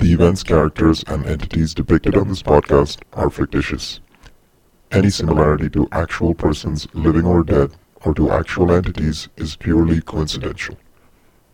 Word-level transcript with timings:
The 0.00 0.14
events, 0.14 0.42
characters, 0.42 1.04
and 1.06 1.26
entities 1.26 1.74
depicted 1.74 2.16
on 2.16 2.28
this 2.28 2.42
podcast 2.42 3.02
are 3.12 3.28
fictitious. 3.28 4.00
Any 4.90 5.10
similarity 5.10 5.68
to 5.70 5.88
actual 5.92 6.34
persons, 6.34 6.88
living 6.94 7.26
or 7.26 7.44
dead, 7.44 7.72
or 8.02 8.14
to 8.14 8.30
actual 8.30 8.72
entities 8.72 9.28
is 9.36 9.56
purely 9.56 10.00
coincidental. 10.00 10.78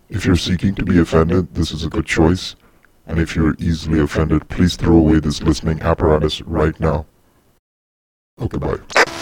If 0.09 0.25
you're 0.25 0.37
seeking 0.37 0.77
to 0.77 0.85
be 0.85 1.01
offended, 1.01 1.57
this 1.57 1.73
is 1.73 1.85
a 1.85 1.91
good 1.91 2.07
choice. 2.07 2.55
And 3.05 3.19
if 3.19 3.35
you're 3.35 3.57
easily 3.59 3.99
offended, 3.99 4.49
please 4.49 4.77
throw 4.77 4.97
away 4.97 5.19
this 5.19 5.43
listening 5.43 5.83
apparatus 5.83 6.41
right 6.43 6.79
now. 6.79 7.07
Okay, 8.41 8.59
bye. 8.59 9.16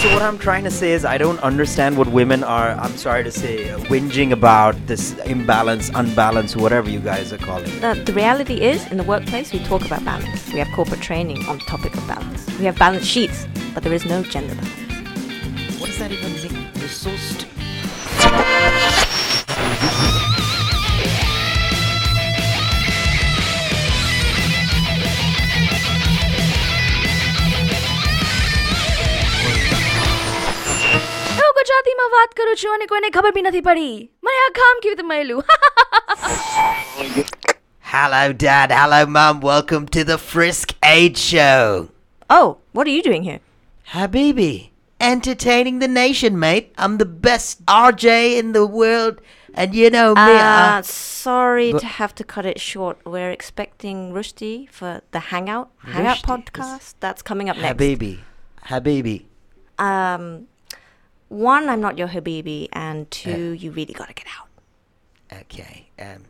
So 0.00 0.10
what 0.14 0.22
I'm 0.22 0.38
trying 0.38 0.64
to 0.64 0.70
say 0.70 0.92
is 0.92 1.04
I 1.04 1.18
don't 1.18 1.38
understand 1.40 1.98
what 1.98 2.08
women 2.08 2.42
are, 2.42 2.70
I'm 2.70 2.96
sorry 2.96 3.22
to 3.22 3.30
say, 3.30 3.66
whinging 3.90 4.32
about 4.32 4.74
this 4.86 5.12
imbalance, 5.26 5.90
unbalance, 5.90 6.56
whatever 6.56 6.88
you 6.88 7.00
guys 7.00 7.34
are 7.34 7.36
calling 7.36 7.68
it. 7.70 7.82
The, 7.82 8.02
the 8.04 8.14
reality 8.14 8.62
is, 8.62 8.86
in 8.90 8.96
the 8.96 9.02
workplace, 9.02 9.52
we 9.52 9.58
talk 9.58 9.84
about 9.84 10.02
balance. 10.02 10.50
We 10.54 10.58
have 10.58 10.68
corporate 10.74 11.02
training 11.02 11.44
on 11.44 11.58
the 11.58 11.64
topic 11.64 11.94
of 11.94 12.06
balance. 12.08 12.46
We 12.58 12.64
have 12.64 12.78
balance 12.78 13.04
sheets, 13.04 13.46
but 13.74 13.82
there 13.82 13.92
is 13.92 14.06
no 14.06 14.22
gender 14.22 14.54
balance. 14.54 15.78
What 15.78 15.88
does 15.90 15.98
that 15.98 16.10
even 16.10 16.32
mean? 16.32 16.70
You're 16.76 16.88
so 16.88 17.14
stupid. 17.16 18.89
વાત 32.16 32.40
અને 32.74 32.86
કોઈને 32.86 33.10
ખબર 33.10 33.32
બી 33.32 33.42
નથી 33.42 33.62
પડી 33.62 34.10
મને 34.22 34.40
આ 34.46 34.50
કામ 34.60 34.80
કેવી 34.82 34.96
રીતે 34.96 35.44
Hello, 37.92 38.32
Dad. 38.32 38.70
Hello, 38.70 39.04
Mum. 39.04 39.40
Welcome 39.40 39.88
to 39.88 40.04
the 40.04 40.16
Frisk 40.16 40.74
Aid 40.84 41.18
Show. 41.18 41.88
Oh, 42.30 42.58
what 42.70 42.86
are 42.86 42.90
you 42.90 43.02
doing 43.02 43.24
here? 43.24 43.40
Habibi, 43.88 44.70
entertaining 45.00 45.80
the 45.80 45.88
nation, 45.88 46.38
mate. 46.38 46.72
I'm 46.78 46.98
the 46.98 47.04
best 47.04 47.66
RJ 47.66 48.38
in 48.38 48.52
the 48.52 48.64
world, 48.64 49.20
and 49.54 49.74
you 49.74 49.90
know 49.90 50.10
me. 50.10 50.20
Ah, 50.20 50.78
uh, 50.78 50.82
sorry 50.82 51.72
but 51.72 51.80
to 51.80 51.86
have 51.86 52.14
to 52.14 52.22
cut 52.22 52.46
it 52.46 52.60
short. 52.60 52.98
We're 53.04 53.32
expecting 53.32 54.12
Rushdi 54.12 54.70
for 54.70 55.00
the 55.10 55.18
Hangout 55.32 55.70
Hangout 55.78 56.18
podcast. 56.18 56.94
That's 57.00 57.22
coming 57.22 57.50
up 57.50 57.56
next. 57.56 57.76
Habibi, 57.76 58.20
Habibi. 58.66 59.24
Um, 59.80 60.46
one, 61.30 61.68
I'm 61.68 61.80
not 61.80 61.96
your 61.96 62.08
habibi, 62.08 62.68
and 62.72 63.08
two, 63.10 63.52
you 63.52 63.70
really 63.70 63.94
gotta 63.94 64.12
get 64.12 64.26
out. 64.38 64.48
Okay. 65.42 65.88
Um. 65.98 66.24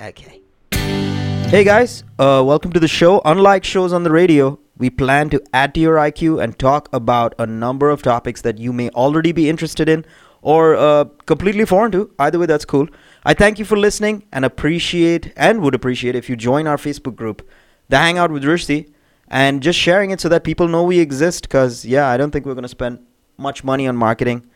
Okay. 0.00 0.40
Hey 0.72 1.64
guys, 1.64 2.02
uh, 2.18 2.42
welcome 2.44 2.72
to 2.72 2.80
the 2.80 2.88
show. 2.88 3.20
Unlike 3.24 3.64
shows 3.64 3.92
on 3.92 4.02
the 4.02 4.10
radio, 4.10 4.58
we 4.76 4.90
plan 4.90 5.30
to 5.30 5.42
add 5.54 5.72
to 5.74 5.80
your 5.80 5.96
IQ 5.96 6.42
and 6.42 6.58
talk 6.58 6.88
about 6.92 7.34
a 7.38 7.46
number 7.46 7.90
of 7.90 8.02
topics 8.02 8.42
that 8.42 8.58
you 8.58 8.72
may 8.72 8.90
already 8.90 9.30
be 9.30 9.48
interested 9.48 9.88
in 9.88 10.04
or 10.42 10.74
uh, 10.74 11.04
completely 11.26 11.64
foreign 11.64 11.92
to. 11.92 12.12
Either 12.18 12.38
way, 12.38 12.46
that's 12.46 12.64
cool. 12.64 12.88
I 13.24 13.34
thank 13.34 13.58
you 13.60 13.64
for 13.64 13.76
listening 13.76 14.24
and 14.32 14.44
appreciate 14.44 15.32
and 15.36 15.60
would 15.60 15.76
appreciate 15.76 16.16
if 16.16 16.28
you 16.28 16.34
join 16.34 16.66
our 16.66 16.76
Facebook 16.76 17.14
group, 17.14 17.48
The 17.88 17.98
Hangout 17.98 18.32
with 18.32 18.42
Rushdi, 18.42 18.90
and 19.28 19.62
just 19.62 19.78
sharing 19.78 20.10
it 20.10 20.20
so 20.20 20.28
that 20.28 20.42
people 20.42 20.66
know 20.66 20.82
we 20.82 20.98
exist. 20.98 21.42
Because 21.42 21.84
yeah, 21.84 22.08
I 22.08 22.16
don't 22.16 22.32
think 22.32 22.46
we're 22.46 22.54
gonna 22.54 22.68
spend 22.68 23.04
much 23.40 23.64
money 23.64 23.88
on 23.88 23.96
marketing 23.96 24.48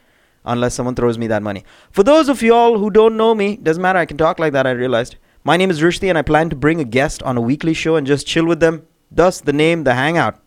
unless 0.44 0.74
someone 0.74 0.94
throws 0.94 1.18
me 1.18 1.26
that 1.28 1.42
money. 1.42 1.64
For 1.90 2.02
those 2.02 2.28
of 2.28 2.42
y'all 2.42 2.78
who 2.78 2.90
don't 2.90 3.16
know 3.16 3.34
me, 3.34 3.56
doesn't 3.56 3.82
matter, 3.82 3.98
I 3.98 4.06
can 4.06 4.16
talk 4.16 4.38
like 4.38 4.52
that, 4.52 4.66
I 4.66 4.72
realized. 4.72 5.16
My 5.42 5.56
name 5.56 5.70
is 5.70 5.80
Rushdi 5.80 6.08
and 6.08 6.18
I 6.18 6.22
plan 6.22 6.50
to 6.50 6.56
bring 6.56 6.80
a 6.80 6.84
guest 6.84 7.22
on 7.22 7.36
a 7.36 7.40
weekly 7.40 7.74
show 7.74 7.96
and 7.96 8.06
just 8.06 8.26
chill 8.26 8.46
with 8.46 8.60
them. 8.60 8.86
Thus, 9.10 9.40
the 9.40 9.52
name, 9.52 9.84
The 9.84 9.94
Hangout. 9.94 10.38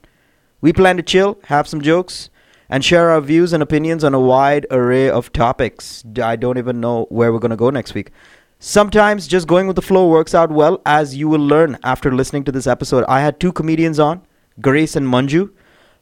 We 0.61 0.73
plan 0.73 0.97
to 0.97 1.03
chill, 1.03 1.37
have 1.45 1.67
some 1.67 1.81
jokes, 1.81 2.29
and 2.69 2.83
share 2.83 3.11
our 3.11 3.21
views 3.21 3.53
and 3.53 3.63
opinions 3.63 4.03
on 4.03 4.13
a 4.13 4.19
wide 4.19 4.65
array 4.71 5.09
of 5.09 5.31
topics. 5.31 6.03
I 6.21 6.35
don't 6.35 6.57
even 6.57 6.81
know 6.81 7.05
where 7.09 7.31
we're 7.31 7.39
going 7.39 7.51
to 7.51 7.55
go 7.55 7.69
next 7.69 7.93
week. 7.93 8.11
Sometimes 8.59 9.27
just 9.27 9.47
going 9.47 9.67
with 9.67 9.75
the 9.75 9.83
flow 9.83 10.09
works 10.09 10.33
out 10.33 10.51
well, 10.51 10.81
as 10.85 11.15
you 11.15 11.29
will 11.29 11.45
learn 11.45 11.77
after 11.83 12.11
listening 12.11 12.43
to 12.45 12.51
this 12.51 12.65
episode. 12.65 13.05
I 13.07 13.21
had 13.21 13.39
two 13.39 13.53
comedians 13.53 13.99
on, 13.99 14.23
Grace 14.59 14.95
and 14.95 15.07
Manju. 15.07 15.51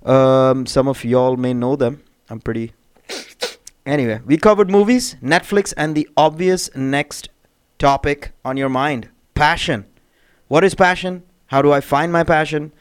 Um, 0.08 0.66
some 0.66 0.88
of 0.88 1.04
y'all 1.04 1.36
may 1.36 1.54
know 1.54 1.76
them. 1.76 2.02
I'm 2.30 2.40
pretty 2.40 2.74
Anyway, 3.86 4.20
we 4.26 4.36
covered 4.36 4.72
movies, 4.72 5.16
Netflix, 5.22 5.72
and 5.78 5.94
the 5.94 6.10
obvious 6.18 6.76
next 6.76 7.30
topic 7.78 8.32
on 8.44 8.58
your 8.58 8.70
mind 8.70 9.10
passion. 9.36 9.86
What 10.48 10.64
is 10.64 10.74
passion? 10.74 11.22
How 11.48 11.62
do 11.62 11.72
I 11.72 11.82
find 11.82 12.12
my 12.12 12.24
passion? 12.24 12.72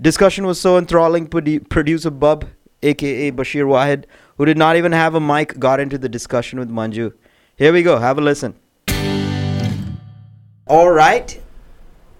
Discussion 0.00 0.46
was 0.46 0.60
so 0.60 0.76
enthralling, 0.76 1.28
produ- 1.28 1.68
producer 1.68 2.10
Bub, 2.10 2.44
aka 2.82 3.30
Bashir 3.30 3.66
Wahid, 3.66 4.04
who 4.36 4.44
did 4.44 4.58
not 4.58 4.76
even 4.76 4.90
have 4.90 5.14
a 5.14 5.20
mic, 5.20 5.60
got 5.60 5.78
into 5.78 5.96
the 5.96 6.08
discussion 6.08 6.58
with 6.58 6.70
Manju. 6.70 7.12
Here 7.54 7.72
we 7.72 7.84
go, 7.84 7.98
have 7.98 8.18
a 8.18 8.20
listen. 8.20 8.54
All 10.66 10.90
right, 10.90 11.40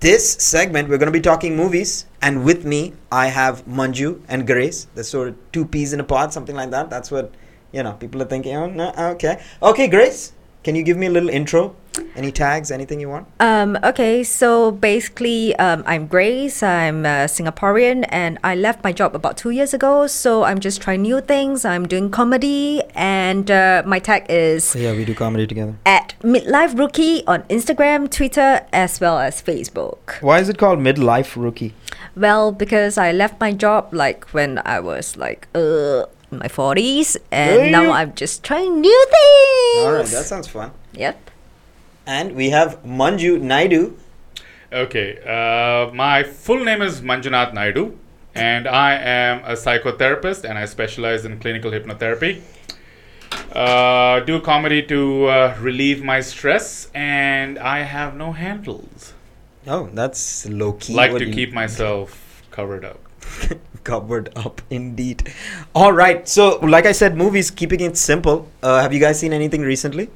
this 0.01 0.35
segment 0.35 0.89
we're 0.89 0.99
going 0.99 1.13
to 1.13 1.19
be 1.19 1.21
talking 1.21 1.57
movies, 1.57 2.07
and 2.23 2.45
with 2.45 2.65
me 2.65 2.95
I 3.11 3.27
have 3.29 3.65
Manju 3.67 4.23
and 4.29 4.47
Grace. 4.47 4.87
That's 4.95 5.09
sort 5.09 5.29
of 5.29 5.53
two 5.53 5.65
peas 5.65 5.93
in 5.93 6.01
a 6.01 6.05
pod, 6.05 6.33
something 6.33 6.55
like 6.55 6.71
that. 6.71 6.91
That's 6.91 7.11
what 7.11 7.33
you 7.73 7.83
know. 7.83 7.95
People 7.95 8.23
are 8.23 8.27
thinking. 8.27 8.57
Oh, 8.57 8.67
no, 8.67 8.93
okay, 9.13 9.43
okay, 9.63 9.89
Grace. 9.89 10.33
Can 10.63 10.75
you 10.77 10.83
give 10.83 10.97
me 10.97 11.07
a 11.07 11.11
little 11.11 11.29
intro? 11.29 11.75
Any 12.17 12.33
tags? 12.33 12.71
Anything 12.71 13.01
you 13.01 13.09
want? 13.09 13.27
Um, 13.41 13.79
okay, 13.85 14.25
so 14.25 14.71
basically, 14.73 15.55
um, 15.57 15.83
I'm 15.87 16.07
Grace. 16.07 16.63
I'm 16.63 17.05
a 17.07 17.27
Singaporean, 17.27 18.07
and 18.09 18.39
I 18.43 18.55
left 18.55 18.83
my 18.83 18.93
job 18.93 19.15
about 19.15 19.37
two 19.37 19.51
years 19.51 19.73
ago. 19.75 20.07
So 20.07 20.45
I'm 20.45 20.59
just 20.61 20.81
trying 20.81 21.03
new 21.03 21.21
things. 21.21 21.65
I'm 21.65 21.87
doing 21.87 22.11
comedy, 22.11 22.83
and 22.95 23.51
uh, 23.51 23.83
my 23.87 23.99
tag 23.99 24.27
is 24.29 24.75
yeah, 24.75 24.93
we 24.93 25.05
do 25.05 25.15
comedy 25.15 25.47
together. 25.47 25.75
at 25.87 26.15
midlife 26.23 26.79
rookie 26.79 27.27
on 27.27 27.43
Instagram, 27.45 28.11
Twitter, 28.11 28.67
as 28.73 29.01
well 29.01 29.19
as 29.19 29.41
Facebook. 29.43 30.21
Why 30.23 30.41
is 30.41 30.49
it 30.49 30.59
called 30.59 30.79
midlife 30.81 31.41
rookie? 31.41 31.75
Well, 32.17 32.53
because 32.53 32.99
I 32.99 33.13
left 33.13 33.41
my 33.41 33.53
job 33.53 33.91
like 33.93 34.25
when 34.35 34.61
I 34.65 34.81
was 34.81 35.17
like 35.17 35.47
uh 35.55 36.07
in 36.31 36.39
my 36.39 36.49
forties, 36.49 37.17
and 37.31 37.73
now 37.73 37.91
I'm 37.93 38.15
just 38.15 38.43
trying 38.45 38.81
new 38.81 39.07
things. 39.07 39.87
All 39.87 39.93
right, 39.93 40.07
that 40.07 40.27
sounds 40.27 40.49
fun. 40.49 40.73
Yep. 40.93 41.28
And 42.09 42.35
we 42.35 42.49
have 42.49 42.83
Manju 42.85 43.39
Naidu. 43.39 43.95
Okay, 44.73 45.19
uh, 45.27 45.93
my 45.93 46.23
full 46.23 46.65
name 46.65 46.81
is 46.81 47.03
Manjunath 47.03 47.53
Naidu, 47.53 47.99
and 48.35 48.67
I 48.67 48.95
am 48.95 49.45
a 49.45 49.53
psychotherapist 49.53 50.49
and 50.49 50.57
I 50.57 50.65
specialize 50.65 51.27
in 51.27 51.39
clinical 51.39 51.71
hypnotherapy. 51.71 52.41
Uh, 53.53 54.21
do 54.21 54.41
comedy 54.41 54.83
to 54.85 55.27
uh, 55.27 55.57
relieve 55.61 56.03
my 56.03 56.21
stress, 56.21 56.91
and 56.95 57.59
I 57.59 57.81
have 57.81 58.17
no 58.17 58.33
handles. 58.33 59.13
Oh, 59.67 59.91
that's 59.93 60.47
low 60.49 60.73
key. 60.73 60.95
like 60.95 61.13
What 61.13 61.19
to 61.19 61.31
keep 61.31 61.53
myself 61.53 62.43
covered 62.51 62.87
up. 62.87 63.01
covered 63.85 64.31
up 64.35 64.63
indeed. 64.71 65.31
All 65.75 65.93
right. 65.93 66.27
So, 66.27 66.59
like 66.61 66.87
I 66.87 66.93
said, 66.93 67.19
movies. 67.19 67.51
Keeping 67.51 67.81
it 67.81 67.99
simple. 67.99 68.49
Uh, 68.63 68.81
have 68.81 68.95
you 68.95 69.01
guys 69.01 69.21
seen 69.21 69.35
anything 69.35 69.61
recently? 69.61 70.09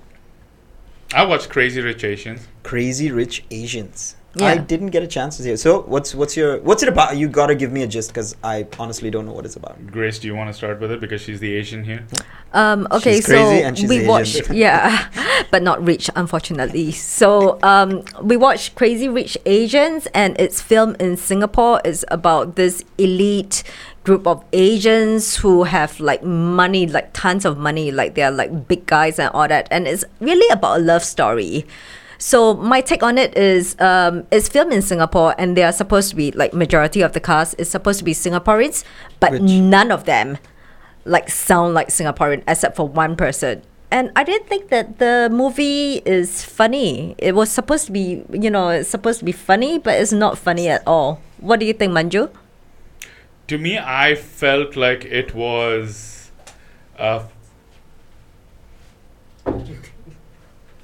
I 1.14 1.24
watched 1.24 1.48
Crazy 1.50 1.80
Rich 1.80 2.04
Asians. 2.04 2.48
Crazy 2.62 3.10
Rich 3.10 3.44
Asians. 3.50 4.16
Yeah. 4.34 4.46
I 4.46 4.56
didn't 4.56 4.88
get 4.88 5.02
a 5.02 5.06
chance 5.06 5.36
to 5.36 5.42
see 5.42 5.50
it. 5.50 5.58
So, 5.58 5.82
what's 5.82 6.14
what's 6.14 6.38
your 6.38 6.58
what's 6.62 6.82
it 6.82 6.88
about? 6.88 7.18
You 7.18 7.28
gotta 7.28 7.54
give 7.54 7.70
me 7.70 7.82
a 7.82 7.86
gist 7.86 8.08
because 8.08 8.34
I 8.42 8.66
honestly 8.78 9.10
don't 9.10 9.26
know 9.26 9.32
what 9.32 9.44
it's 9.44 9.56
about. 9.56 9.86
Grace, 9.88 10.18
do 10.18 10.26
you 10.26 10.34
want 10.34 10.48
to 10.48 10.54
start 10.54 10.80
with 10.80 10.90
it 10.90 11.00
because 11.00 11.20
she's 11.20 11.38
the 11.38 11.52
Asian 11.52 11.84
here? 11.84 12.06
Um, 12.54 12.88
okay, 12.90 13.16
She's 13.16 13.26
crazy 13.26 13.60
so 13.60 13.66
and 13.66 13.78
she's 13.78 13.90
we 13.90 13.96
Asian. 13.96 14.08
watched, 14.08 14.50
yeah, 14.50 15.44
but 15.50 15.62
not 15.62 15.84
rich, 15.84 16.08
unfortunately. 16.16 16.92
So 16.92 17.58
um, 17.62 18.04
we 18.22 18.38
watched 18.38 18.74
Crazy 18.74 19.06
Rich 19.08 19.36
Asians, 19.44 20.06
and 20.14 20.34
it's 20.40 20.62
filmed 20.62 21.00
in 21.00 21.19
Singapore. 21.19 21.82
It's 21.84 22.02
about 22.08 22.56
this 22.56 22.84
elite 22.96 23.64
group 24.04 24.26
of 24.26 24.44
Asians 24.52 25.37
who 25.37 25.64
have 25.64 26.00
like 26.00 26.22
money, 26.25 26.87
like 26.87 27.12
tons 27.12 27.44
of 27.44 27.56
money, 27.58 27.90
like 27.93 28.14
they're 28.14 28.31
like 28.31 28.66
big 28.69 28.87
guys 28.87 29.19
and 29.19 29.31
all 29.34 29.46
that, 29.49 29.69
and 29.70 29.87
it's 29.87 30.04
really 30.20 30.49
about 30.52 30.81
a 30.81 30.82
love 30.82 31.04
story. 31.04 31.64
So 32.19 32.54
my 32.54 32.81
take 32.81 33.02
on 33.02 33.19
it 33.19 33.37
is, 33.37 33.75
um, 33.81 34.26
it's 34.31 34.49
filmed 34.49 34.72
in 34.72 34.82
Singapore, 34.82 35.34
and 35.38 35.56
they 35.56 35.64
are 35.64 35.72
supposed 35.72 36.10
to 36.10 36.16
be 36.16 36.31
like 36.32 36.54
majority 36.54 37.00
of 37.00 37.12
the 37.12 37.20
cast 37.20 37.56
is 37.58 37.69
supposed 37.69 37.99
to 37.99 38.04
be 38.04 38.12
Singaporeans, 38.14 38.84
but 39.20 39.32
Which- 39.32 39.43
none 39.43 39.90
of 39.90 40.04
them 40.04 40.38
like 41.04 41.28
sound 41.28 41.75
like 41.75 41.88
Singaporean 41.88 42.43
except 42.46 42.76
for 42.76 42.87
one 42.87 43.16
person. 43.16 43.62
And 43.90 44.10
I 44.16 44.25
didn't 44.25 44.49
think 44.49 44.69
that 44.70 44.99
the 44.99 45.28
movie 45.31 46.00
is 46.06 46.43
funny. 46.44 47.14
It 47.19 47.34
was 47.34 47.50
supposed 47.50 47.87
to 47.87 47.93
be, 47.93 48.25
you 48.32 48.50
know, 48.50 48.69
it's 48.70 48.88
supposed 48.88 49.19
to 49.19 49.25
be 49.25 49.32
funny, 49.32 49.78
but 49.78 50.00
it's 50.00 50.12
not 50.12 50.38
funny 50.38 50.69
at 50.69 50.82
all. 50.87 51.20
What 51.40 51.60
do 51.60 51.66
you 51.66 51.75
think, 51.75 51.93
Manju? 51.93 52.31
To 53.48 53.58
me, 53.58 53.78
I 53.78 54.14
felt 54.14 54.76
like 54.76 55.04
it 55.04 55.34
was. 55.34 56.30
Uh, 56.98 57.24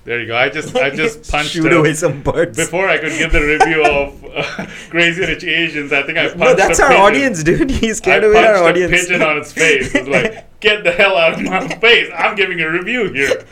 There 0.04 0.20
you 0.20 0.26
go. 0.26 0.36
I 0.38 0.48
just 0.48 0.74
I 0.74 0.88
just 0.88 1.30
punched 1.30 1.50
shoot 1.50 1.70
away 1.70 1.92
some 1.92 2.22
birds. 2.22 2.56
before 2.56 2.88
I 2.88 2.96
could 2.96 3.12
give 3.18 3.30
the 3.30 3.42
review 3.42 3.84
of 3.84 4.24
uh, 4.58 4.66
Crazy 4.88 5.20
Rich 5.20 5.44
Asians. 5.44 5.92
I 5.92 6.02
think 6.02 6.16
I 6.16 6.28
punched 6.28 6.38
no, 6.38 6.54
that's 6.54 6.80
our 6.80 6.88
pigeon. 6.88 7.02
audience, 7.02 7.42
dude. 7.44 7.70
He 7.82 7.92
scared 7.92 8.24
away 8.24 8.42
our 8.46 8.56
audience. 8.64 8.90
a 8.90 8.96
pigeon 8.96 9.20
on 9.22 9.36
its 9.36 9.52
face. 9.52 9.94
It's 9.94 10.08
like, 10.08 10.58
get 10.60 10.82
the 10.82 10.92
hell 10.92 11.14
out 11.18 11.34
of 11.34 11.42
my 11.42 11.68
face! 11.76 12.10
I'm 12.16 12.36
giving 12.36 12.58
a 12.62 12.70
review 12.70 13.12
here. 13.12 13.44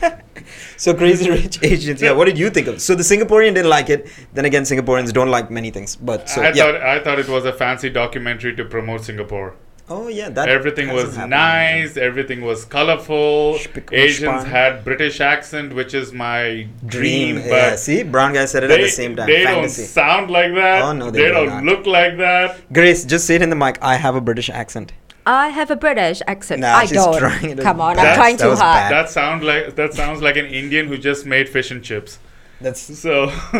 So 0.77 0.93
crazy 0.93 1.29
rich 1.37 1.59
Asians. 1.63 2.01
Yeah, 2.01 2.11
what 2.13 2.25
did 2.25 2.37
you 2.37 2.49
think 2.49 2.67
of? 2.67 2.81
So 2.81 2.95
the 2.95 3.03
Singaporean 3.03 3.53
didn't 3.55 3.69
like 3.69 3.89
it. 3.89 4.07
Then 4.33 4.45
again, 4.45 4.63
Singaporeans 4.63 5.11
don't 5.11 5.29
like 5.31 5.49
many 5.51 5.71
things. 5.71 5.95
But 5.95 6.29
so 6.29 6.41
I 6.41 6.51
yeah. 6.53 6.53
thought 6.63 6.75
I 6.81 6.99
thought 7.03 7.19
it 7.19 7.27
was 7.27 7.45
a 7.45 7.53
fancy 7.53 7.89
documentary 7.89 8.55
to 8.55 8.65
promote 8.65 9.03
Singapore. 9.03 9.55
oh 9.95 10.07
yeah, 10.09 10.29
that 10.37 10.49
everything 10.53 10.89
was 10.93 11.15
happened. 11.15 11.29
nice. 11.31 11.91
Everything 12.07 12.41
was 12.47 12.65
colorful. 12.65 13.57
Spick- 13.57 13.89
Asians 13.93 14.41
span. 14.41 14.51
had 14.55 14.83
British 14.87 15.19
accent, 15.21 15.73
which 15.79 15.93
is 15.93 16.11
my 16.11 16.67
Dream. 16.85 17.35
dream. 17.37 17.47
yeah, 17.47 17.75
see, 17.85 18.03
brown 18.03 18.33
guy 18.33 18.43
said 18.53 18.63
it 18.65 18.71
at 18.77 18.81
the 18.81 18.89
same 18.89 19.15
time. 19.15 19.27
they 19.27 19.43
Fantasy. 19.45 19.83
don't 19.83 19.87
sound 20.01 20.29
like 20.29 20.53
that. 20.55 20.81
Oh, 20.83 20.91
no, 20.93 21.09
they 21.09 21.21
they 21.21 21.27
do 21.29 21.33
don't 21.37 21.47
not. 21.55 21.63
look 21.71 21.85
like 21.87 22.17
that. 22.17 22.59
Grace, 22.79 23.05
just 23.05 23.25
say 23.25 23.35
it 23.35 23.41
in 23.41 23.49
the 23.49 23.55
mic. 23.65 23.77
I 23.81 23.95
have 23.95 24.15
a 24.15 24.21
British 24.31 24.49
accent. 24.49 24.91
I 25.27 25.49
have 25.49 25.69
a 25.71 25.75
British 25.75 26.21
accent. 26.25 26.61
Nah, 26.61 26.73
I 26.73 26.85
don't. 26.85 27.17
trying 27.19 27.49
it 27.51 27.59
Come 27.59 27.81
on, 27.81 27.95
bad. 27.97 28.07
I'm 28.07 28.15
trying 28.15 28.37
too 28.37 28.55
hard. 28.55 28.59
bad. 28.59 28.91
That 28.91 29.09
sound 29.09 29.43
like 29.43 29.75
that 29.75 29.93
sounds 29.93 30.21
like 30.21 30.37
an 30.37 30.45
Indian 30.45 30.87
who 30.87 30.97
just 30.97 31.25
made 31.25 31.49
fish 31.49 31.69
and 31.69 31.83
chips. 31.83 32.19
That's 32.61 32.79
So 32.97 33.25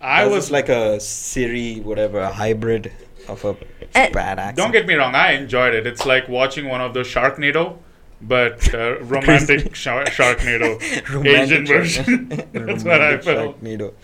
I 0.00 0.24
that 0.24 0.30
was 0.30 0.50
like 0.50 0.68
a 0.68 0.98
Siri, 1.00 1.80
whatever, 1.80 2.18
a 2.20 2.32
hybrid 2.32 2.92
of 3.28 3.44
a 3.44 3.56
Eh, 3.94 4.10
bad 4.10 4.38
accent. 4.38 4.56
Don't 4.58 4.72
get 4.72 4.86
me 4.86 4.94
wrong, 4.94 5.14
I 5.14 5.32
enjoyed 5.32 5.74
it. 5.74 5.86
It's 5.86 6.04
like 6.04 6.28
watching 6.28 6.68
one 6.68 6.80
of 6.80 6.92
those 6.92 7.06
Sharknado, 7.08 7.78
but 8.20 8.74
uh, 8.74 8.98
romantic 9.00 9.74
shar- 9.74 10.04
Sharknado, 10.06 10.80
Asian 11.26 11.64
version. 11.66 12.28
That's 12.52 12.84
what 12.84 13.00
I 13.00 13.18
felt. 13.18 13.62
Sharknado. 13.62 13.94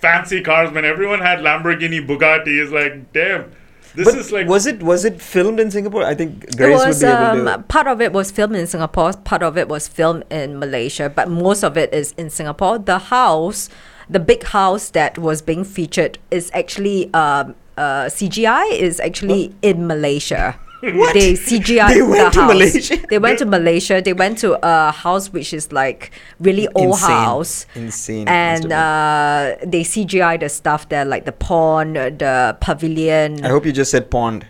Fancy 0.00 0.42
cars, 0.42 0.70
man. 0.72 0.84
Everyone 0.84 1.20
had 1.20 1.38
Lamborghini, 1.40 2.06
Bugatti. 2.06 2.60
It's 2.62 2.72
like, 2.72 3.12
damn, 3.12 3.52
this 3.94 4.06
But 4.08 4.16
is 4.18 4.32
like. 4.32 4.48
was 4.48 4.66
it 4.66 4.82
was 4.82 5.04
it 5.04 5.20
filmed 5.20 5.60
in 5.60 5.70
Singapore? 5.70 6.04
I 6.04 6.14
think 6.14 6.44
It 6.44 6.56
Grace 6.56 6.78
was 6.78 7.02
would 7.02 7.06
be 7.08 7.12
able 7.12 7.48
um, 7.48 7.62
to. 7.62 7.64
part 7.68 7.86
of 7.86 8.00
it 8.00 8.12
was 8.12 8.30
filmed 8.30 8.56
in 8.56 8.66
Singapore, 8.66 9.12
part 9.24 9.42
of 9.42 9.56
it 9.58 9.68
was 9.68 9.88
filmed 9.88 10.24
in 10.30 10.58
Malaysia, 10.58 11.10
but 11.10 11.28
most 11.28 11.62
of 11.62 11.76
it 11.76 11.92
is 11.92 12.12
in 12.16 12.30
Singapore. 12.30 12.78
The 12.78 12.98
house, 12.98 13.68
the 14.08 14.20
big 14.20 14.44
house 14.44 14.90
that 14.90 15.18
was 15.18 15.42
being 15.42 15.64
featured 15.64 16.18
is 16.30 16.50
actually 16.54 17.12
um, 17.14 17.54
uh, 17.76 18.06
CGI 18.08 18.72
is 18.72 19.00
actually 19.00 19.54
in 19.62 19.86
Malaysia. 19.86 20.56
What? 20.82 21.14
They 21.14 21.34
CGI 21.34 21.94
They 21.94 22.02
went 22.02 22.34
the 22.34 22.40
to 22.40 22.40
house. 22.42 22.52
Malaysia? 22.52 22.96
They 23.08 23.18
went 23.18 23.38
to 23.38 23.46
Malaysia. 23.46 24.02
They 24.02 24.12
went 24.12 24.38
to 24.38 24.58
a 24.66 24.90
house 24.90 25.32
which 25.32 25.54
is 25.54 25.70
like 25.70 26.10
really 26.40 26.66
old 26.74 26.98
Insane. 26.98 27.10
house. 27.10 27.66
Insane. 27.76 28.26
And 28.26 28.72
uh, 28.72 29.54
they 29.64 29.82
CGI 29.82 30.40
the 30.40 30.48
stuff 30.48 30.88
there, 30.88 31.04
like 31.04 31.24
the 31.24 31.30
pond, 31.32 31.94
the 31.96 32.56
pavilion. 32.60 33.44
I 33.44 33.48
hope 33.48 33.64
you 33.64 33.70
just 33.72 33.92
said 33.92 34.10
pond. 34.10 34.44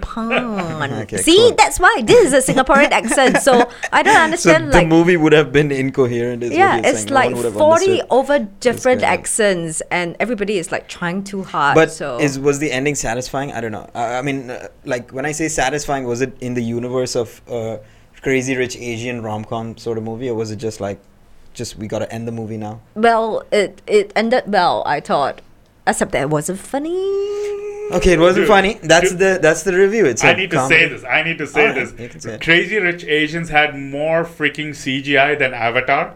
Pond. 0.00 0.92
Okay, 0.92 1.16
See, 1.18 1.36
cool. 1.36 1.54
that's 1.54 1.78
why 1.80 2.02
this 2.04 2.32
is 2.32 2.48
a 2.48 2.52
Singaporean 2.52 2.90
accent. 2.90 3.38
So 3.38 3.70
I 3.92 4.02
don't 4.02 4.16
understand. 4.28 4.64
So 4.64 4.70
the 4.70 4.76
like, 4.78 4.88
movie 4.88 5.16
would 5.16 5.32
have 5.32 5.52
been 5.52 5.70
incoherent. 5.70 6.42
Is 6.42 6.52
yeah, 6.52 6.78
it's 6.84 7.02
saying. 7.02 7.08
Like 7.08 7.36
have 7.36 7.54
forty 7.54 8.02
over 8.10 8.38
different 8.60 9.02
accents, 9.02 9.80
and 9.90 10.16
everybody 10.20 10.58
is 10.58 10.72
like 10.72 10.88
trying 10.88 11.24
too 11.24 11.42
hard. 11.42 11.74
But 11.74 11.90
so 11.90 12.18
is 12.18 12.38
was 12.38 12.58
the 12.58 12.70
ending 12.70 12.94
satisfying? 12.94 13.52
I 13.52 13.60
don't 13.60 13.72
know. 13.72 13.88
Uh, 13.94 13.98
I 13.98 14.22
mean, 14.22 14.50
uh, 14.50 14.68
like 14.84 15.10
when 15.10 15.26
I 15.26 15.32
say 15.32 15.48
satisfying, 15.48 16.04
was 16.04 16.20
it 16.20 16.36
in 16.40 16.54
the 16.54 16.62
universe 16.62 17.16
of 17.16 17.40
uh, 17.48 17.78
Crazy 18.22 18.56
Rich 18.56 18.76
Asian 18.76 19.22
rom 19.22 19.44
com 19.44 19.76
sort 19.76 19.98
of 19.98 20.04
movie, 20.04 20.28
or 20.28 20.34
was 20.34 20.50
it 20.50 20.56
just 20.56 20.80
like, 20.80 21.00
just 21.54 21.76
we 21.76 21.86
got 21.88 22.00
to 22.00 22.12
end 22.12 22.26
the 22.26 22.32
movie 22.32 22.56
now? 22.56 22.80
well, 22.94 23.42
it 23.52 23.80
it 23.86 24.12
ended 24.16 24.44
well. 24.46 24.82
I 24.86 25.00
thought, 25.00 25.40
except 25.86 26.12
that 26.12 26.22
it 26.22 26.30
wasn't 26.30 26.58
funny. 26.58 27.37
Okay, 27.90 28.12
it 28.12 28.20
wasn't 28.20 28.42
Dude, 28.42 28.48
funny. 28.48 28.74
That's 28.82 29.10
dude, 29.10 29.18
the 29.18 29.38
that's 29.40 29.62
the 29.62 29.72
review. 29.72 30.04
It's 30.06 30.22
I 30.22 30.34
need 30.34 30.50
to 30.50 30.66
say 30.68 30.88
this. 30.88 31.04
I 31.04 31.22
need 31.22 31.38
to 31.38 31.46
say 31.46 31.72
can 31.72 31.74
this. 31.96 32.22
say. 32.22 32.38
Crazy 32.38 32.78
Rich 32.78 33.04
Asians 33.04 33.48
had 33.48 33.74
more 33.78 34.24
freaking 34.24 34.70
CGI 34.70 35.38
than 35.38 35.54
Avatar. 35.54 36.14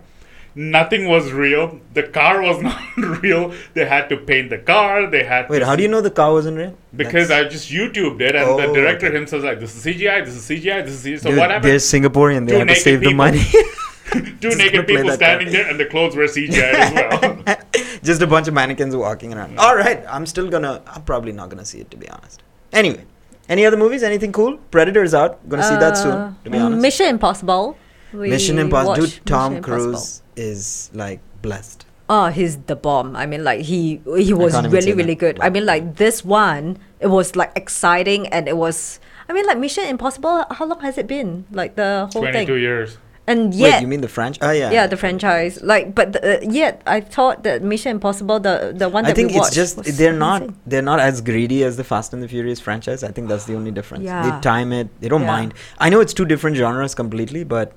Nothing 0.55 1.09
was 1.09 1.33
real. 1.33 1.81
The 1.95 2.03
car 2.03 2.43
was 2.43 2.61
not 2.69 2.79
real. 3.23 3.55
They 3.73 3.87
had 3.87 4.09
to 4.11 4.19
paint 4.19 4.51
the 4.51 4.59
car. 4.59 5.07
They 5.11 5.25
had 5.25 5.49
Wait, 5.49 5.63
how 5.63 5.75
do 5.77 5.83
you 5.83 5.89
know 5.89 6.03
the 6.03 6.11
car 6.11 6.31
wasn't 6.33 6.59
real? 6.59 6.77
Because 6.95 7.29
That's- 7.29 7.47
I 7.47 7.49
just 7.49 7.71
YouTubed 7.71 8.21
it, 8.21 8.37
and 8.37 8.47
the 8.59 8.67
Oh, 8.67 8.75
director 8.75 9.07
okay. 9.07 9.17
himself 9.17 9.43
was 9.43 9.49
like, 9.51 9.61
"This 9.61 9.75
is 9.75 9.83
CGI. 9.83 10.25
This 10.27 10.35
is 10.35 10.45
CGI. 10.47 10.85
This 10.85 10.93
is 10.95 11.05
CGI." 11.05 11.21
So 11.23 11.31
Dude, 11.31 11.39
what 11.39 11.49
they're 11.49 11.55
happened? 11.55 11.73
Singaporean. 11.81 12.47
They 12.47 12.53
Two 12.53 12.59
have 12.59 12.69
to 12.69 12.75
save 12.77 13.01
the 13.01 13.15
money. 13.15 13.43
Two 14.43 14.55
naked 14.57 14.87
people 14.87 15.11
standing 15.13 15.51
there, 15.51 15.67
and 15.71 15.81
the 15.81 15.87
clothes 15.87 16.15
were 16.15 16.25
CGI 16.25 16.73
as 16.75 16.93
well. 16.93 17.43
Just 18.03 18.21
a 18.23 18.27
bunch 18.27 18.49
of 18.49 18.55
mannequins 18.55 18.97
walking 18.97 19.33
around. 19.35 19.59
All 19.59 19.77
right, 19.77 20.05
I'm 20.09 20.27
still 20.27 20.49
gonna. 20.49 20.83
I'm 20.87 21.03
probably 21.03 21.33
not 21.33 21.49
gonna 21.51 21.65
see 21.65 21.81
it 21.81 21.91
to 21.93 21.97
be 21.97 22.09
honest. 22.09 22.43
Anyway, 22.73 23.05
any 23.49 23.65
other 23.67 23.77
movies? 23.77 24.03
Anything 24.03 24.33
cool? 24.33 24.59
Predator's 24.71 25.15
out. 25.15 25.47
Gonna 25.49 25.63
see 25.63 25.77
that 25.77 25.97
soon. 25.97 26.37
To 26.45 26.51
be 26.51 26.59
Uh, 26.59 26.67
honest. 26.67 26.83
Mission 26.83 27.07
Impossible. 27.07 27.77
We 28.13 28.29
Mission 28.29 28.59
Impossible. 28.59 28.97
Dude, 29.07 29.21
Tom 29.25 29.55
Mission 29.55 29.65
Impossible. 29.65 29.93
Cruise 29.93 30.23
is 30.37 30.91
like 30.93 31.21
blessed. 31.43 31.87
Oh, 32.09 32.27
he's 32.27 32.59
the 32.67 32.77
bomb. 32.77 33.15
I 33.17 33.25
mean, 33.27 33.45
like 33.45 33.61
he 33.61 34.03
he 34.19 34.35
was 34.35 34.53
really 34.69 34.93
really 34.93 35.15
good. 35.15 35.39
I 35.41 35.49
mean, 35.49 35.65
like 35.65 35.97
this 35.97 36.25
one, 36.25 36.79
it 37.01 37.07
was 37.07 37.37
like 37.37 37.53
exciting 37.57 38.27
and 38.29 38.49
it 38.49 38.57
was. 38.57 38.99
I 39.29 39.33
mean, 39.33 39.47
like 39.47 39.59
Mission 39.59 39.85
Impossible. 39.85 40.45
How 40.51 40.67
long 40.67 40.81
has 40.81 40.99
it 40.99 41.07
been? 41.07 41.47
Like 41.53 41.77
the 41.77 42.09
whole 42.13 42.21
Twenty-two 42.23 42.55
thing. 42.55 42.61
years. 42.61 42.99
And 43.33 43.41
Wait, 43.65 43.81
you 43.81 43.89
mean 43.93 44.03
the 44.07 44.09
French? 44.17 44.37
Oh 44.43 44.51
yeah. 44.51 44.71
yeah, 44.77 44.87
the 44.93 44.97
franchise. 45.05 45.55
Like, 45.73 45.87
but 45.99 46.07
the, 46.15 46.21
uh, 46.23 46.51
yet 46.61 46.75
I 46.97 46.99
thought 47.17 47.37
that 47.47 47.63
Mission 47.73 47.91
Impossible, 47.99 48.39
the 48.49 48.57
the 48.83 48.89
one 48.97 49.05
that 49.05 49.11
I 49.11 49.15
think 49.15 49.31
we 49.31 49.37
it's 49.37 49.45
watched, 49.45 49.55
just 49.63 49.75
they're 49.99 50.19
not 50.27 50.41
they're 50.71 50.89
not 50.93 51.01
as 51.09 51.21
greedy 51.21 51.61
as 51.69 51.77
the 51.81 51.85
Fast 51.93 52.13
and 52.15 52.21
the 52.23 52.29
Furious 52.35 52.61
franchise. 52.69 53.01
I 53.03 53.11
think 53.15 53.29
that's 53.29 53.47
the 53.51 53.55
only 53.61 53.71
difference. 53.79 54.05
Yeah. 54.05 54.23
They 54.25 54.41
time 54.41 54.73
it. 54.81 54.89
They 55.01 55.09
don't 55.15 55.23
Yeah. 55.29 55.37
mind. 55.37 55.55
I 55.79 55.89
know 55.91 56.01
it's 56.01 56.15
two 56.21 56.29
different 56.35 56.57
genres 56.57 56.95
completely, 57.03 57.45
but 57.45 57.73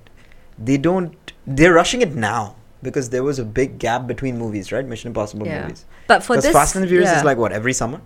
they 0.69 0.77
don't. 0.77 1.15
They're 1.47 1.73
rushing 1.73 2.01
it 2.01 2.13
now 2.15 2.41
because 2.81 3.09
there 3.09 3.23
was 3.23 3.39
a 3.39 3.45
big 3.45 3.79
gap 3.79 4.07
between 4.13 4.37
movies, 4.37 4.71
right? 4.71 4.85
Mission 4.93 5.07
Impossible 5.09 5.45
Yeah. 5.47 5.61
movies. 5.63 5.85
But 6.07 6.23
for 6.23 6.35
this, 6.35 6.51
Fast 6.51 6.75
and 6.75 6.83
the 6.83 6.87
Furious 6.87 7.09
yeah. 7.11 7.17
is 7.19 7.23
like 7.23 7.37
what 7.37 7.51
every 7.51 7.73
summer. 7.73 7.99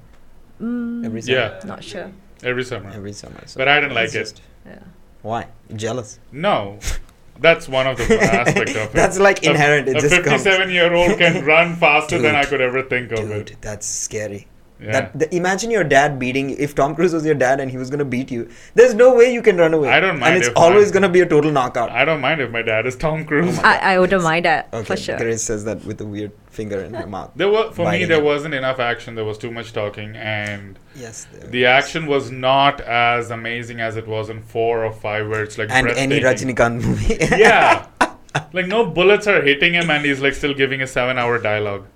Mm, 0.61 1.05
Every 1.05 1.21
summer. 1.21 1.37
Yeah, 1.37 1.59
not 1.73 1.83
sure. 1.83 2.11
every 2.43 2.63
summer. 2.63 2.89
Every 2.93 3.13
summer. 3.13 3.41
So 3.45 3.57
But 3.57 3.67
I 3.69 3.79
didn't 3.81 3.95
like 3.95 4.13
it's 4.13 4.31
it. 4.31 4.41
Yeah. 4.65 4.79
Why? 5.21 5.47
Jealous. 5.75 6.19
No, 6.31 6.79
that's 7.41 7.67
one 7.67 7.87
of 7.87 7.97
the 7.97 8.21
aspects 8.21 8.71
of 8.75 8.81
it. 8.89 8.93
That's 8.93 9.17
like 9.19 9.43
A- 9.45 9.51
inherent. 9.51 9.87
It 9.87 9.97
a 9.97 10.01
just 10.01 10.13
comes. 10.15 10.25
fifty-seven-year-old 10.43 11.17
can 11.17 11.45
run 11.45 11.75
faster 11.75 12.19
than 12.19 12.35
I 12.35 12.45
could 12.45 12.61
ever 12.61 12.83
think 12.83 13.11
of 13.11 13.19
Dude, 13.19 13.51
it. 13.51 13.57
that's 13.61 13.85
scary. 13.87 14.47
Yeah. 14.81 14.91
That, 14.93 15.19
the, 15.19 15.35
imagine 15.35 15.71
your 15.71 15.83
dad 15.83 16.19
beating. 16.19 16.51
If 16.51 16.73
Tom 16.73 16.95
Cruise 16.95 17.13
was 17.13 17.25
your 17.25 17.35
dad 17.35 17.59
and 17.59 17.69
he 17.69 17.77
was 17.77 17.89
gonna 17.89 18.05
beat 18.05 18.31
you, 18.31 18.49
there's 18.75 18.93
no 18.93 19.13
way 19.13 19.33
you 19.33 19.41
can 19.41 19.57
run 19.57 19.73
away. 19.73 19.89
I 19.89 19.99
don't 19.99 20.19
mind 20.19 20.35
And 20.35 20.37
it's 20.37 20.47
if 20.47 20.57
always 20.57 20.87
my- 20.87 20.93
gonna 20.93 21.09
be 21.09 21.19
a 21.19 21.25
total 21.25 21.51
knockout. 21.51 21.89
I 21.91 22.05
don't 22.05 22.21
mind 22.21 22.39
if 22.39 22.49
my 22.49 22.61
dad 22.61 22.85
is 22.87 22.95
Tom 22.95 23.25
Cruise. 23.25 23.59
I, 23.59 23.77
I 23.95 23.99
wouldn't 23.99 24.23
mind 24.23 24.45
that 24.45 24.69
Okay, 24.73 24.85
for 24.85 24.95
sure. 24.95 25.17
Grace 25.17 25.43
says 25.43 25.65
that 25.65 25.83
with 25.83 25.99
a 25.99 26.05
weird 26.05 26.31
finger 26.49 26.79
in 26.81 26.93
her 26.93 27.05
mouth. 27.07 27.31
There 27.35 27.49
was 27.49 27.75
for 27.75 27.91
me 27.91 28.05
there 28.05 28.19
it. 28.19 28.23
wasn't 28.23 28.53
enough 28.53 28.79
action. 28.79 29.15
There 29.15 29.25
was 29.25 29.37
too 29.37 29.51
much 29.51 29.73
talking, 29.73 30.15
and 30.15 30.79
Yes. 30.95 31.27
the 31.43 31.63
is. 31.63 31.67
action 31.67 32.05
was 32.07 32.31
not 32.31 32.79
as 32.81 33.31
amazing 33.31 33.81
as 33.81 33.97
it 33.97 34.07
was 34.07 34.29
in 34.29 34.41
four 34.41 34.85
or 34.85 34.93
five, 34.93 35.27
where 35.27 35.43
it's 35.43 35.57
like 35.57 35.69
and 35.71 35.87
any 35.89 36.19
breathtaking. 36.21 36.55
Rajinikanth 36.55 36.83
movie. 36.85 37.17
yeah. 37.37 37.85
Like 38.53 38.67
no 38.67 38.85
bullets 38.85 39.25
are 39.27 39.41
hitting 39.41 39.73
him, 39.73 39.89
and 39.89 40.05
he's 40.05 40.21
like 40.21 40.33
still 40.35 40.53
giving 40.53 40.81
a 40.83 40.87
seven-hour 40.87 41.39
dialogue. 41.39 41.87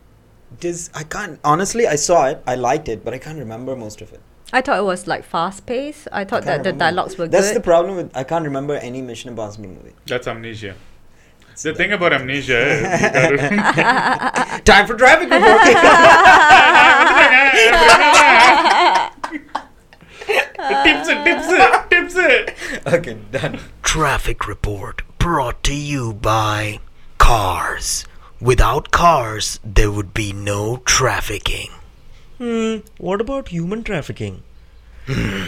This 0.59 0.89
I 0.93 1.03
can't 1.03 1.39
honestly. 1.43 1.87
I 1.87 1.95
saw 1.95 2.27
it. 2.27 2.43
I 2.45 2.55
liked 2.55 2.89
it, 2.89 3.03
but 3.03 3.13
I 3.13 3.17
can't 3.17 3.39
remember 3.39 3.75
most 3.75 4.01
of 4.01 4.13
it. 4.13 4.21
I 4.51 4.61
thought 4.61 4.77
it 4.77 4.83
was 4.83 5.07
like 5.07 5.23
fast 5.23 5.65
paced. 5.65 6.07
I 6.11 6.21
I 6.21 6.25
thought 6.25 6.43
can't 6.43 6.63
that 6.63 6.73
the 6.73 6.77
dialogues 6.77 7.17
were 7.17 7.25
good. 7.25 7.31
That's 7.31 7.53
the 7.53 7.61
problem 7.61 7.95
with. 7.95 8.15
I 8.15 8.23
can't 8.23 8.45
remember 8.45 8.75
any 8.75 9.01
Mission 9.01 9.29
Impossible 9.29 9.69
movie. 9.69 9.93
That's 10.05 10.27
amnesia. 10.27 10.75
The 11.61 11.73
thing 11.73 11.93
about 11.93 12.13
amnesia 12.13 12.59
is 12.59 12.81
Time 14.65 14.87
for 14.87 14.95
traffic 14.95 15.29
report. 15.29 15.61
tips 20.83 21.07
it, 21.09 21.23
tips 21.23 21.47
it, 21.49 21.89
tips 21.89 22.15
it. 22.15 22.55
okay, 22.87 23.17
done. 23.31 23.59
Traffic 23.83 24.47
report 24.47 25.01
brought 25.19 25.63
to 25.63 25.73
you 25.75 26.13
by 26.13 26.79
Cars. 27.17 28.05
Without 28.43 28.91
cars, 28.91 29.61
there 29.63 29.89
would 29.89 30.13
be 30.13 30.33
no 30.33 30.81
trafficking. 30.83 31.69
Hmm, 32.39 32.79
what 32.97 33.21
about 33.21 33.47
human 33.47 33.85
trafficking? 33.85 34.43
Hmm. 35.07 35.43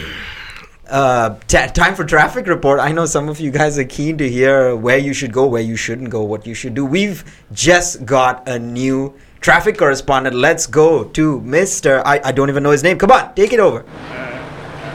uh, 0.88 1.36
t- 1.46 1.66
time 1.74 1.94
for 1.94 2.04
traffic 2.06 2.46
report. 2.46 2.80
I 2.80 2.92
know 2.92 3.04
some 3.04 3.28
of 3.28 3.38
you 3.38 3.50
guys 3.50 3.78
are 3.78 3.84
keen 3.84 4.16
to 4.16 4.26
hear 4.26 4.74
where 4.74 4.96
you 4.96 5.12
should 5.12 5.30
go, 5.30 5.44
where 5.44 5.60
you 5.60 5.76
shouldn't 5.76 6.08
go, 6.08 6.22
what 6.22 6.46
you 6.46 6.54
should 6.54 6.72
do. 6.72 6.86
We've 6.86 7.22
just 7.52 8.06
got 8.06 8.48
a 8.48 8.58
new 8.58 9.12
traffic 9.42 9.76
correspondent. 9.76 10.34
Let's 10.34 10.66
go 10.66 11.04
to 11.04 11.40
Mr. 11.42 12.00
I, 12.06 12.22
I 12.24 12.32
don't 12.32 12.48
even 12.48 12.62
know 12.62 12.70
his 12.70 12.82
name. 12.82 12.96
Come 12.96 13.10
on, 13.10 13.34
take 13.34 13.52
it 13.52 13.60
over. 13.60 13.80
Uh, 13.80 13.84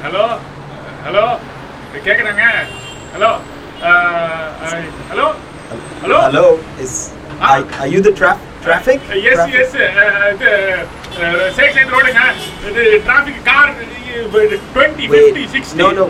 hello? 0.02 0.26
Uh, 0.26 0.40
hello? 1.04 1.38
Hello? 3.14 3.28
Uh, 3.28 3.86
I, 3.86 4.82
hello? 5.10 5.34
Hello? 6.02 6.22
Hello? 6.22 6.58
Is 6.80 7.14
are, 7.42 7.66
are 7.82 7.88
you 7.88 8.02
the 8.02 8.12
traffic? 8.12 9.02
Uh, 9.10 9.16
yes, 9.16 9.34
traffic? 9.34 9.54
yes. 9.56 9.74
Uh, 9.74 10.38
the 10.38 11.26
uh, 11.26 11.54
side 11.54 11.74
lane 11.74 11.90
road, 11.90 12.06
uh, 12.06 12.72
the 12.72 13.02
traffic 13.04 13.44
car, 13.44 13.70
uh, 13.70 14.74
20, 14.74 15.10
Wait, 15.10 15.34
50, 15.34 15.48
60. 15.48 15.78
No, 15.78 15.90
no. 15.90 16.10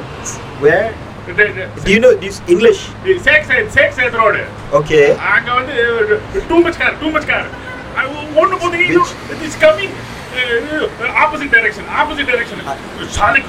Where? 0.60 0.94
do 1.86 1.92
you 1.92 2.02
know 2.02 2.14
this 2.16 2.42
English? 2.50 2.90
Sex 3.22 3.50
and 3.50 3.72
sex 3.72 3.98
and 3.98 4.14
road. 4.14 4.46
Okay. 4.74 5.16
I 5.16 5.40
got 5.46 5.70
uh, 5.70 6.48
too 6.50 6.60
much 6.62 6.76
car, 6.76 7.00
too 7.00 7.12
much 7.12 7.26
car. 7.26 7.48
I 7.96 8.34
want 8.36 8.52
to 8.52 8.60
go 8.60 8.70
there. 8.70 9.40
This 9.40 9.56
coming 9.56 9.90
opposite 10.32 11.52
direction, 11.52 11.86
opposite 11.88 12.26
direction. 12.26 12.60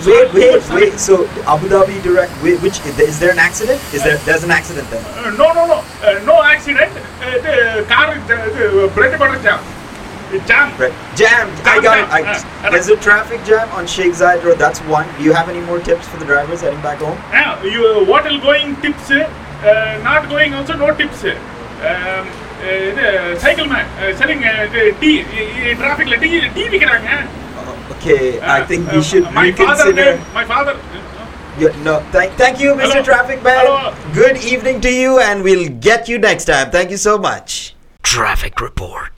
Wait, 0.07 0.35
wait, 0.35 0.71
wait. 0.71 0.99
So 0.99 1.27
Abu 1.47 1.69
Dhabi 1.69 2.03
direct. 2.03 2.33
Wait, 2.43 2.61
which 2.63 2.81
is 2.81 3.19
there 3.19 3.31
an 3.31 3.39
accident? 3.39 3.81
Is 3.93 4.03
there? 4.03 4.17
Uh, 4.17 4.25
there's 4.25 4.45
an 4.45 4.51
accident 4.51 4.89
there. 4.91 5.05
Uh, 5.19 5.31
no, 5.31 5.53
no, 5.53 5.67
no, 5.67 5.85
uh, 6.03 6.23
no 6.25 6.43
accident. 6.43 6.91
Uh, 7.21 7.39
the 7.39 7.85
car, 7.89 8.15
the, 8.27 8.35
uh, 8.35 8.87
the 8.87 8.91
bread 8.95 9.43
jam. 9.43 9.63
Jam. 10.47 10.81
Right. 10.81 10.93
Jam. 11.15 11.51
I 11.65 11.81
got 11.83 11.97
jam. 11.97 12.09
it. 12.09 12.27
I, 12.27 12.67
uh, 12.67 12.71
there's 12.71 12.89
a 12.89 12.97
traffic 12.97 13.45
jam 13.45 13.69
on 13.73 13.87
Sheikh 13.87 14.13
Zayed 14.13 14.43
Road. 14.43 14.59
That's 14.59 14.81
one. 14.81 15.07
Do 15.19 15.25
you 15.25 15.33
have 15.35 15.51
any 15.51 15.61
more 15.61 15.79
tips 15.79 16.09
for 16.09 16.17
the 16.17 16.25
drivers 16.25 16.63
heading 16.63 16.81
back 16.81 16.99
home? 16.99 17.19
Yeah. 17.31 17.63
You 17.63 18.07
uh, 18.09 18.13
are 18.13 18.41
going 18.41 18.77
tips. 18.77 19.11
not 19.11 20.29
going 20.31 20.55
also 20.55 20.75
no 20.75 20.95
tips. 20.95 21.25
Um, 21.25 22.29
இது 22.90 23.04
cycle 23.44 23.70
man 23.74 23.90
selling 24.22 24.44
tea 25.02 25.12
டிராஃபிக்ல 25.82 26.18
tea 26.26 26.32
tea 26.58 26.66
விக்கிறாங்க 26.76 27.12
Uh, 27.60 27.94
okay. 27.94 28.24
I 28.56 28.62
think 28.70 28.82
we 28.96 29.00
should 29.08 29.26
my 29.38 29.46
father 29.60 29.86
reconsider. 29.92 30.10
my 30.40 30.44
father 30.52 30.74
Yeah, 31.62 31.78
no, 31.86 31.94
thank, 32.16 32.32
thank 32.42 32.58
you, 32.64 32.72
Mr. 32.80 32.88
Hello. 32.90 33.00
Traffic 33.08 33.40
Man. 33.46 33.56
Hello. 33.60 33.78
Good 34.18 34.36
evening 34.52 34.78
to 34.86 34.92
you, 34.98 35.12
and 35.28 35.38
we'll 35.48 35.64
get 35.88 36.02
you 36.12 36.18
next 36.26 36.46
time. 36.52 36.68
Thank 36.76 36.90
you 36.94 37.00
so 37.06 37.14
much. 37.24 37.50
Traffic 38.12 38.56
report. 38.66 39.16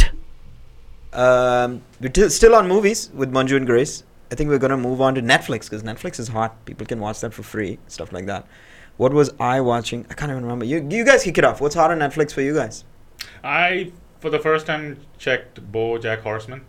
Um, 1.13 1.81
we're 2.01 2.13
t- 2.19 2.29
still 2.29 2.55
on 2.55 2.67
movies 2.67 3.09
with 3.13 3.31
Manju 3.31 3.57
and 3.57 3.65
Grace. 3.65 3.95
I 4.31 4.35
think 4.35 4.49
we're 4.49 4.63
gonna 4.65 4.77
move 4.77 5.01
on 5.01 5.15
to 5.15 5.23
Netflix 5.33 5.61
because 5.69 5.83
Netflix 5.83 6.19
is 6.19 6.29
hot. 6.37 6.53
People 6.69 6.85
can 6.85 6.99
watch 7.07 7.19
that 7.25 7.33
for 7.39 7.43
free, 7.43 7.71
stuff 7.97 8.13
like 8.17 8.27
that. 8.27 8.45
What 8.97 9.13
was 9.13 9.31
I 9.39 9.59
watching? 9.71 10.05
I 10.09 10.13
can't 10.13 10.31
even 10.31 10.43
remember. 10.43 10.65
You, 10.65 10.79
you 10.97 11.03
guys 11.11 11.23
kick 11.23 11.37
it 11.37 11.45
off. 11.45 11.59
What's 11.65 11.75
hot 11.75 11.91
on 11.91 11.99
Netflix 12.05 12.31
for 12.39 12.41
you 12.41 12.53
guys? 12.61 12.77
I 13.44 13.92
for 14.20 14.30
the 14.30 14.38
first 14.38 14.66
time 14.66 14.98
checked 15.18 15.60
BoJack 15.70 16.22
Horseman 16.22 16.62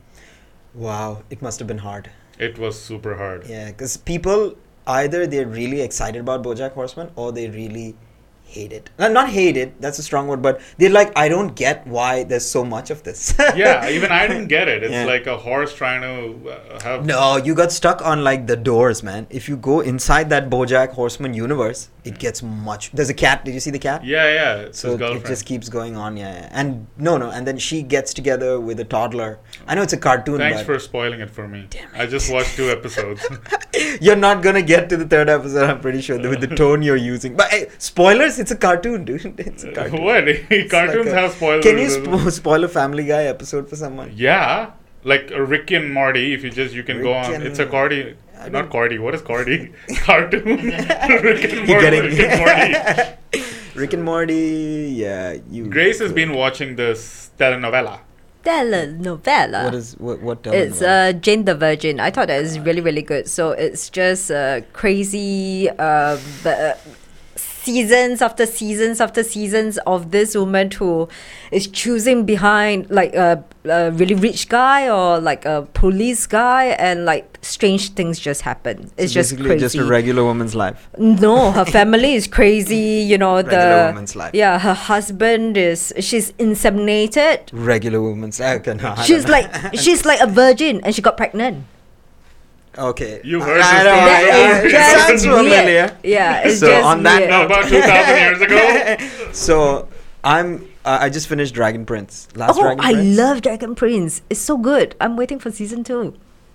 Wow, 0.73 1.23
it 1.29 1.41
must 1.41 1.59
have 1.59 1.67
been 1.67 1.77
hard. 1.79 2.11
it 2.37 2.57
was 2.59 2.79
super 2.79 3.15
hard 3.15 3.47
Yeah, 3.47 3.67
because 3.71 3.95
people 3.97 4.57
either 4.85 5.25
they're 5.25 5.47
really 5.47 5.81
excited 5.81 6.19
about 6.19 6.43
BoJack 6.43 6.73
Horseman 6.73 7.11
or 7.15 7.31
they 7.31 7.49
really 7.49 7.95
hate 8.45 8.71
it. 8.71 8.89
Uh, 8.97 9.07
not 9.09 9.29
hate 9.29 9.57
it. 9.57 9.79
That's 9.81 9.99
a 9.99 10.03
strong 10.03 10.27
word, 10.27 10.41
but 10.41 10.61
they're 10.77 10.89
like, 10.89 11.11
I 11.17 11.27
don't 11.27 11.55
get 11.55 11.85
why 11.87 12.23
there's 12.23 12.45
so 12.45 12.63
much 12.63 12.89
of 12.89 13.03
this. 13.03 13.33
yeah 13.55 13.89
even 13.89 14.11
I 14.11 14.27
didn't 14.27 14.47
get 14.47 14.67
it 14.67 14.83
it's 14.83 14.91
Yeah. 14.91 15.05
like 15.05 15.27
a 15.27 15.37
horse 15.37 15.73
trying 15.73 16.01
to 16.01 16.49
uh, 16.51 16.79
have 16.83 17.05
No, 17.05 17.37
you 17.37 17.55
got 17.55 17.71
stuck 17.71 18.01
on 18.05 18.23
like 18.23 18.47
the 18.47 18.55
doors, 18.55 19.03
man. 19.03 19.27
If 19.29 19.49
you 19.49 19.57
go 19.57 19.79
inside 19.81 20.29
that 20.29 20.49
BoJack 20.49 20.89
Horseman 20.93 21.33
universe, 21.33 21.89
it 22.03 22.19
gets 22.19 22.43
much. 22.43 22.91
There's 22.91 23.09
a 23.09 23.13
cat. 23.15 23.43
Did 23.45 23.53
you 23.55 23.59
see 23.59 23.71
the 23.71 23.79
cat? 23.79 24.05
yeah 24.05 24.27
yeah 24.39 24.55
it's 24.67 24.79
So 24.79 24.93
it 24.95 25.25
just 25.25 25.45
keeps 25.45 25.69
going 25.69 25.95
on, 25.97 26.15
yeah, 26.17 26.33
yeah. 26.33 26.49
And 26.51 26.87
no, 26.97 27.17
no, 27.17 27.31
and 27.31 27.45
then 27.47 27.57
she 27.57 27.81
gets 27.81 28.13
together 28.13 28.59
with 28.59 28.79
a 28.79 28.83
toddler. 28.85 29.39
I 29.67 29.75
know 29.75 29.81
it's 29.81 29.93
a 29.93 29.97
cartoon, 29.97 30.37
Thanks 30.37 30.59
but 30.59 30.65
for 30.65 30.79
spoiling 30.79 31.19
it 31.21 31.29
for 31.31 31.47
me. 31.47 31.67
I 31.95 32.05
just 32.05 32.31
watched 32.31 32.55
two 32.55 32.69
episodes. 32.69 33.25
you're 34.01 34.15
not 34.15 34.43
gonna 34.43 34.61
get 34.61 34.89
to 34.89 34.97
the 34.97 35.05
third 35.07 35.29
episode. 35.29 35.69
I'm 35.69 35.79
pretty 35.81 36.01
sure 36.01 36.17
with 36.29 36.41
the 36.41 36.55
tone 36.55 36.81
you're 36.81 36.95
using. 36.95 37.35
But 37.35 37.49
hey, 37.49 37.69
spoilers, 37.77 38.34
it's 38.39 38.51
a 38.51 38.55
cartoon, 38.55 39.05
dude. 39.05 39.25
It's 39.39 39.63
a 39.63 39.71
cartoon. 39.71 40.03
what? 40.09 40.27
It's 40.57 40.71
Cartoons 40.71 41.05
like 41.07 41.15
a- 41.15 41.21
have 41.21 41.31
spoilers. 41.33 41.63
Can 41.65 41.77
you 41.77 41.87
spo- 41.87 42.31
spoil 42.31 42.63
a 42.63 42.67
Family 42.67 43.05
Guy 43.05 43.23
episode 43.25 43.69
for 43.69 43.75
someone? 43.75 44.11
yeah, 44.15 44.71
like 45.03 45.31
uh, 45.31 45.41
Rick 45.41 45.71
and 45.71 45.93
Morty. 45.93 46.33
If 46.33 46.43
you 46.43 46.49
just 46.49 46.73
you 46.75 46.83
can 46.83 47.01
go 47.01 47.13
on. 47.13 47.33
and- 47.33 47.43
It's 47.43 47.59
a 47.59 47.65
Cordy. 47.65 48.15
I 48.37 48.49
Not 48.49 48.51
don't- 48.63 48.69
Cordy. 48.71 48.97
What 48.99 49.15
is 49.15 49.21
Cordy? 49.21 49.71
Cartoon. 49.99 50.45
Rick 50.45 51.43
and 51.43 51.67
You're 51.67 51.81
Morty. 51.81 51.85
getting 51.85 52.03
Rick 52.03 52.19
and 52.19 52.39
Morty. 52.45 53.43
Rick 53.75 53.93
and 53.93 54.03
Morty. 54.03 54.93
Yeah, 55.03 55.37
you. 55.49 55.67
Grace 55.67 55.99
has 55.99 56.11
been 56.13 56.33
watching 56.33 56.75
this 56.75 57.31
telenovela. 57.39 57.99
telenovela. 58.43 59.63
What 59.65 59.75
is 59.75 59.95
what? 59.97 60.21
What? 60.21 60.45
It's 60.47 60.79
telenovela? 60.79 61.09
uh, 61.09 61.13
Jane 61.13 61.45
the 61.45 61.55
Virgin. 61.55 61.99
I 61.99 62.09
thought 62.11 62.27
that 62.27 62.41
was 62.41 62.59
really, 62.59 62.81
really 62.81 63.01
good. 63.01 63.27
So 63.27 63.51
it's 63.51 63.89
just 63.89 64.31
uh, 64.31 64.61
crazy 64.73 65.69
uh, 65.69 66.17
b- 66.43 66.49
uh, 66.49 66.73
seasons 67.65 68.21
after 68.21 68.45
seasons 68.45 69.01
after 69.01 69.23
seasons 69.23 69.77
of 69.87 70.11
this 70.11 70.35
woman 70.35 70.69
who 70.71 71.09
is 71.51 71.67
choosing 71.67 72.25
behind 72.25 72.89
like 72.89 73.13
a, 73.15 73.43
a 73.65 73.91
really 73.91 74.13
rich 74.15 74.47
guy 74.49 74.87
or 74.89 75.19
like 75.19 75.43
a 75.45 75.67
police 75.73 76.27
guy, 76.27 76.65
and 76.77 77.05
like 77.05 77.39
strange 77.41 77.89
things 77.93 78.19
just 78.19 78.41
happen. 78.41 78.91
It's 78.97 79.11
just 79.13 79.31
basically 79.31 79.49
crazy. 79.51 79.59
just 79.65 79.75
a 79.75 79.83
regular 79.83 80.23
woman's 80.23 80.53
life. 80.55 80.87
No, 80.97 81.51
her 81.51 81.65
family 81.65 82.13
is 82.13 82.27
crazy. 82.27 83.01
You 83.09 83.17
know 83.17 83.35
Regular 83.37 83.79
the 83.81 83.85
woman's 83.91 84.15
life. 84.15 84.31
yeah. 84.33 84.59
Her 84.59 84.73
husband 84.73 85.57
is 85.57 85.93
she's 85.99 86.31
inseminated. 86.33 87.49
Regular 87.51 88.01
woman's. 88.01 88.39
Okay, 88.39 88.73
no, 88.75 88.95
She's 89.03 89.27
like 89.27 89.49
she's 89.75 90.05
like 90.05 90.19
a 90.21 90.27
virgin, 90.27 90.81
and 90.83 90.93
she 90.93 91.01
got 91.01 91.17
pregnant. 91.17 91.65
Okay. 92.77 93.21
You've 93.23 93.41
I- 93.41 93.45
heard 93.45 93.61
I 93.61 93.73
this 93.73 93.83
know, 93.83 93.95
story. 93.95 94.11
I- 94.11 94.15
I- 94.15 94.25
That 94.25 94.65
is 94.65 94.73
it 94.73 94.99
sounds 95.07 95.25
familiar. 95.25 95.97
Yeah, 96.03 96.41
it's 96.47 96.59
So 96.59 96.67
just 96.67 96.85
on 96.85 97.03
that 97.03 97.17
weird. 97.19 97.29
No, 97.29 97.45
about 97.45 97.67
2,000 97.67 98.15
years 98.17 98.41
ago. 98.41 98.97
So 99.33 99.87
I'm. 100.23 100.67
Uh, 100.83 100.99
I 101.01 101.09
just 101.09 101.27
finished 101.27 101.53
Dragon 101.55 101.83
Prince. 101.85 102.27
Last 102.35 102.57
Oh, 102.57 102.61
Dragon 102.61 102.79
I 102.85 102.93
Prince. 102.93 103.17
love 103.17 103.41
Dragon 103.41 103.73
Prince. 103.75 104.21
It's 104.29 104.39
so 104.39 104.55
good. 104.57 104.95
I'm 105.01 105.15
waiting 105.17 105.39
for 105.39 105.49
season 105.51 105.83
two. 105.83 106.13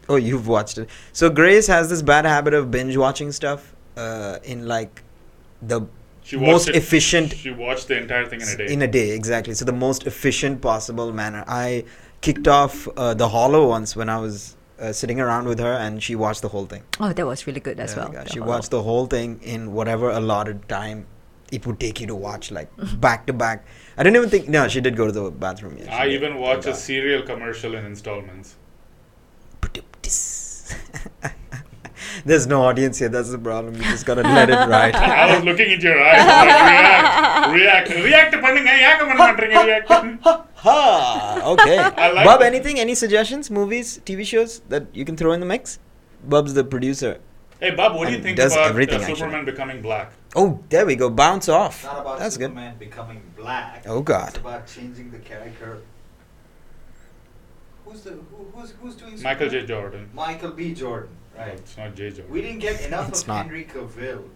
Oh, 0.09 0.17
you've 0.17 0.47
watched 0.47 0.79
it. 0.79 0.89
So 1.13 1.29
Grace 1.31 1.67
has 1.67 1.89
this 1.91 2.01
bad 2.03 2.25
habit 2.27 2.55
of 2.55 2.71
binge 2.71 2.97
watching 2.97 3.33
stuff. 3.33 3.75
Uh, 3.97 4.39
in 4.45 4.67
like 4.69 5.03
the 5.61 5.83
She 6.23 6.37
most 6.37 6.69
it- 6.69 6.77
efficient 6.77 7.33
She 7.35 7.51
watched 7.51 7.89
the 7.89 7.99
entire 7.99 8.25
thing 8.27 8.41
in 8.41 8.49
a 8.49 8.57
day. 8.57 8.73
in 8.73 8.83
a 8.83 8.87
day 8.87 9.11
exactly 9.11 9.53
so 9.55 9.65
the 9.65 9.73
most 9.73 10.07
efficient 10.07 10.63
possible 10.63 11.13
manner 11.13 11.45
i 11.49 11.85
kicked 12.23 12.47
off 12.49 12.87
uh, 12.97 13.13
the 13.15 13.29
hollow 13.29 13.69
once 13.69 13.95
when 13.97 14.09
i 14.09 14.17
was 14.17 14.57
uh, 14.81 14.93
sitting 14.93 15.21
around 15.21 15.47
with 15.47 15.59
her 15.59 15.73
and 15.75 16.03
she 16.03 16.15
watched 16.17 16.43
the 16.43 16.49
whole 16.49 16.67
thing 16.67 16.83
Oh, 16.99 17.13
that 17.13 17.27
was 17.27 17.47
really 17.47 17.61
good 17.61 17.79
as 17.81 17.95
Yeah, 17.95 17.99
well. 18.05 18.13
yeah, 18.15 18.25
she 18.25 18.39
Hollow. 18.39 18.53
watched 18.53 18.71
the 18.71 18.83
whole 18.83 19.07
thing 19.07 19.39
in 19.43 19.73
whatever 19.73 20.11
allotted 20.11 20.69
time 20.69 21.07
it 21.53 21.67
would 21.67 21.79
take 21.81 22.01
you 22.01 22.07
to 22.07 22.15
watch 22.15 22.51
like 22.51 22.69
back 23.01 23.27
to 23.27 23.33
back 23.33 23.65
i 23.99 24.03
didn't 24.05 24.17
even 24.17 24.31
think 24.31 24.49
no 24.49 24.67
she 24.69 24.81
did 24.81 24.97
go 24.97 25.07
to 25.07 25.13
the 25.13 25.31
bathroom 25.31 25.77
yeah, 25.79 25.95
I 25.97 26.07
even 26.09 26.39
watched 26.39 26.67
a 26.67 26.75
serial 26.75 27.23
commercial 27.23 27.75
in 27.75 27.85
installments. 27.85 28.57
There's 32.25 32.47
no 32.47 32.63
audience 32.63 32.99
here. 32.99 33.09
That's 33.09 33.31
the 33.31 33.39
problem. 33.39 33.75
You 33.77 33.83
just 33.83 34.07
gotta 34.07 34.23
let 34.23 34.51
it 34.51 34.55
ride. 34.55 34.95
I 34.97 35.35
was 35.35 35.45
looking 35.45 35.71
into 35.71 35.87
your 35.87 36.03
eyes. 36.03 36.27
Like, 36.27 37.55
react, 37.55 37.89
react, 37.91 38.35
react. 38.35 39.89
react. 39.89 40.23
ha. 40.55 41.43
Okay. 41.45 41.77
Like 42.11 42.25
Bob, 42.27 42.43
anything? 42.43 42.79
Any 42.79 42.95
suggestions? 42.95 43.51
Movies, 43.51 44.01
TV 44.05 44.25
shows 44.27 44.61
that 44.69 44.87
you 44.95 45.05
can 45.05 45.17
throw 45.17 45.33
in 45.33 45.41
the 45.41 45.47
mix? 45.47 45.79
Bob's 46.25 46.55
the 46.55 46.65
producer. 46.65 47.21
Hey, 47.61 47.71
Bob, 47.73 47.95
what 47.95 48.09
do 48.09 48.15
you 48.15 48.23
think 48.23 48.37
does 48.37 48.53
about 48.53 48.67
uh, 48.67 48.69
everything, 48.71 49.03
uh, 49.03 49.07
Superman 49.07 49.41
actually. 49.41 49.53
becoming 49.53 49.83
black? 49.83 50.13
Oh, 50.35 50.61
there 50.71 50.87
we 50.87 50.97
go. 50.97 51.11
Bounce 51.11 51.49
off. 51.49 51.77
It's 51.77 51.85
not 51.85 52.01
about 52.01 52.19
That's 52.19 52.35
Superman 52.37 52.73
good. 52.79 52.89
becoming 52.89 53.23
black. 53.37 53.85
Oh 53.87 54.01
God. 54.01 54.29
It's 54.29 54.39
about 54.39 54.67
changing 54.67 55.11
the 55.11 55.19
character 55.19 55.83
Who's 57.91 58.03
the 58.03 58.11
who, 58.11 58.47
who's 58.55 58.71
who's 58.81 58.95
doing 58.95 59.21
Michael 59.21 59.49
J. 59.49 59.67
Jordan. 59.67 60.09
Michael 60.15 60.51
B. 60.53 60.73
Jordan. 60.73 61.11
Right. 61.37 61.49
It's 61.49 61.77
not 61.77 61.97
J. 61.97 62.11
Jordan. 62.11 62.31
We 62.31 62.41
didn't 62.41 62.61
get 62.61 62.81
enough 62.83 63.09
It's 63.09 63.23
of 63.23 63.29
not. 63.29 63.47
Henry 63.47 63.65
Cavill 63.65 64.29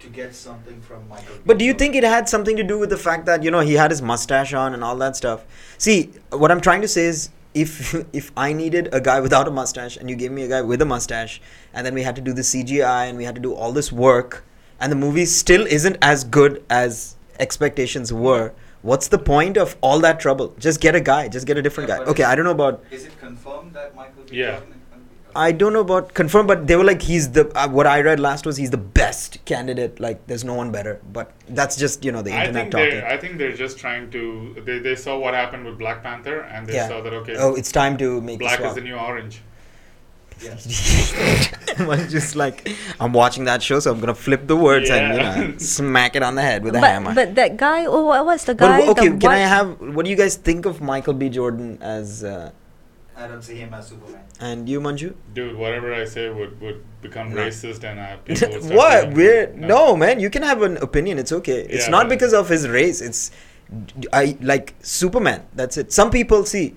to 0.00 0.08
get 0.08 0.34
something 0.34 0.78
from 0.82 1.08
Michael. 1.08 1.36
B. 1.36 1.42
But 1.46 1.58
do 1.58 1.64
you 1.64 1.72
think 1.72 1.94
it 1.94 2.04
had 2.04 2.28
something 2.28 2.54
to 2.56 2.62
do 2.62 2.78
with 2.78 2.90
the 2.90 2.98
fact 2.98 3.24
that 3.24 3.42
you 3.42 3.50
know 3.50 3.60
he 3.60 3.74
had 3.74 3.90
his 3.90 4.02
mustache 4.02 4.52
on 4.52 4.74
and 4.74 4.84
all 4.84 4.96
that 4.96 5.16
stuff? 5.16 5.46
See, 5.78 6.10
what 6.30 6.50
I'm 6.50 6.60
trying 6.60 6.82
to 6.82 6.88
say 6.88 7.06
is, 7.06 7.30
if 7.54 7.94
if 8.12 8.30
I 8.36 8.52
needed 8.52 8.90
a 8.92 9.00
guy 9.00 9.20
without 9.20 9.48
a 9.48 9.50
mustache 9.50 9.96
and 9.96 10.10
you 10.10 10.16
gave 10.16 10.30
me 10.30 10.42
a 10.42 10.48
guy 10.48 10.60
with 10.60 10.82
a 10.82 10.86
mustache, 10.86 11.40
and 11.72 11.86
then 11.86 11.94
we 11.94 12.02
had 12.02 12.14
to 12.16 12.22
do 12.22 12.34
the 12.34 12.42
CGI 12.42 13.08
and 13.08 13.16
we 13.16 13.24
had 13.24 13.34
to 13.36 13.40
do 13.40 13.54
all 13.54 13.72
this 13.72 13.90
work, 13.90 14.44
and 14.80 14.92
the 14.92 14.96
movie 14.96 15.24
still 15.24 15.66
isn't 15.66 15.96
as 16.02 16.24
good 16.24 16.62
as 16.68 17.16
expectations 17.40 18.12
were. 18.12 18.52
What's 18.82 19.08
the 19.08 19.18
point 19.18 19.56
of 19.56 19.76
all 19.80 19.98
that 20.00 20.20
trouble? 20.20 20.54
Just 20.58 20.80
get 20.80 20.94
a 20.94 21.00
guy. 21.00 21.28
Just 21.28 21.46
get 21.46 21.58
a 21.58 21.62
different 21.62 21.88
Yeah, 21.88 21.98
guy. 21.98 22.04
Okay, 22.04 22.24
I 22.24 22.34
don't 22.34 22.44
know 22.44 22.52
about 22.52 22.84
Is 22.90 23.04
it 23.06 23.18
confirmed 23.18 23.72
that 23.74 23.94
Michael 23.96 24.22
B. 24.30 24.36
Yeah. 24.36 24.52
Jordan 24.52 24.68
is 24.70 24.76
going 24.90 25.02
to 25.02 25.08
be? 25.08 25.14
I 25.36 25.52
don't 25.52 25.72
know 25.72 25.80
about 25.80 26.14
confirmed, 26.14 26.46
but 26.48 26.66
they 26.68 26.76
were 26.76 26.84
like 26.84 27.02
he's 27.02 27.32
the. 27.32 27.48
Uh, 27.58 27.68
what 27.68 27.86
I 27.88 28.00
read 28.02 28.20
last 28.20 28.46
was 28.46 28.56
he's 28.56 28.70
the 28.70 28.76
best 28.78 29.44
candidate. 29.46 29.98
Like 29.98 30.26
there's 30.28 30.44
no 30.44 30.54
one 30.54 30.70
better. 30.70 31.00
But 31.12 31.32
that's 31.48 31.76
just 31.76 32.04
you 32.04 32.12
know 32.12 32.22
the 32.22 32.32
I 32.32 32.46
internet 32.46 32.70
think 32.70 32.72
talking. 32.72 33.02
I 33.02 33.16
think 33.16 33.38
they're 33.38 33.52
just 33.56 33.78
trying 33.78 34.10
to 34.12 34.62
they, 34.64 34.78
they 34.78 34.94
saw 34.94 35.18
what 35.18 35.34
happened 35.34 35.64
with 35.64 35.76
Black 35.78 36.02
Panther 36.02 36.40
and 36.42 36.66
they 36.66 36.74
Yeah. 36.74 36.88
saw 36.88 37.00
that 37.00 37.12
okay 37.14 37.36
oh, 37.36 37.54
it's 37.54 37.72
time 37.72 37.96
to 37.98 38.20
make 38.20 38.38
black 38.38 38.60
is 38.60 38.74
the 38.74 38.80
new 38.80 38.96
orange. 38.96 39.42
Yes. 40.42 40.66
just 42.10 42.36
like, 42.36 42.68
I'm 43.00 43.12
watching 43.12 43.44
that 43.44 43.62
show, 43.62 43.80
so 43.80 43.90
I'm 43.92 44.00
gonna 44.00 44.14
flip 44.14 44.46
the 44.46 44.56
words 44.56 44.90
and 44.90 45.14
you 45.14 45.20
know 45.52 45.58
smack 45.58 46.16
it 46.16 46.22
on 46.22 46.34
the 46.34 46.42
head 46.42 46.62
with 46.64 46.74
a 46.76 46.80
but, 46.80 46.88
hammer. 46.90 47.14
but 47.14 47.34
that 47.34 47.56
guy, 47.56 47.86
oh, 47.86 48.04
what- 48.06 48.24
what's 48.26 48.44
the 48.44 48.54
guy? 48.54 48.80
w- 48.80 48.90
okay, 48.92 49.08
the 49.08 49.18
can 49.18 49.30
I 49.30 49.38
have? 49.38 49.80
What 49.80 50.04
do 50.04 50.10
you 50.10 50.16
guys 50.16 50.36
think 50.36 50.66
of 50.66 50.80
Michael 50.80 51.14
B. 51.14 51.28
Jordan 51.28 51.78
as? 51.80 52.24
Uh, 52.24 52.50
I 53.16 53.26
don't 53.26 53.42
see 53.42 53.56
him 53.56 53.74
as 53.74 53.88
Superman. 53.88 54.22
and 54.40 54.68
you, 54.68 54.80
Manju? 54.80 55.12
Dude, 55.34 55.56
whatever 55.56 55.92
I 55.92 56.04
say 56.04 56.30
would, 56.30 56.60
would 56.60 56.84
become 57.02 57.34
No. 57.34 57.42
racist 57.42 57.82
and 57.82 57.98
uh, 57.98 58.16
people 58.24 58.48
would 58.52 58.62
start 58.62 58.76
what 58.76 58.90
killing 59.00 59.08
me. 59.10 59.14
weird? 59.16 59.58
No, 59.58 59.96
man, 59.96 60.20
you 60.20 60.30
can 60.30 60.44
have 60.44 60.62
an 60.62 60.76
opinion. 60.76 61.18
It's 61.18 61.32
okay. 61.32 61.62
It's 61.62 61.86
Yeah, 61.86 61.90
not 61.90 62.08
because 62.08 62.32
of 62.32 62.48
his 62.48 62.68
race. 62.68 63.00
It's 63.00 63.32
I 64.12 64.36
like 64.40 64.74
Superman. 64.82 65.46
That's 65.54 65.76
it. 65.76 65.92
Some 65.92 66.10
people 66.12 66.44
see, 66.44 66.76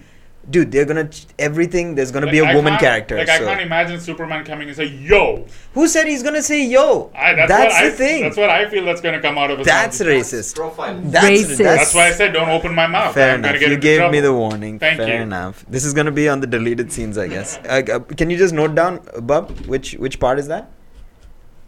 dude, 0.49 0.71
they're 0.71 0.85
gonna 0.85 1.07
ch- 1.07 1.27
everything. 1.39 1.95
There's 1.95 2.11
gonna 2.11 2.25
Like, 2.25 2.33
be 2.33 2.39
a 2.39 2.45
I 2.45 2.55
woman 2.55 2.77
character. 2.77 3.17
Like 3.17 3.29
I 3.29 3.37
can't 3.39 3.61
imagine 3.61 3.99
Superman 3.99 4.43
coming 4.43 4.67
and 4.67 4.75
say, 4.75 4.85
"Yo." 4.85 5.45
Who 5.73 5.87
said 5.87 6.07
he's 6.07 6.23
gonna 6.23 6.41
say 6.41 6.65
yo? 6.65 7.11
I, 7.15 7.33
that's, 7.35 7.47
that's 7.49 7.73
what 7.73 7.81
the 7.81 7.87
I, 7.87 7.89
thing. 7.91 8.23
That's 8.23 8.37
what 8.37 8.49
I 8.49 8.69
feel 8.69 8.83
that's 8.85 9.01
going 9.01 9.15
to 9.15 9.21
come 9.21 9.37
out 9.37 9.51
of 9.51 9.59
his 9.59 9.67
That's 9.67 9.99
mouth. 9.99 10.09
racist. 10.09 10.55
Profile. 10.55 10.99
That's, 11.03 11.25
Racist. 11.25 11.57
That's 11.59 11.93
why 11.93 12.07
I 12.07 12.11
said 12.11 12.33
don't 12.33 12.49
open 12.49 12.73
my 12.75 12.87
mouth. 12.87 13.13
Fair 13.13 13.33
I'm 13.35 13.39
enough. 13.39 13.53
get 13.53 13.61
You 13.69 13.75
into 13.75 13.81
gave 13.81 14.11
me 14.11 14.19
the 14.19 14.33
warning. 14.33 14.79
Thank 14.79 14.97
Fair 14.97 15.17
you. 15.17 15.21
enough. 15.21 15.65
This 15.69 15.85
is 15.85 15.93
gonna 15.93 16.11
be 16.11 16.27
on 16.27 16.41
the 16.41 16.47
deleted 16.47 16.91
scenes, 16.91 17.17
I 17.17 17.27
guess. 17.27 17.57
Uh, 17.59 17.81
uh, 17.93 17.99
can 17.99 18.29
you 18.29 18.37
just 18.37 18.53
note 18.53 18.75
down, 18.75 18.99
uh, 19.15 19.21
Bub, 19.21 19.51
which 19.67 19.93
which 19.93 20.19
part 20.19 20.39
is 20.39 20.47
that? 20.47 20.69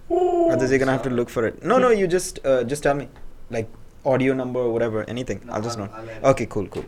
Otherwise, 0.10 0.70
you're 0.70 0.80
gonna 0.80 0.92
have 0.92 1.04
to 1.04 1.10
look 1.10 1.30
for 1.30 1.46
it. 1.48 1.64
No, 1.64 1.78
no, 1.80 1.90
you 1.90 2.08
just 2.08 2.40
uh, 2.46 2.64
just 2.64 2.84
tell 2.84 2.94
me, 2.94 3.08
like 3.50 3.70
audio 4.06 4.34
number 4.34 4.60
or 4.60 4.72
whatever, 4.72 5.04
anything. 5.08 5.42
No, 5.46 5.54
I'll 5.54 5.62
just 5.62 5.80
I'll- 5.80 5.86
note. 5.88 5.96
I'll. 6.24 6.32
Okay, 6.32 6.46
cool, 6.46 6.68
cool. 6.68 6.86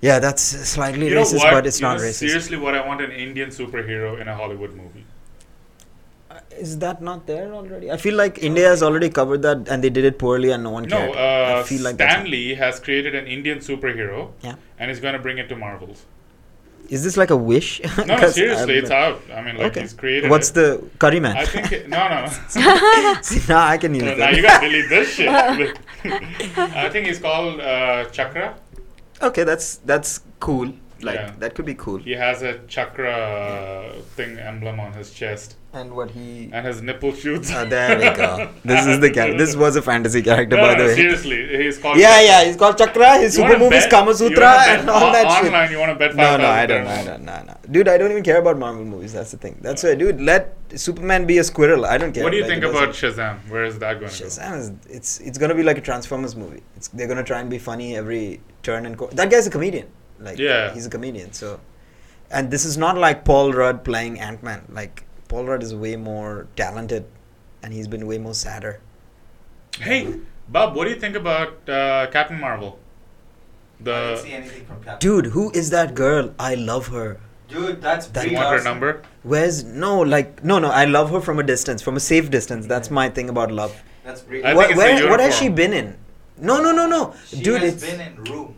Yeah, 0.00 0.18
that's 0.18 0.42
slightly 0.42 1.08
You 1.08 1.14
know 1.16 1.22
racist, 1.22 1.38
what? 1.38 1.52
but 1.52 1.66
it's 1.66 1.80
You 1.80 1.86
not 1.86 1.98
know, 1.98 2.04
racist. 2.04 2.14
Seriously, 2.28 2.56
what 2.56 2.74
I 2.74 2.86
want 2.86 3.00
an 3.00 3.10
Indian 3.12 3.50
superhero 3.50 4.20
in 4.20 4.28
a 4.28 4.34
Hollywood 4.34 4.74
movie. 4.74 5.04
Uh, 6.30 6.40
Is 6.58 6.78
that 6.80 7.00
not 7.00 7.26
there 7.26 7.52
already? 7.54 7.90
I 7.90 7.96
feel 7.96 8.14
like 8.14 8.38
India 8.42 8.68
has 8.68 8.82
already 8.82 9.08
covered 9.08 9.42
that, 9.42 9.68
and 9.68 9.82
they 9.82 9.90
did 9.90 10.04
it 10.04 10.18
poorly, 10.18 10.50
and 10.50 10.62
no 10.64 10.70
one 10.70 10.82
No, 10.84 10.96
cared. 10.98 11.16
I 11.16 11.52
uh, 11.60 11.62
feel 11.64 11.82
like 11.82 11.94
Stan 11.94 12.08
that's 12.18 12.28
Lee 12.28 12.54
has 12.54 12.78
created 12.80 13.14
an 13.14 13.26
Indian 13.26 13.58
superhero, 13.60 14.32
Yeah. 14.42 14.56
and 14.78 14.90
he's 14.90 15.00
going 15.00 15.14
to 15.14 15.18
bring 15.20 15.38
it 15.38 15.48
to 15.48 15.56
Marvels. 15.56 16.04
Is 16.88 17.02
this 17.02 17.16
like 17.16 17.30
a 17.30 17.36
wish? 17.36 17.80
No, 17.98 18.04
no, 18.04 18.16
'Cause 18.20 18.34
seriously, 18.34 18.74
I'm 18.78 18.84
it's 18.84 18.90
out. 18.92 19.20
I 19.34 19.42
mean, 19.42 19.56
like 19.56 19.72
okay. 19.72 19.80
he's 19.80 19.92
created. 19.94 20.30
What's 20.30 20.50
it. 20.50 20.54
the 20.54 20.84
curry 20.98 21.18
man? 21.20 21.36
I 21.36 21.44
think 21.46 21.72
it, 21.72 21.88
no, 21.88 22.06
no. 22.08 22.26
See, 23.22 23.40
now 23.48 23.66
I 23.66 23.76
can 23.78 23.92
use 23.94 24.04
no 24.04 24.10
that. 24.10 24.18
now 24.18 24.30
you 24.30 24.42
got 24.42 24.60
to 24.60 24.66
delete 24.68 24.88
this 24.88 25.08
shit. 25.08 25.28
I 26.56 26.88
think 26.90 27.06
he's 27.08 27.18
called 27.18 27.60
uh, 27.60 28.04
Chakra. 28.10 28.54
Okay, 29.22 29.44
that's 29.44 29.76
that's 29.78 30.20
cool. 30.40 30.72
Like 31.02 31.16
Yeah. 31.16 31.32
that 31.40 31.54
could 31.54 31.66
be 31.66 31.74
cool. 31.74 31.98
He 31.98 32.12
has 32.12 32.40
a 32.42 32.58
chakra 32.68 33.12
uh, 33.12 34.00
thing 34.16 34.38
emblem 34.38 34.80
on 34.80 34.92
his 34.94 35.10
chest, 35.12 35.56
And 35.74 35.92
what 35.94 36.10
he 36.12 36.48
and 36.54 36.66
his 36.66 36.80
nipple 36.80 37.12
shoots. 37.12 37.50
Ah, 37.52 37.64
there 37.66 37.98
we 37.98 38.08
go. 38.16 38.48
This 38.64 38.86
is 38.86 38.98
the 39.00 39.10
character. 39.10 39.36
This 39.36 39.54
was 39.54 39.76
a 39.76 39.82
fantasy 39.82 40.22
character, 40.22 40.56
No, 40.56 40.62
by 40.62 40.72
no, 40.74 40.78
the 40.82 40.88
way. 40.88 40.94
seriously, 40.94 41.40
he's 41.62 41.76
called. 41.76 41.98
Yeah, 41.98 42.20
yeah. 42.22 42.44
He's 42.44 42.56
called 42.56 42.78
Chakra. 42.78 43.18
His 43.18 43.36
You 43.36 43.42
super 43.42 43.48
wanna 43.52 43.64
move 43.64 43.74
is 43.74 43.84
bet- 43.84 43.90
Kama 43.90 44.14
Sutra 44.14 44.52
and 44.68 44.88
all 44.88 45.04
on- 45.08 45.12
that 45.12 45.30
shit. 45.36 45.44
Online, 45.52 45.70
you 45.70 45.78
want 45.78 45.92
to 45.92 45.98
bet 46.02 46.16
No, 46.16 46.30
no, 46.38 46.46
I 46.48 46.64
don't. 46.64 46.86
there. 46.86 47.04
No, 47.04 47.16
no, 47.18 47.36
no, 47.36 47.42
no. 47.48 47.54
Dude, 47.70 47.88
I 47.88 47.98
don't 47.98 48.10
even 48.10 48.22
care 48.22 48.38
about 48.38 48.56
Marvel 48.58 48.86
movies. 48.86 49.12
That's 49.12 49.32
the 49.32 49.36
thing. 49.36 49.58
That's 49.60 49.82
why, 49.84 49.94
dude. 49.96 50.18
Let 50.22 50.56
Superman 50.86 51.26
be 51.26 51.36
a 51.36 51.44
squirrel. 51.44 51.84
I 51.84 51.98
don't 51.98 52.12
care. 52.12 52.24
What 52.24 52.30
do 52.30 52.38
you 52.38 52.44
Like, 52.44 52.52
think 52.52 52.64
about 52.64 52.88
Shazam? 52.94 53.36
Where 53.50 53.64
is 53.64 53.78
that 53.80 54.00
going 54.00 54.10
to 54.10 54.22
go? 54.22 54.28
Shazam? 54.30 54.58
Is, 54.60 54.72
it's 54.98 55.20
it's 55.20 55.36
gonna 55.36 55.54
be 55.54 55.62
like 55.62 55.76
a 55.76 55.86
Transformers 55.92 56.34
movie. 56.34 56.62
It's 56.78 56.88
they're 56.88 57.06
gonna 57.14 57.22
try 57.32 57.40
and 57.40 57.50
be 57.50 57.58
funny 57.58 57.96
every 57.98 58.40
turn 58.68 58.86
and 58.90 58.98
co- 59.02 59.08
that 59.20 59.30
guy's 59.34 59.46
a 59.46 59.54
comedian. 59.56 59.88
Like 60.28 60.38
Yeah. 60.38 60.72
he's 60.74 60.86
a 60.90 60.92
comedian. 60.96 61.32
So, 61.40 61.60
and 62.30 62.50
this 62.56 62.64
is 62.70 62.76
not 62.84 62.98
like 63.06 63.24
Paul 63.30 63.52
Rudd 63.60 63.84
playing 63.90 64.18
Ant 64.28 64.42
Man. 64.48 64.64
Like 64.80 65.04
Paul 65.28 65.44
Rudd 65.52 65.62
is 65.68 65.74
way 65.84 65.96
more 65.96 66.46
talented, 66.62 67.04
and 67.62 67.72
he's 67.78 67.88
been 67.96 68.06
way 68.12 68.18
more 68.28 68.34
sadder. 68.34 68.80
Hey, 69.78 70.00
Bob, 70.48 70.74
what 70.76 70.84
do 70.84 70.90
you 70.94 71.00
think 71.00 71.16
about 71.16 71.68
uh, 71.68 72.06
Captain 72.16 72.40
Marvel? 72.40 72.78
I 73.80 73.84
The 73.84 73.92
didn't 73.92 74.18
see 74.24 74.32
anything 74.32 74.66
from 74.66 74.82
Captain. 74.82 74.98
Dude, 75.06 75.26
who 75.32 75.50
is 75.62 75.70
that 75.70 75.94
girl? 75.94 76.30
I 76.38 76.54
love 76.54 76.86
her. 76.88 77.08
Dude, 77.48 77.80
that's 77.82 78.06
That 78.08 78.28
you 78.30 78.36
want 78.36 78.58
her 78.58 78.64
number? 78.68 79.02
Where's 79.32 79.62
no 79.64 79.90
like 80.00 80.42
no 80.52 80.58
no? 80.58 80.70
I 80.70 80.84
love 80.86 81.10
her 81.16 81.20
from 81.20 81.38
a 81.38 81.44
distance, 81.50 81.82
from 81.88 81.96
a 82.00 82.00
safe 82.06 82.30
distance. 82.30 82.66
That's 82.66 82.90
my 82.90 83.08
thing 83.18 83.28
about 83.34 83.52
love. 83.58 83.76
That's 84.04 84.22
Brie. 84.22 84.42
I 84.42 84.54
What, 84.54 84.68
think 84.68 84.78
it's 84.78 84.86
the 85.00 85.04
where, 85.04 85.10
what 85.10 85.20
has 85.20 85.36
she 85.38 85.48
been 85.60 85.72
in? 85.82 85.96
No 86.38 86.60
no 86.62 86.72
no 86.72 86.86
no, 86.94 87.14
she 87.26 87.42
dude. 87.42 87.62
has 87.62 87.74
It's 87.74 87.86
been 87.90 88.00
in 88.08 88.24
Room. 88.24 88.55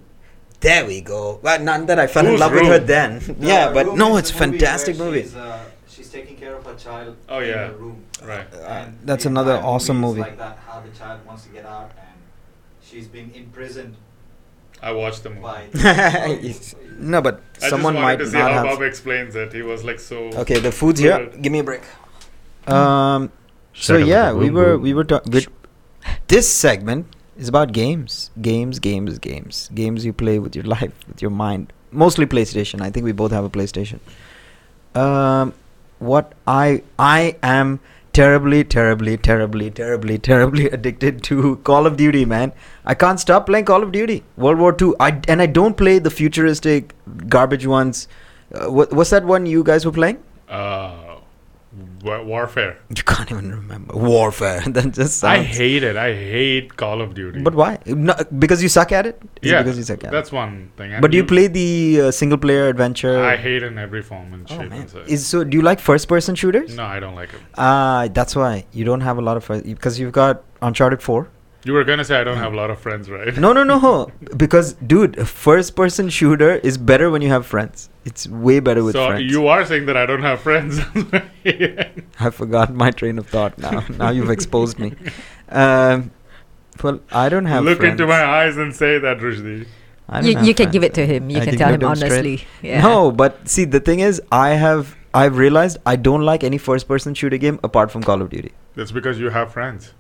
There 0.60 0.86
we 0.86 1.00
go. 1.00 1.38
Well, 1.42 1.60
not 1.60 1.86
that 1.86 1.98
I 1.98 2.06
fell 2.06 2.24
in 2.26 2.32
Whose 2.32 2.40
love 2.40 2.52
with 2.52 2.66
her 2.66 2.78
then. 2.78 3.20
The 3.38 3.46
yeah, 3.46 3.72
but 3.72 3.86
Room 3.86 3.98
no, 3.98 4.16
it's 4.16 4.30
the 4.30 4.46
movie 4.46 4.58
fantastic 4.58 4.96
where 4.98 5.06
movie. 5.08 5.22
She's, 5.22 5.36
uh, 5.36 5.64
she's 5.88 6.10
taking 6.10 6.36
care 6.36 6.54
of 6.56 6.64
her 6.66 6.74
child. 6.74 7.16
Oh, 7.28 7.40
in 7.40 7.48
yeah. 7.48 7.68
room. 7.68 8.04
Right. 8.22 8.46
Uh, 8.52 8.58
And 8.58 8.98
that's 9.04 9.26
another 9.26 9.54
awesome 9.56 9.98
movie 10.00 10.20
is. 10.20 10.26
Like 10.26 10.38
that, 10.38 10.58
how 10.66 10.80
the 10.80 10.90
child 10.98 11.24
wants 11.26 11.44
to 11.44 11.50
get 11.50 11.64
out, 11.64 11.92
and 11.96 12.18
she's 12.82 13.06
been 13.06 13.30
imprisoned 13.34 13.96
I 14.82 14.92
watched 14.92 15.22
the 15.22 15.30
movie. 15.30 15.42
by. 15.42 15.66
no, 16.98 17.20
but 17.20 17.40
I 17.62 17.68
someone 17.68 17.94
just 17.94 18.02
wanted 18.02 18.02
might 18.02 18.16
to 18.16 18.26
see 18.26 18.38
not 18.38 18.52
how 18.52 18.66
have. 18.66 18.78
Bob 18.78 18.82
explains 18.82 19.34
it. 19.34 19.52
He 19.52 19.62
was 19.62 19.84
like 19.84 19.98
so. 20.00 20.30
Okay, 20.42 20.58
the 20.60 20.72
food's 20.72 21.00
here. 21.00 21.26
Give 21.40 21.52
me 21.52 21.60
a 21.60 21.64
break. 21.64 21.82
Um. 22.66 23.32
So 23.74 23.96
yeah, 23.96 24.32
we 24.32 24.50
were 24.50 24.78
we 24.78 24.94
were 24.94 25.04
talking. 25.04 25.32
This 26.28 26.48
segment 26.48 27.06
is 27.38 27.48
about 27.48 27.72
games, 27.72 28.30
games, 28.42 28.78
games, 28.78 29.18
games, 29.18 29.70
games 29.74 30.04
you 30.04 30.12
play 30.12 30.38
with 30.38 30.54
your 30.56 30.64
life, 30.64 30.92
with 31.08 31.22
your 31.22 31.30
mind. 31.30 31.72
Mostly 31.90 32.26
PlayStation. 32.26 32.82
I 32.82 32.90
think 32.90 33.04
we 33.04 33.12
both 33.12 33.30
have 33.32 33.44
a 33.44 33.50
PlayStation. 33.50 34.00
Um, 34.94 35.54
what 35.98 36.34
I 36.46 36.82
I 36.98 37.36
am 37.42 37.80
terribly, 38.12 38.64
terribly, 38.64 39.16
terribly, 39.16 39.70
terribly, 39.70 40.18
terribly 40.18 40.66
addicted 40.78 41.22
to 41.24 41.56
Call 41.70 41.86
of 41.86 41.96
Duty, 41.96 42.24
man. 42.24 42.52
I 42.84 42.94
can't 42.94 43.20
stop 43.20 43.46
playing 43.46 43.64
Call 43.66 43.82
of 43.82 43.92
Duty. 43.92 44.24
World 44.36 44.58
War 44.58 44.72
Two. 44.72 44.94
I 45.00 45.20
and 45.28 45.40
I 45.40 45.46
don't 45.46 45.76
play 45.76 45.98
the 45.98 46.10
futuristic 46.10 46.94
garbage 47.28 47.66
ones. 47.66 48.08
Uh, 48.52 48.70
what, 48.70 48.92
what's 48.92 49.10
that 49.10 49.24
one 49.24 49.46
you 49.46 49.62
guys 49.62 49.86
were 49.86 49.92
playing? 49.92 50.22
Uh, 50.48 50.97
wa- 52.02 52.22
warfare. 52.22 52.78
You 52.96 53.02
can't 53.02 53.30
even 53.30 53.50
remember. 53.54 53.96
Warfare. 53.96 54.60
that 54.66 54.92
just 54.94 55.22
I 55.24 55.42
hate 55.42 55.82
it. 55.82 55.96
I 55.96 56.14
hate 56.14 56.76
Call 56.76 57.00
of 57.00 57.14
Duty. 57.14 57.40
But 57.42 57.54
why? 57.54 57.78
No, 57.86 58.14
because 58.38 58.62
you 58.62 58.68
suck 58.68 58.92
at 58.92 59.06
it. 59.06 59.20
Is 59.42 59.50
it 59.50 59.54
yeah, 59.54 59.62
because 59.62 59.78
you 59.78 59.84
suck 59.84 60.04
at 60.04 60.10
that's 60.10 60.32
it. 60.32 60.34
one 60.36 60.70
thing. 60.76 60.92
And 60.92 61.02
But 61.02 61.10
do 61.10 61.16
you 61.16 61.24
play 61.24 61.46
the 61.46 62.00
uh, 62.02 62.10
single 62.10 62.38
player 62.38 62.68
adventure? 62.68 63.22
I 63.24 63.36
hate 63.36 63.62
in 63.62 63.78
every 63.78 64.02
form 64.02 64.32
and 64.34 64.46
Oh 64.50 64.58
shape 64.58 64.70
man. 64.70 64.86
and. 64.94 65.08
Is 65.08 65.26
so? 65.26 65.44
Do 65.44 65.56
you 65.56 65.62
like 65.62 65.80
first 65.80 66.08
person 66.08 66.34
shooters? 66.34 66.76
No, 66.76 66.84
I 66.84 67.00
don't 67.00 67.14
like 67.14 67.32
them. 67.32 67.40
Ah, 67.56 68.08
that's 68.12 68.34
why 68.36 68.66
you 68.72 68.84
don't 68.84 69.00
have 69.02 69.18
a 69.18 69.22
lot 69.22 69.36
of 69.36 69.44
first 69.44 69.64
because 69.64 69.98
you've 70.00 70.12
got 70.12 70.44
Uncharted 70.62 71.02
Four. 71.02 71.28
You 71.68 71.74
were 71.74 71.84
gonna 71.84 72.02
say 72.02 72.18
I 72.18 72.24
don't 72.24 72.38
have 72.38 72.54
a 72.54 72.56
lot 72.56 72.70
of 72.70 72.78
friends, 72.80 73.10
right? 73.10 73.36
No, 73.36 73.52
no, 73.52 73.62
no. 73.62 74.10
because 74.38 74.72
dude, 74.72 75.18
a 75.18 75.26
first 75.26 75.76
person 75.76 76.08
shooter 76.08 76.52
is 76.70 76.78
better 76.78 77.10
when 77.10 77.20
you 77.20 77.28
have 77.28 77.44
friends. 77.44 77.90
It's 78.06 78.26
way 78.26 78.58
better 78.58 78.82
with 78.82 78.94
so 78.94 79.08
friends. 79.08 79.30
So 79.30 79.38
you 79.38 79.48
are 79.48 79.66
saying 79.66 79.84
that 79.84 79.94
I 79.94 80.06
don't 80.06 80.22
have 80.22 80.40
friends. 80.40 80.80
I 82.20 82.30
forgot 82.30 82.72
my 82.72 82.90
train 82.90 83.18
of 83.18 83.26
thought 83.26 83.58
now. 83.58 83.84
now 83.98 84.08
you've 84.08 84.30
exposed 84.30 84.78
me. 84.78 84.94
Um, 85.50 86.10
well, 86.82 87.00
I 87.12 87.28
don't 87.28 87.44
have. 87.44 87.64
Look 87.64 87.80
friends. 87.80 88.00
into 88.00 88.06
my 88.06 88.24
eyes 88.24 88.56
and 88.56 88.74
say 88.74 88.98
that, 88.98 89.18
Rushdi. 89.18 89.66
I 90.08 90.20
You, 90.20 90.36
have 90.38 90.46
you 90.46 90.54
can 90.54 90.70
give 90.70 90.84
it 90.84 90.94
to 90.94 91.04
him. 91.04 91.28
You 91.28 91.36
I 91.36 91.40
can 91.40 91.50
can 91.50 91.58
tell 91.58 91.68
him 91.68 91.74
it 91.74 91.80
to 91.80 91.88
him 91.88 91.96
straight. 91.96 92.10
honestly. 92.12 92.46
Yeah. 92.62 92.80
No, 92.80 93.12
but 93.12 93.46
see, 93.46 93.66
the 93.66 93.80
thing 93.80 94.00
is, 94.00 94.22
I 94.32 94.50
have 94.64 94.96
I've 95.12 95.36
realized 95.36 95.76
I 95.84 95.96
don't 95.96 96.22
like 96.22 96.42
any 96.44 96.56
first-person 96.56 97.12
shooter 97.12 97.36
game 97.36 97.60
apart 97.62 97.90
from 97.90 98.02
Call 98.02 98.22
of 98.22 98.30
Duty. 98.30 98.52
That's 98.74 98.90
because 98.90 99.20
you 99.20 99.28
have 99.28 99.52
friends. 99.52 99.92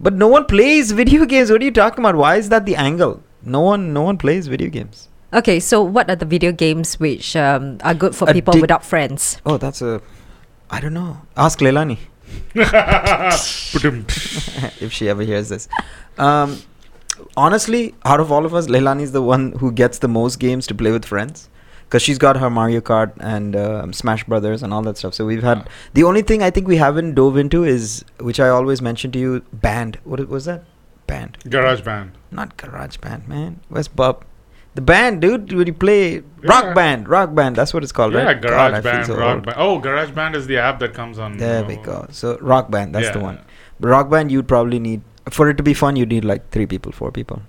But 0.00 0.14
no 0.14 0.28
one 0.28 0.46
plays 0.46 0.92
video 0.92 1.24
games. 1.34 1.50
What 1.50 1.62
are 1.62 1.64
you 1.64 1.70
talking 1.70 2.00
about? 2.04 2.16
Why 2.16 2.36
is 2.36 2.48
that 2.48 2.66
the 2.66 2.76
angle? 2.76 3.22
No 3.42 3.60
one, 3.60 3.92
no 3.92 4.02
one 4.02 4.18
plays 4.18 4.46
video 4.46 4.68
games. 4.68 5.08
Okay, 5.32 5.58
so 5.58 5.82
what 5.82 6.08
are 6.08 6.16
the 6.16 6.24
video 6.24 6.52
games 6.52 7.00
which 7.00 7.34
um, 7.36 7.78
are 7.82 7.94
good 7.94 8.14
for 8.14 8.32
people 8.32 8.60
without 8.60 8.84
friends? 8.84 9.40
Oh, 9.44 9.56
that's 9.58 9.82
a. 9.82 10.00
I 10.70 10.80
don't 10.80 10.94
know. 10.94 11.20
Ask 11.36 11.58
Leilani 11.58 11.98
Ba-dum. 12.54 14.06
if 14.80 14.92
she 14.92 15.08
ever 15.08 15.22
hears 15.22 15.48
this. 15.48 15.68
Um, 16.18 16.60
honestly, 17.36 17.94
out 18.04 18.20
of 18.20 18.30
all 18.32 18.46
of 18.46 18.54
us, 18.54 18.66
Leilani 18.68 19.02
is 19.02 19.12
the 19.12 19.22
one 19.22 19.52
who 19.52 19.72
gets 19.72 19.98
the 19.98 20.08
most 20.08 20.38
games 20.38 20.66
to 20.68 20.74
play 20.74 20.92
with 20.92 21.04
friends. 21.04 21.48
Because 21.84 22.02
she's 22.02 22.18
got 22.18 22.36
her 22.36 22.50
Mario 22.50 22.80
Kart 22.80 23.12
and 23.20 23.54
um 23.54 23.92
Smash 23.92 24.24
Brothers 24.24 24.62
and 24.62 24.74
all 24.74 24.82
that 24.82 24.98
stuff. 24.98 25.14
So 25.14 25.26
we've 25.26 25.42
had 25.42 25.68
the 25.94 26.04
only 26.04 26.22
thing 26.22 26.42
I 26.42 26.50
think 26.50 26.66
we 26.66 26.76
haven't 26.76 27.14
dove 27.14 27.36
into 27.36 27.64
is 27.64 28.04
which 28.18 28.40
I 28.40 28.48
always 28.48 28.82
mention 28.82 29.12
to 29.12 29.18
you, 29.18 29.40
band. 29.52 29.98
What 30.04 30.26
was 30.28 30.44
that? 30.46 30.64
Band. 31.06 31.38
Garage 31.48 31.82
band. 31.82 32.12
Not 32.30 32.56
garage 32.56 32.96
band, 32.96 33.28
man. 33.28 33.60
Where's 33.68 33.88
Bob? 33.88 34.24
The 34.74 34.80
band, 34.80 35.20
dude. 35.20 35.52
When 35.52 35.66
you 35.66 35.72
play 35.72 36.22
rock 36.42 36.74
band, 36.74 37.08
rock 37.08 37.34
band. 37.34 37.54
That's 37.56 37.72
what 37.72 37.84
it's 37.84 37.92
called, 37.92 38.12
yeah, 38.12 38.24
right? 38.24 38.36
Yeah, 38.36 38.42
garage 38.42 38.72
God, 38.72 38.82
band, 38.82 39.06
so 39.06 39.16
rock 39.16 39.34
old. 39.34 39.46
band. 39.46 39.56
Oh, 39.58 39.78
garage 39.78 40.10
band 40.10 40.34
is 40.34 40.48
the 40.48 40.58
app 40.58 40.80
that 40.80 40.94
comes 40.94 41.18
on. 41.18 41.36
There 41.36 41.64
we 41.64 41.76
uh, 41.76 41.82
go. 41.82 42.06
So 42.10 42.38
rock 42.38 42.70
band, 42.70 42.94
that's 42.94 43.10
the 43.10 43.20
one. 43.20 43.38
But 43.78 43.88
rock 43.88 44.10
band, 44.10 44.32
you'd 44.32 44.48
probably 44.48 44.80
need 44.80 45.02
for 45.30 45.48
it 45.48 45.56
to 45.58 45.62
be 45.62 45.74
fun. 45.74 45.94
You'd 45.94 46.08
need 46.08 46.24
like 46.24 46.50
three 46.50 46.66
people, 46.66 46.90
four 46.90 47.12
people. 47.12 47.42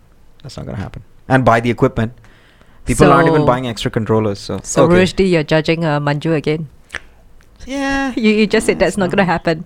That's 0.43 0.57
not 0.57 0.67
gonna 0.67 0.77
happen. 0.77 1.03
And 1.27 1.43
buy 1.43 1.59
the 1.59 1.71
equipment. 1.71 2.13
People 2.85 3.11
aren't 3.11 3.27
even 3.27 3.45
buying 3.45 3.67
extra 3.67 3.89
controllers. 3.91 4.39
So, 4.39 4.59
So 4.63 4.83
okay. 4.85 4.95
Rushdi, 5.03 5.29
you're 5.29 5.43
judging 5.43 5.83
uh, 5.85 5.99
Manju 5.99 6.35
again. 6.35 6.67
Yeah. 7.65 8.13
You, 8.15 8.31
you 8.31 8.47
just 8.47 8.65
said 8.67 8.77
that's 8.79 8.95
not 8.97 9.09
going 9.09 9.17
to 9.17 9.23
happen. 9.25 9.65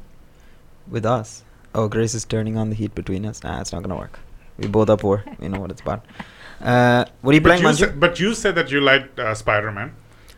With 0.88 1.06
us. 1.06 1.44
Oh, 1.76 1.88
Grace 1.88 2.14
is 2.16 2.26
turning 2.26 2.58
on 2.58 2.70
the 2.70 2.76
heat 2.76 2.96
between 2.96 3.26
us. 3.26 3.44
Nah, 3.44 3.60
it's 3.62 3.72
not 3.72 3.84
gonna 3.84 3.96
work. 3.96 4.18
We 4.58 4.68
both 4.68 4.90
are 4.90 4.98
poor. 4.98 5.24
We 5.40 5.50
know 5.50 5.60
what 5.60 5.70
it's 5.70 5.82
about. 5.82 6.04
Uh, 6.60 7.06
what 7.22 7.32
are 7.32 7.36
you 7.36 7.42
But 7.42 7.50
playing, 7.50 7.62
you, 7.62 7.68
Manju? 7.70 7.78
said, 7.78 8.00
but 8.00 8.20
you 8.20 8.34
said 8.34 8.56
that 8.56 8.72
you 8.72 8.82
liked 8.82 9.20
uh, 9.20 9.36
Spider 9.36 9.72
Man. 9.72 9.94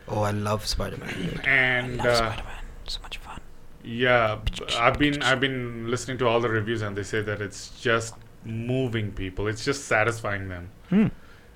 oh, 0.08 0.20
I 0.22 0.30
love 0.32 0.66
Spider-Man. 0.66 1.40
And 1.44 2.00
I 2.02 2.04
love 2.04 2.06
uh, 2.06 2.16
Spider-Man. 2.16 2.56
So 2.86 3.00
much 3.02 3.16
fun. 3.16 3.40
Yeah, 3.82 4.40
b- 4.44 4.64
I've 4.78 4.98
been 4.98 5.22
I've 5.22 5.40
been 5.40 5.90
listening 5.90 6.18
to 6.18 6.26
all 6.28 6.38
the 6.40 6.50
reviews 6.50 6.82
and 6.82 6.94
they 6.94 7.02
say 7.02 7.22
that 7.22 7.40
it's 7.40 7.70
just 7.80 8.14
moving 8.44 9.10
people. 9.12 9.48
It's 9.48 9.64
just 9.64 9.86
satisfying 9.86 10.48
them. 10.50 10.68
Hmm. 10.90 11.06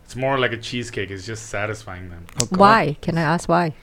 It's 0.07 0.15
more 0.15 0.39
like 0.39 0.53
a 0.53 0.57
cheesecake. 0.57 1.11
It's 1.11 1.27
just 1.27 1.47
satisfying 1.47 2.11
them. 2.11 2.27
Oh, 2.41 2.47
Why? 2.51 2.97
Can 3.03 3.19
I 3.19 3.23
ask 3.23 3.49
why? 3.49 3.75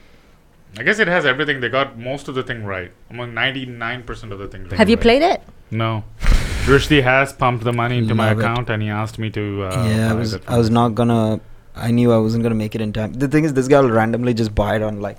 I 0.78 0.82
guess 0.82 0.98
it 0.98 1.06
has 1.06 1.26
everything. 1.26 1.60
They 1.60 1.68
got 1.68 1.98
most 1.98 2.28
of 2.28 2.34
the 2.34 2.42
thing 2.42 2.64
right. 2.64 2.90
Among 3.10 3.34
ninety 3.34 3.66
nine 3.66 4.02
percent 4.02 4.32
of 4.32 4.38
the 4.38 4.48
thing. 4.48 4.68
Have 4.70 4.88
you 4.88 4.96
right. 4.96 5.02
played 5.02 5.22
it? 5.22 5.42
No. 5.70 6.02
Rushdi 6.64 7.02
has 7.02 7.34
pumped 7.34 7.62
the 7.62 7.74
money 7.74 7.98
into 7.98 8.14
my 8.14 8.30
Love 8.30 8.38
it. 8.38 8.42
account 8.42 8.70
and 8.70 8.82
he 8.82 8.88
asked 8.88 9.18
me 9.18 9.28
to. 9.30 9.64
Uh, 9.64 9.86
yeah, 9.86 10.10
I 10.10 10.14
was. 10.14 10.34
I 10.48 10.56
was 10.56 10.70
not 10.70 10.94
gonna. 10.94 11.40
I 11.76 11.90
knew 11.90 12.10
I 12.10 12.16
wasn't 12.16 12.42
gonna 12.42 12.54
make 12.54 12.74
it 12.74 12.80
in 12.80 12.94
time. 12.94 13.12
The 13.12 13.28
thing 13.28 13.44
is, 13.44 13.52
this 13.52 13.68
guy 13.68 13.80
will 13.80 13.90
randomly 13.90 14.32
just 14.32 14.54
buy 14.54 14.76
it 14.76 14.82
on 14.82 15.00
like 15.02 15.18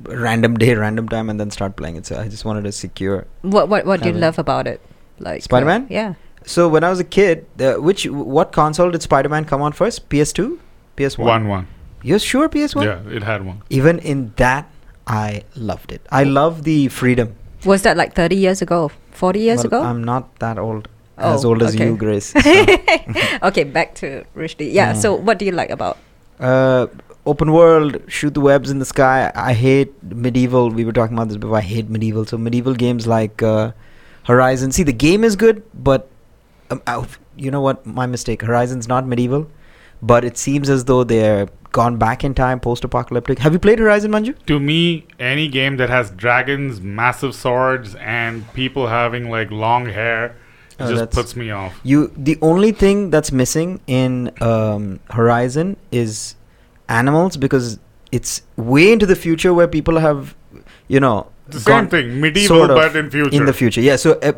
random 0.00 0.56
day, 0.56 0.74
random 0.74 1.08
time, 1.08 1.28
and 1.28 1.38
then 1.38 1.50
start 1.50 1.76
playing 1.76 1.96
it. 1.96 2.06
So 2.06 2.18
I 2.18 2.28
just 2.28 2.46
wanted 2.46 2.64
to 2.64 2.72
secure. 2.72 3.26
What 3.42 3.68
what 3.68 3.84
what 3.84 4.02
do 4.02 4.08
you 4.08 4.14
love 4.14 4.38
about 4.38 4.66
it? 4.66 4.80
Like 5.18 5.40
uh, 5.40 5.44
Spider-Man? 5.44 5.88
yeah. 5.90 6.14
So 6.46 6.68
when 6.68 6.84
I 6.84 6.90
was 6.90 7.00
a 7.00 7.04
kid, 7.04 7.46
the, 7.56 7.74
which 7.80 8.06
what 8.06 8.52
console 8.52 8.90
did 8.90 9.02
Spider-Man 9.02 9.44
come 9.44 9.62
on 9.62 9.72
first? 9.72 10.08
PS2, 10.08 10.58
PS1. 10.96 11.18
One 11.18 11.48
one. 11.48 11.68
You're 12.02 12.18
sure 12.18 12.48
PS1? 12.48 12.84
Yeah, 12.84 13.00
it 13.16 13.22
had 13.22 13.44
one. 13.46 13.62
Even 13.70 13.98
in 14.00 14.32
that, 14.36 14.68
I 15.06 15.44
loved 15.56 15.92
it. 15.92 16.04
I 16.10 16.24
love 16.24 16.64
the 16.64 16.88
freedom. 16.88 17.34
Was 17.64 17.82
that 17.82 17.96
like 17.96 18.14
30 18.14 18.34
years 18.36 18.60
ago? 18.62 18.90
40 19.12 19.38
years 19.40 19.58
Well, 19.58 19.66
ago? 19.66 19.82
I'm 19.82 20.02
not 20.02 20.36
that 20.40 20.58
old. 20.58 20.88
As 21.16 21.44
Oh, 21.44 21.50
old 21.50 21.62
as 21.62 21.74
okay. 21.76 21.86
you, 21.86 21.96
Grace. 21.96 22.26
so. 22.32 22.40
okay, 23.42 23.62
back 23.64 23.94
to 23.96 24.24
Rushdi. 24.36 24.66
Yeah, 24.72 24.88
Yeah. 24.88 24.92
so 24.94 25.14
what 25.14 25.38
do 25.38 25.44
you 25.44 25.52
like 25.52 25.70
about? 25.70 25.96
uh, 26.40 26.86
open 27.24 27.52
world, 27.52 27.98
shoot 28.08 28.34
the 28.34 28.40
webs 28.40 28.68
in 28.68 28.80
the 28.80 28.84
sky. 28.84 29.30
I 29.36 29.52
hate 29.52 29.92
medieval. 30.02 30.70
We 30.70 30.84
were 30.84 30.92
talking 30.92 31.16
about 31.16 31.28
this 31.28 31.36
before. 31.36 31.56
I 31.58 31.60
hate 31.60 31.88
medieval. 31.88 32.26
So 32.26 32.36
medieval 32.36 32.74
games 32.74 33.06
like 33.06 33.42
uh, 33.44 33.70
Horizon. 34.24 34.72
See, 34.72 34.82
the 34.82 34.92
game 34.92 35.22
is 35.22 35.36
good, 35.36 35.62
but 35.72 36.08
um, 36.70 36.82
uh, 36.86 37.04
you 37.36 37.50
know 37.50 37.60
what? 37.60 37.84
My 37.86 38.06
mistake. 38.06 38.42
Horizon's 38.42 38.88
not 38.88 39.06
medieval, 39.06 39.50
but 40.00 40.24
it 40.24 40.36
seems 40.38 40.68
as 40.70 40.84
though 40.84 41.04
they're 41.04 41.48
gone 41.72 41.96
back 41.96 42.22
in 42.22 42.34
time, 42.34 42.60
post-apocalyptic. 42.60 43.38
Have 43.38 43.52
you 43.54 43.58
played 43.58 43.78
Horizon, 43.78 44.10
Manju? 44.10 44.34
To 44.46 44.60
me, 44.60 45.06
any 45.18 45.48
game 45.48 45.78
that 45.78 45.88
has 45.88 46.10
dragons, 46.10 46.80
massive 46.80 47.34
swords, 47.34 47.94
and 47.96 48.50
people 48.52 48.88
having 48.88 49.30
like 49.30 49.50
long 49.50 49.86
hair 49.86 50.36
Oh, 50.80 50.88
just 50.88 51.10
puts 51.12 51.36
me 51.36 51.50
off. 51.50 51.78
You. 51.84 52.12
The 52.16 52.38
only 52.42 52.72
thing 52.72 53.10
that's 53.10 53.30
missing 53.30 53.80
in 53.86 54.30
um, 54.42 55.00
Horizon 55.10 55.76
is 55.92 56.34
animals 56.88 57.36
because 57.36 57.78
it's 58.10 58.42
way 58.56 58.92
into 58.92 59.06
the 59.06 59.14
future 59.16 59.54
where 59.54 59.68
people 59.68 59.98
have, 59.98 60.34
you 60.88 60.98
know, 61.00 61.28
The 61.48 61.60
same 61.60 61.88
thing, 61.88 62.20
medieval 62.20 62.56
sort 62.56 62.70
of 62.70 62.76
but 62.76 62.96
in 62.96 63.10
future. 63.10 63.36
in 63.36 63.46
the 63.46 63.52
future 63.52 63.80
yeah 63.80 63.96
so 63.96 64.12
uh, 64.22 64.32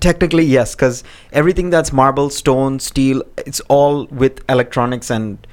technically 0.00 0.44
yes 0.44 0.74
because 0.74 1.02
everything 1.32 1.70
that's 1.70 1.92
marble 1.92 2.30
stone 2.30 2.78
steel 2.80 3.22
it's 3.46 3.60
all 3.68 4.06
with 4.06 4.42
electronics 4.48 5.10
and 5.10 5.46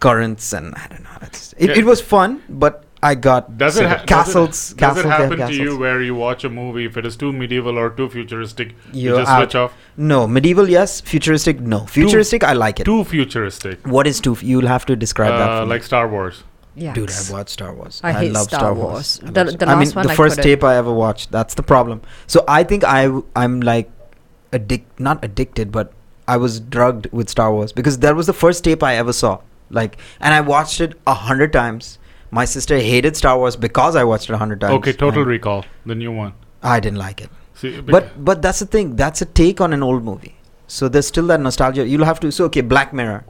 currents 0.00 0.52
and 0.52 0.74
i 0.74 0.86
don't 0.88 1.04
know 1.04 1.18
it's, 1.22 1.52
it, 1.56 1.70
Yeah. 1.70 1.78
it 1.78 1.84
was 1.84 2.00
fun 2.00 2.42
but 2.48 2.84
i 3.04 3.14
got 3.14 3.56
Does 3.58 3.76
it, 3.78 3.86
ha- 3.86 4.04
castles 4.06 4.48
does 4.50 4.72
it, 4.72 4.78
castles 4.78 5.04
does 5.04 5.14
it 5.14 5.38
happen 5.38 5.38
to 5.48 5.54
you 5.54 5.78
where 5.78 6.02
you 6.02 6.14
watch 6.14 6.44
a 6.44 6.48
movie 6.50 6.84
if 6.86 6.96
it 6.96 7.06
is 7.06 7.16
too 7.16 7.32
medieval 7.32 7.78
or 7.78 7.90
too 7.90 8.08
futuristic, 8.08 8.74
you 8.92 9.10
You're 9.10 9.18
just 9.20 9.30
out. 9.30 9.38
switch 9.42 9.54
off? 9.54 9.72
no 9.96 10.26
medieval 10.26 10.68
yes 10.68 11.00
futuristic 11.00 11.60
no 11.60 11.80
futuristic 11.86 12.42
i 12.44 12.52
like 12.52 12.80
it 12.80 12.84
Too 12.84 13.04
futuristic. 13.04 13.86
what 13.86 14.06
is 14.06 14.20
too 14.20 14.32
f- 14.32 14.42
you'll 14.42 14.66
have 14.66 14.86
to 14.86 14.96
describe 14.96 15.32
that 15.38 15.48
Uh, 15.50 15.60
for 15.60 15.66
me. 15.66 15.70
like 15.70 15.82
Star 15.84 16.08
Wars. 16.08 16.42
Yeah. 16.74 16.94
Dude, 16.94 17.10
I 17.10 17.32
watched 17.32 17.50
Star 17.50 17.74
Wars. 17.74 18.00
I 18.02 18.12
hate 18.12 18.32
love 18.32 18.44
Star 18.44 18.72
Wars. 18.74 19.20
I, 19.22 19.26
The- 19.30 19.44
the 19.44 19.50
Star- 19.52 19.68
I 19.68 19.72
mean, 19.74 19.78
last 19.88 19.96
one 19.96 20.06
the 20.06 20.12
I 20.12 20.16
first 20.16 20.36
couldn't. 20.36 20.50
tape 20.50 20.64
I 20.64 20.76
ever 20.76 20.92
watched. 20.92 21.30
That's 21.30 21.54
the 21.54 21.62
problem. 21.62 22.00
So 22.26 22.44
I 22.48 22.64
think 22.64 22.84
I 22.84 23.04
w- 23.04 23.24
I'm 23.36 23.60
like 23.60 23.90
addic 24.52 24.82
not 24.98 25.24
addicted, 25.24 25.70
but 25.72 25.92
I 26.28 26.36
was 26.36 26.60
drugged 26.60 27.08
with 27.12 27.28
Star 27.28 27.52
Wars 27.52 27.72
because 27.72 27.98
that 27.98 28.16
was 28.16 28.26
the 28.26 28.32
first 28.32 28.64
tape 28.64 28.82
I 28.82 28.96
ever 28.96 29.12
saw. 29.12 29.40
Like, 29.70 29.98
and 30.20 30.32
I 30.34 30.40
watched 30.40 30.80
it 30.80 30.94
a 31.06 31.14
hundred 31.14 31.52
times. 31.52 31.98
My 32.30 32.44
sister 32.46 32.78
hated 32.78 33.16
Star 33.16 33.36
Wars 33.38 33.56
because 33.56 33.94
I 33.96 34.04
watched 34.04 34.30
it 34.30 34.32
a 34.32 34.38
hundred 34.38 34.60
times. 34.60 34.74
Okay, 34.74 34.92
Total 34.92 35.24
Recall, 35.24 35.64
the 35.84 35.94
new 35.94 36.12
one. 36.12 36.32
I 36.62 36.80
didn't 36.80 36.98
like 36.98 37.20
it. 37.20 37.30
See, 37.54 37.80
But 37.80 38.24
but 38.24 38.40
that's 38.40 38.60
the 38.60 38.66
thing. 38.66 38.96
That's 38.96 39.20
a 39.20 39.26
take 39.26 39.60
on 39.60 39.72
an 39.74 39.82
old 39.82 40.04
movie. 40.04 40.36
So 40.68 40.88
there's 40.88 41.06
still 41.06 41.26
that 41.26 41.40
nostalgia. 41.40 41.86
You'll 41.86 42.04
have 42.06 42.18
to. 42.20 42.30
So 42.32 42.46
okay, 42.46 42.62
Black 42.62 42.94
Mirror. 42.94 43.24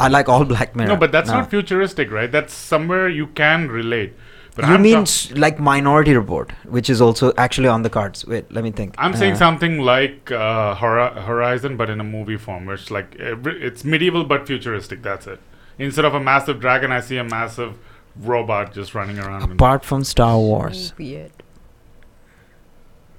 I 0.00 0.08
like 0.08 0.28
all 0.28 0.44
Black 0.44 0.76
Mirror. 0.76 0.88
no, 0.90 0.96
but 0.96 1.10
that's 1.12 1.28
now. 1.28 1.40
not 1.40 1.50
futuristic, 1.50 2.10
right? 2.10 2.30
That's 2.30 2.54
somewhere 2.54 3.08
you 3.08 3.26
can 3.28 3.68
relate. 3.68 4.14
But 4.54 4.66
you 4.66 4.74
I'm 4.74 4.82
mean 4.82 5.04
ta- 5.04 5.34
like 5.36 5.58
Minority 5.60 6.14
Report, 6.16 6.50
which 6.64 6.90
is 6.90 7.00
also 7.00 7.32
actually 7.36 7.68
on 7.68 7.82
the 7.82 7.90
cards. 7.90 8.26
Wait, 8.26 8.50
let 8.52 8.64
me 8.64 8.70
think. 8.72 8.94
I'm 8.98 9.14
saying 9.14 9.34
Uh, 9.34 9.36
something 9.36 9.78
like 9.80 10.30
uh, 10.32 10.74
Horizon, 10.74 11.76
but 11.76 11.88
in 11.90 12.00
a 12.00 12.04
movie 12.04 12.36
form, 12.36 12.66
where 12.66 12.74
it's 12.74 12.90
like 12.90 13.14
every, 13.20 13.60
it's 13.62 13.84
medieval 13.84 14.24
but 14.24 14.46
futuristic. 14.48 15.02
That's 15.02 15.26
it. 15.28 15.38
Instead 15.78 16.04
of 16.04 16.14
a 16.14 16.20
massive 16.20 16.58
dragon, 16.60 16.90
I 16.90 17.00
see 17.00 17.18
a 17.18 17.24
massive 17.24 17.78
robot 18.16 18.74
just 18.74 18.94
running 18.96 19.18
around. 19.20 19.42
and- 19.42 19.52
Apart 19.52 19.84
from 19.84 20.02
Star 20.02 20.36
Wars, 20.36 20.92
Weird. 20.98 21.30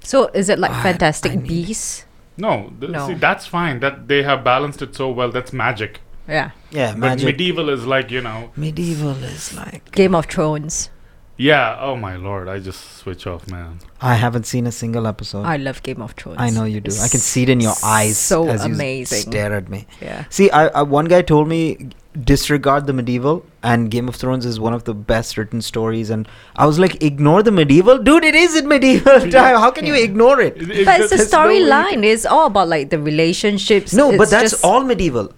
So 0.02 0.26
is 0.34 0.48
it 0.48 0.58
like 0.58 0.70
I- 0.72 0.82
Fantastic 0.82 1.32
I 1.32 1.34
need- 1.36 1.48
Beasts? 1.48 2.04
no, 2.36 2.72
th- 2.80 2.92
No. 2.92 3.06
see 3.06 3.14
that's 3.14 3.46
fine. 3.46 3.80
That 3.80 4.08
they 4.08 4.22
have 4.22 4.42
balanced 4.44 4.82
it 4.82 4.94
so 4.94 5.10
well. 5.10 5.30
That's 5.30 5.52
magic. 5.52 6.00
Yeah. 6.28 6.50
yeah, 6.70 6.94
But 6.96 7.22
medieval 7.22 7.68
is 7.70 7.86
like 7.86 8.10
you 8.10 8.20
know, 8.20 8.50
medieval 8.56 9.16
is 9.24 9.54
like 9.54 9.90
Game 9.92 10.14
of 10.14 10.26
Thrones. 10.26 10.90
yeah. 11.36 11.76
Oh 11.80 11.96
my 11.96 12.16
lord, 12.16 12.48
I 12.48 12.58
just 12.60 12.98
switch 12.98 13.26
off, 13.26 13.48
man. 13.50 13.78
I 14.00 14.14
haven't 14.14 14.44
seen 14.46 14.66
a 14.66 14.72
single 14.72 15.06
episode. 15.06 15.44
I 15.44 15.56
love 15.56 15.82
Game 15.82 16.00
of 16.02 16.12
Thrones. 16.12 16.38
I 16.40 16.50
know 16.50 16.64
you 16.64 16.80
do. 16.80 16.92
I 17.00 17.08
can 17.08 17.20
see 17.20 17.42
it 17.44 17.48
in 17.48 17.60
your 17.60 17.74
eyes 17.82 18.16
So 18.18 18.46
as 18.48 18.66
you 18.66 18.74
amazing. 18.74 19.30
stare 19.30 19.52
at 19.54 19.68
me. 19.68 19.86
Yeah. 20.00 20.24
See, 20.30 20.50
I, 20.50 20.66
I 20.68 20.82
one 20.82 21.06
guy 21.06 21.22
told 21.22 21.48
me 21.48 21.88
disregard 22.24 22.86
the 22.86 22.92
medieval, 22.92 23.44
and 23.62 23.90
Game 23.90 24.08
of 24.08 24.16
Thrones 24.16 24.44
is 24.44 24.58
one 24.60 24.74
of 24.74 24.84
the 24.84 24.94
best 24.94 25.36
written 25.38 25.62
stories. 25.62 26.10
And 26.10 26.28
I 26.56 26.66
was 26.66 26.78
like, 26.78 27.02
ignore 27.02 27.42
the 27.42 27.52
medieval, 27.52 27.98
dude. 27.98 28.24
It 28.24 28.34
is 28.34 28.56
in 28.56 28.68
medieval 28.68 29.20
time. 29.38 29.56
How 29.64 29.70
can 29.70 29.86
you 29.86 29.94
ignore 29.94 30.40
it? 30.40 30.56
It- 30.56 30.70
it- 30.70 30.84
But 30.86 31.00
it's 31.00 31.10
the 31.10 31.16
there's 31.16 31.32
no 31.32 31.38
storyline. 31.38 32.04
It's 32.04 32.26
all 32.26 32.46
about 32.46 32.68
like 32.68 32.90
the 32.90 32.98
relationships. 33.00 33.94
No, 33.94 34.16
but 34.16 34.28
that's 34.30 34.50
just- 34.52 34.64
all 34.64 34.82
medieval. 34.84 35.32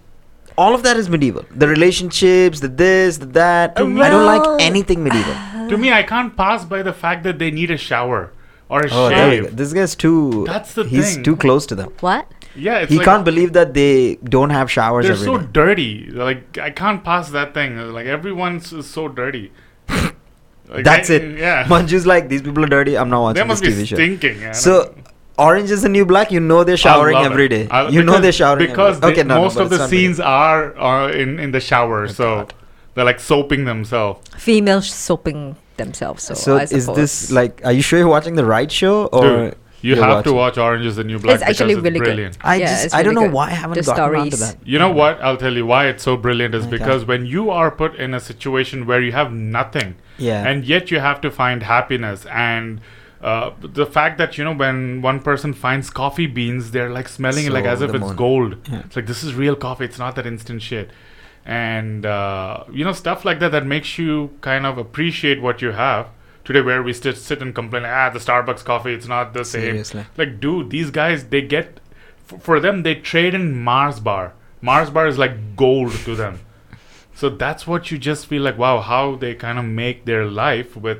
All 0.57 0.75
of 0.75 0.83
that 0.83 0.97
is 0.97 1.09
medieval. 1.09 1.45
The 1.51 1.67
relationships, 1.67 2.59
the 2.59 2.67
this, 2.67 3.17
the 3.17 3.25
that. 3.27 3.75
To 3.77 3.83
I 4.01 4.09
don't 4.09 4.25
like 4.25 4.61
anything 4.61 4.99
uh, 5.01 5.03
medieval. 5.05 5.69
to 5.69 5.77
me, 5.77 5.91
I 5.91 6.03
can't 6.03 6.35
pass 6.37 6.63
by 6.65 6.81
the 6.83 6.93
fact 6.93 7.23
that 7.23 7.39
they 7.39 7.49
need 7.51 7.71
a 7.71 7.77
shower 7.77 8.31
or 8.69 8.81
a 8.81 8.89
Oh, 8.91 9.09
there 9.09 9.29
we 9.29 9.37
go. 9.37 9.43
shave. 9.45 9.55
This 9.57 9.73
guy's 9.73 9.95
too. 9.95 10.43
That's 10.47 10.73
the 10.73 10.83
he's 10.83 11.15
thing. 11.15 11.23
too 11.23 11.35
close 11.35 11.65
to 11.67 11.75
them. 11.75 11.91
What? 12.01 12.27
Yeah, 12.55 12.79
it's 12.79 12.91
he 12.91 12.97
like, 12.97 13.05
can't 13.05 13.25
believe 13.25 13.53
that 13.53 13.73
they 13.73 14.15
don't 14.23 14.51
have 14.51 14.69
showers 14.69 15.05
They're 15.05 15.13
every 15.13 15.25
so 15.25 15.37
day. 15.39 15.47
dirty. 15.53 16.05
Like 16.11 16.57
I 16.59 16.69
can't 16.69 17.03
pass 17.03 17.29
that 17.31 17.53
thing. 17.55 17.77
Like 17.91 18.05
everyone's 18.05 18.71
is 18.73 18.87
so 18.89 19.07
dirty. 19.07 19.51
Like, 20.69 20.85
That's 20.85 21.09
I- 21.09 21.15
it. 21.15 21.39
Yeah. 21.39 21.65
Manju's 21.65 22.05
like, 22.07 22.29
these 22.29 22.41
people 22.41 22.63
are 22.63 22.67
dirty. 22.67 22.97
I'm 22.97 23.09
not 23.09 23.33
they 23.33 23.41
watching 23.43 23.47
this 23.49 23.61
must 23.61 23.63
be 23.63 23.69
TV 23.83 23.87
show. 23.87 23.95
stinking. 23.95 24.39
yeah. 24.41 24.51
So, 24.53 24.95
Orange 25.37 25.71
is 25.71 25.81
the 25.81 25.89
New 25.89 26.05
Black. 26.05 26.31
You 26.31 26.39
know 26.39 26.63
they're 26.63 26.77
showering 26.77 27.15
love 27.15 27.31
every 27.31 27.45
it. 27.45 27.49
day. 27.49 27.67
I- 27.71 27.89
you 27.89 28.03
know 28.03 28.19
they're 28.19 28.31
showering 28.31 28.67
because 28.67 28.97
every 28.97 29.15
they- 29.15 29.21
Okay, 29.21 29.27
no, 29.27 29.35
no, 29.35 29.41
most 29.43 29.55
but 29.55 29.63
of 29.63 29.69
the 29.69 29.75
it's 29.75 29.81
not 29.81 29.89
scenes 29.89 30.19
are 30.19 30.77
uh, 30.77 31.09
in 31.11 31.39
in 31.39 31.51
the 31.51 31.59
shower, 31.59 32.07
so 32.07 32.35
God. 32.37 32.53
they're 32.93 33.05
like 33.05 33.19
soaping 33.19 33.65
themselves. 33.65 34.19
Female 34.37 34.81
soaping 34.81 35.55
themselves. 35.77 36.23
So, 36.23 36.33
So, 36.35 36.57
I 36.57 36.63
is 36.63 36.85
this 36.87 37.31
like? 37.31 37.61
Are 37.65 37.71
you 37.73 37.81
sure 37.81 37.97
you're 37.99 38.07
watching 38.07 38.35
the 38.35 38.45
right 38.45 38.71
show 38.71 39.05
or? 39.07 39.21
Dude, 39.23 39.55
you 39.81 39.95
you're 39.95 40.05
have 40.05 40.23
to 40.23 40.31
watch 40.33 40.57
Orange 40.57 40.85
is 40.85 40.95
the 40.95 41.03
New 41.03 41.19
Black. 41.19 41.35
It's 41.35 41.43
actually 41.43 41.73
because 41.75 41.83
really 41.83 41.99
good. 41.99 42.05
brilliant. 42.05 42.37
I 42.41 42.55
Yeah, 42.55 42.67
just 42.83 42.95
I 42.95 43.03
don't 43.03 43.15
really 43.15 43.25
know 43.25 43.29
good. 43.31 43.35
why 43.35 43.47
I 43.47 43.55
haven't 43.63 43.75
The 43.79 43.83
gotten 43.91 44.15
onto 44.15 44.37
stories. 44.37 44.53
that. 44.53 44.65
You 44.65 44.79
know 44.79 44.91
what? 44.91 45.19
I'll 45.21 45.35
tell 45.35 45.53
you 45.53 45.65
why 45.65 45.87
it's 45.87 46.03
so 46.03 46.15
brilliant 46.15 46.53
is 46.55 46.65
Okay. 46.67 46.77
because 46.77 47.05
when 47.05 47.25
you 47.25 47.49
are 47.49 47.69
put 47.71 47.95
in 47.95 48.13
a 48.13 48.19
situation 48.21 48.85
where 48.85 49.01
you 49.01 49.11
have 49.11 49.33
nothing, 49.33 49.95
Yeah. 50.17 50.47
and 50.47 50.63
yet 50.63 50.89
you 50.91 50.99
have 50.99 51.19
to 51.21 51.29
find 51.31 51.63
happiness 51.63 52.25
and 52.31 52.79
uh, 53.23 53.53
the 53.61 53.85
fact 53.85 54.17
that 54.17 54.37
you 54.37 54.43
know 54.43 54.53
when 54.53 55.01
one 55.01 55.21
person 55.21 55.53
finds 55.53 55.89
coffee 55.89 56.27
beans 56.27 56.71
they're 56.71 56.89
like 56.89 57.07
smelling 57.07 57.45
it 57.45 57.53
like 57.53 57.63
as 57.65 57.81
if 57.81 57.93
it's 57.95 58.11
gold. 58.13 58.57
Yeah. 58.69 58.81
it's 58.85 58.97
like 58.97 59.05
this 59.07 59.23
is 59.23 59.33
real 59.33 59.55
coffee. 59.55 59.85
It's 59.85 59.97
not 59.97 60.15
that 60.17 60.27
instant 60.27 60.61
shit. 60.61 60.91
And 61.45 62.05
uh, 62.05 62.65
you 62.71 62.83
know 62.83 62.91
stuff 62.91 63.23
like 63.23 63.39
that 63.39 63.53
that 63.53 63.65
makes 63.65 63.97
you 63.97 64.31
kind 64.41 64.65
of 64.65 64.77
appreciate 64.77 65.41
what 65.41 65.61
you 65.61 65.71
have. 65.71 66.07
Today 66.43 66.59
where 66.59 66.83
we 66.83 66.91
sit, 66.91 67.15
sit 67.15 67.41
and 67.41 67.55
complain 67.55 67.85
ah 67.85 68.09
the 68.09 68.19
starbucks 68.19 68.65
coffee 68.65 68.93
it's 68.93 69.07
not 69.07 69.33
the 69.33 69.45
same. 69.45 69.61
Seriously. 69.61 70.05
like 70.17 70.41
dude 70.41 70.69
these 70.69 70.91
guys 70.91 71.25
they 71.27 71.41
get 71.41 71.79
f- 72.29 72.41
for 72.43 72.59
them 72.59 72.83
they 72.83 72.95
trade 72.95 73.33
in 73.33 73.55
mars 73.63 74.01
bar. 74.01 74.33
Mars 74.61 74.89
bar 74.89 75.07
is 75.07 75.17
like 75.17 75.55
gold 75.55 75.93
to 76.03 76.13
them. 76.15 76.41
So 77.15 77.29
that's 77.29 77.65
what 77.65 77.89
you 77.91 77.97
just 77.97 78.27
feel 78.27 78.41
like 78.41 78.57
wow 78.57 78.81
how 78.81 79.15
they 79.15 79.33
kind 79.33 79.57
of 79.57 79.63
make 79.63 80.03
their 80.03 80.25
life 80.25 80.75
with 80.75 80.99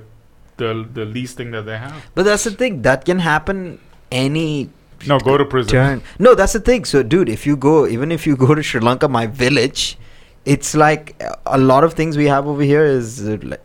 the 0.58 0.88
the 0.94 1.06
least 1.06 1.38
thing 1.38 1.52
that 1.52 1.64
they 1.66 1.78
have. 1.78 1.96
But 2.16 2.26
that's 2.26 2.44
the 2.44 2.52
thing. 2.52 2.82
That 2.84 3.06
can 3.06 3.20
happen 3.20 3.80
any 4.12 4.70
No, 5.08 5.20
go 5.20 5.38
to 5.38 5.46
prison. 5.46 5.72
turn. 5.72 6.02
No, 6.20 6.34
that's 6.36 6.54
the 6.54 6.60
thing. 6.60 6.86
So, 6.86 7.04
dude, 7.04 7.30
if 7.30 7.46
you 7.46 7.56
go, 7.58 7.88
even 7.88 8.12
if 8.12 8.26
you 8.28 8.36
go 8.38 8.56
to 8.56 8.64
Sri 8.64 8.80
Lanka, 8.82 9.08
my 9.10 9.28
village, 9.28 9.98
it's 10.46 10.76
like 10.76 11.22
a 11.46 11.58
lot 11.58 11.84
of 11.84 11.94
things 11.94 12.16
we 12.18 12.28
have 12.28 12.48
over 12.48 12.62
here 12.62 12.86
is 12.86 13.28
uh, 13.28 13.38
like 13.44 13.62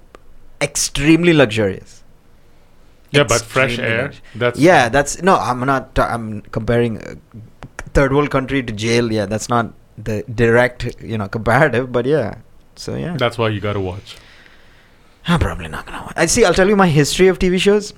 extremely 0.61 1.33
luxurious. 1.33 2.03
Yeah, 3.11 3.25
but 3.25 3.41
fresh 3.41 3.79
air. 3.79 4.13
That's 4.35 4.59
Yeah, 4.59 4.89
that's 4.89 5.23
no. 5.23 5.37
I'm 5.37 5.61
not. 5.61 5.99
I'm 5.99 6.43
comparing 6.57 6.99
uh, 7.03 7.15
third 7.95 8.13
world 8.13 8.31
country 8.31 8.63
to 8.63 8.73
jail. 8.73 9.11
Yeah, 9.13 9.27
that's 9.27 9.49
not 9.49 9.73
the 9.97 10.23
direct, 10.43 10.85
you 11.03 11.17
know, 11.19 11.29
comparative. 11.29 11.91
But 11.91 12.07
yeah. 12.07 12.35
So 12.77 12.97
yeah. 12.97 13.17
That's 13.17 13.39
why 13.39 13.49
you 13.49 13.61
got 13.61 13.73
to 13.75 13.81
watch. 13.81 14.17
I'm 15.29 15.39
probably 15.39 15.69
not 15.69 15.87
gonna 15.87 16.03
watch. 16.03 16.15
I 16.17 16.27
see. 16.27 16.45
I'll 16.45 16.55
tell 16.55 16.69
you 16.69 16.77
my 16.77 16.89
history 16.89 17.29
of 17.29 17.39
TV 17.39 17.61
shows. 17.61 17.95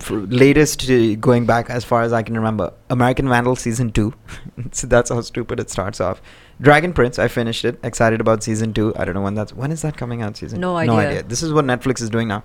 For 0.00 0.18
latest, 0.18 0.88
uh, 0.90 1.14
going 1.14 1.46
back 1.46 1.70
as 1.70 1.82
far 1.82 2.02
as 2.02 2.12
I 2.12 2.22
can 2.22 2.34
remember, 2.34 2.74
American 2.90 3.26
Vandal 3.26 3.56
season 3.56 3.90
two. 3.90 4.12
so 4.72 4.86
that's 4.86 5.08
how 5.08 5.22
stupid 5.22 5.58
it 5.60 5.70
starts 5.70 5.98
off. 5.98 6.20
Dragon 6.60 6.92
Prince. 6.92 7.18
I 7.18 7.28
finished 7.28 7.64
it. 7.64 7.78
Excited 7.82 8.20
about 8.20 8.42
season 8.42 8.74
two. 8.74 8.92
I 8.96 9.06
don't 9.06 9.14
know 9.14 9.22
when 9.22 9.34
that's 9.34 9.54
when 9.54 9.72
is 9.72 9.80
that 9.82 9.96
coming 9.96 10.20
out. 10.20 10.36
Season. 10.36 10.60
No 10.60 10.76
idea. 10.76 10.92
No 10.92 10.98
idea. 10.98 11.10
idea. 11.10 11.22
This 11.22 11.42
is 11.42 11.54
what 11.54 11.64
Netflix 11.64 12.02
is 12.02 12.10
doing 12.10 12.28
now. 12.28 12.44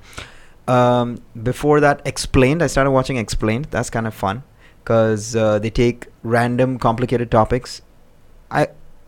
Um, 0.68 1.22
before 1.44 1.82
that, 1.82 2.02
Explained. 2.06 2.64
I 2.64 2.68
started 2.68 2.92
watching 2.92 3.18
Explained. 3.18 3.68
That's 3.72 3.90
kind 3.90 4.08
of 4.08 4.14
fun 4.14 4.44
because 4.84 5.36
uh, 5.36 5.60
they 5.60 5.70
take 5.70 6.08
random, 6.24 6.80
complicated 6.80 7.30
topics. 7.30 7.82
I 8.50 8.68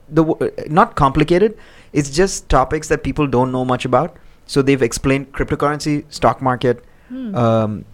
the 0.10 0.26
w- 0.26 0.52
uh, 0.58 0.64
not 0.68 0.96
complicated. 0.96 1.58
It's 1.94 2.10
just 2.10 2.50
topics 2.50 2.90
that 2.90 3.04
people 3.04 3.28
don't 3.28 3.54
know 3.54 3.64
much 3.64 3.86
about. 3.86 4.18
So 4.46 4.62
they've 4.62 4.82
explained 4.82 5.32
cryptocurrency, 5.34 6.04
stock 6.10 6.42
market, 6.42 6.84
Hmm. 7.10 7.36
um, 7.36 7.86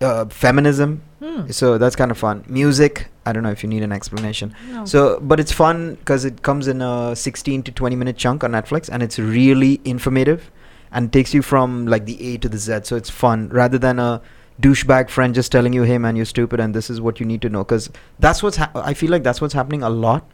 uh, 0.00 0.24
feminism. 0.26 1.02
Hmm. 1.22 1.50
So 1.50 1.78
that's 1.78 1.96
kind 1.96 2.10
of 2.10 2.18
fun. 2.18 2.44
Music. 2.48 3.08
I 3.26 3.32
don't 3.32 3.42
know 3.42 3.50
if 3.50 3.62
you 3.62 3.68
need 3.68 3.82
an 3.82 3.92
explanation. 3.92 4.54
No. 4.72 4.84
So, 4.84 5.18
but 5.20 5.38
it's 5.40 5.52
fun 5.52 5.96
because 5.96 6.24
it 6.24 6.42
comes 6.42 6.68
in 6.68 6.80
a 6.80 7.14
16 7.16 7.62
to 7.64 7.72
20 7.72 7.96
minute 7.96 8.16
chunk 8.16 8.44
on 8.44 8.52
Netflix, 8.52 8.88
and 8.90 9.02
it's 9.02 9.18
really 9.18 9.80
informative, 9.84 10.50
and 10.92 11.12
takes 11.12 11.34
you 11.34 11.42
from 11.42 11.86
like 11.86 12.06
the 12.06 12.16
A 12.34 12.38
to 12.38 12.48
the 12.48 12.56
Z. 12.58 12.80
So 12.84 12.96
it's 12.96 13.10
fun 13.10 13.48
rather 13.50 13.76
than 13.78 13.98
a 13.98 14.22
douchebag 14.62 15.10
friend 15.10 15.34
just 15.34 15.52
telling 15.52 15.72
you, 15.72 15.82
"Hey 15.82 15.98
man, 15.98 16.16
you're 16.16 16.24
stupid, 16.24 16.58
and 16.60 16.74
this 16.74 16.88
is 16.90 17.00
what 17.00 17.20
you 17.20 17.26
need 17.26 17.42
to 17.42 17.48
know." 17.50 17.64
Because 17.64 17.90
that's 18.18 18.42
what's 18.42 18.56
ha- 18.56 18.70
I 18.74 18.94
feel 18.94 19.10
like 19.10 19.22
that's 19.24 19.40
what's 19.42 19.54
happening 19.54 19.82
a 19.82 19.90
lot. 19.90 20.24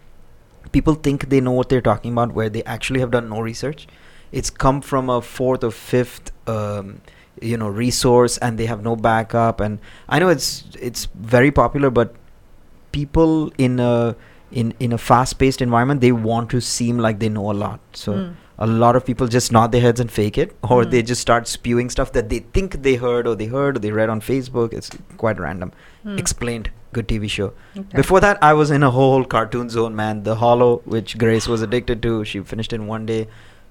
People 0.73 0.95
think 0.95 1.29
they 1.31 1.41
know 1.41 1.53
what 1.53 1.69
they're 1.69 1.81
talking 1.83 2.13
about, 2.13 2.33
where 2.33 2.49
they 2.49 2.63
actually 2.65 3.01
have 3.01 3.11
done 3.11 3.29
no 3.29 3.41
research. 3.41 3.87
It's 4.41 4.51
come 4.51 4.81
from 4.93 5.09
a 5.17 5.21
fourth 5.23 5.65
or 5.65 5.71
fifth. 5.71 6.33
Um, 6.55 6.95
you 7.43 7.57
know 7.61 7.69
resource 7.69 8.35
and 8.39 8.59
they 8.59 8.67
have 8.71 8.83
no 8.85 8.93
backup 9.05 9.61
and 9.65 9.81
i 10.09 10.19
know 10.21 10.29
it's 10.35 10.51
it's 10.89 11.07
very 11.31 11.51
popular 11.57 11.91
but 11.97 12.15
people 12.93 13.53
in 13.59 13.81
a 13.81 14.15
in 14.53 14.73
in 14.79 14.93
a 14.93 14.99
fast 14.99 15.37
paced 15.39 15.61
environment 15.61 16.01
they 16.01 16.13
want 16.13 16.49
to 16.51 16.61
seem 16.61 16.99
like 17.07 17.19
they 17.19 17.29
know 17.29 17.51
a 17.51 17.57
lot 17.65 17.81
so 17.93 18.13
Hmm. 18.15 18.33
a 18.67 18.69
lot 18.83 18.95
of 18.99 19.05
people 19.09 19.27
just 19.37 19.51
nod 19.57 19.73
their 19.73 19.81
heads 19.87 20.03
and 20.05 20.13
fake 20.19 20.39
it 20.43 20.53
or 20.63 20.85
Mm. 20.85 20.91
they 20.93 21.03
just 21.11 21.21
start 21.27 21.49
spewing 21.53 21.91
stuff 21.95 22.13
that 22.19 22.29
they 22.35 22.39
think 22.59 22.77
they 22.89 22.95
heard 23.05 23.27
or 23.31 23.35
they 23.41 23.49
heard 23.55 23.77
or 23.77 23.83
they 23.87 23.91
read 23.97 24.09
on 24.15 24.21
facebook 24.29 24.73
it's 24.83 24.91
quite 25.25 25.41
random 25.47 25.73
Hmm. 26.05 26.17
explained 26.25 26.71
good 26.99 27.09
tv 27.15 27.29
show 27.39 27.49
Okay. 27.81 27.97
before 28.03 28.21
that 28.27 28.39
i 28.51 28.53
was 28.61 28.71
in 28.79 28.85
a 28.91 28.93
whole 28.99 29.25
cartoon 29.35 29.69
zone 29.79 29.97
man 30.03 30.23
the 30.31 30.37
hollow 30.45 30.71
which 30.95 31.19
grace 31.25 31.49
was 31.55 31.67
addicted 31.69 32.01
to 32.07 32.15
she 32.35 32.45
finished 32.55 32.73
in 32.79 32.87
one 32.93 33.07
day 33.13 33.21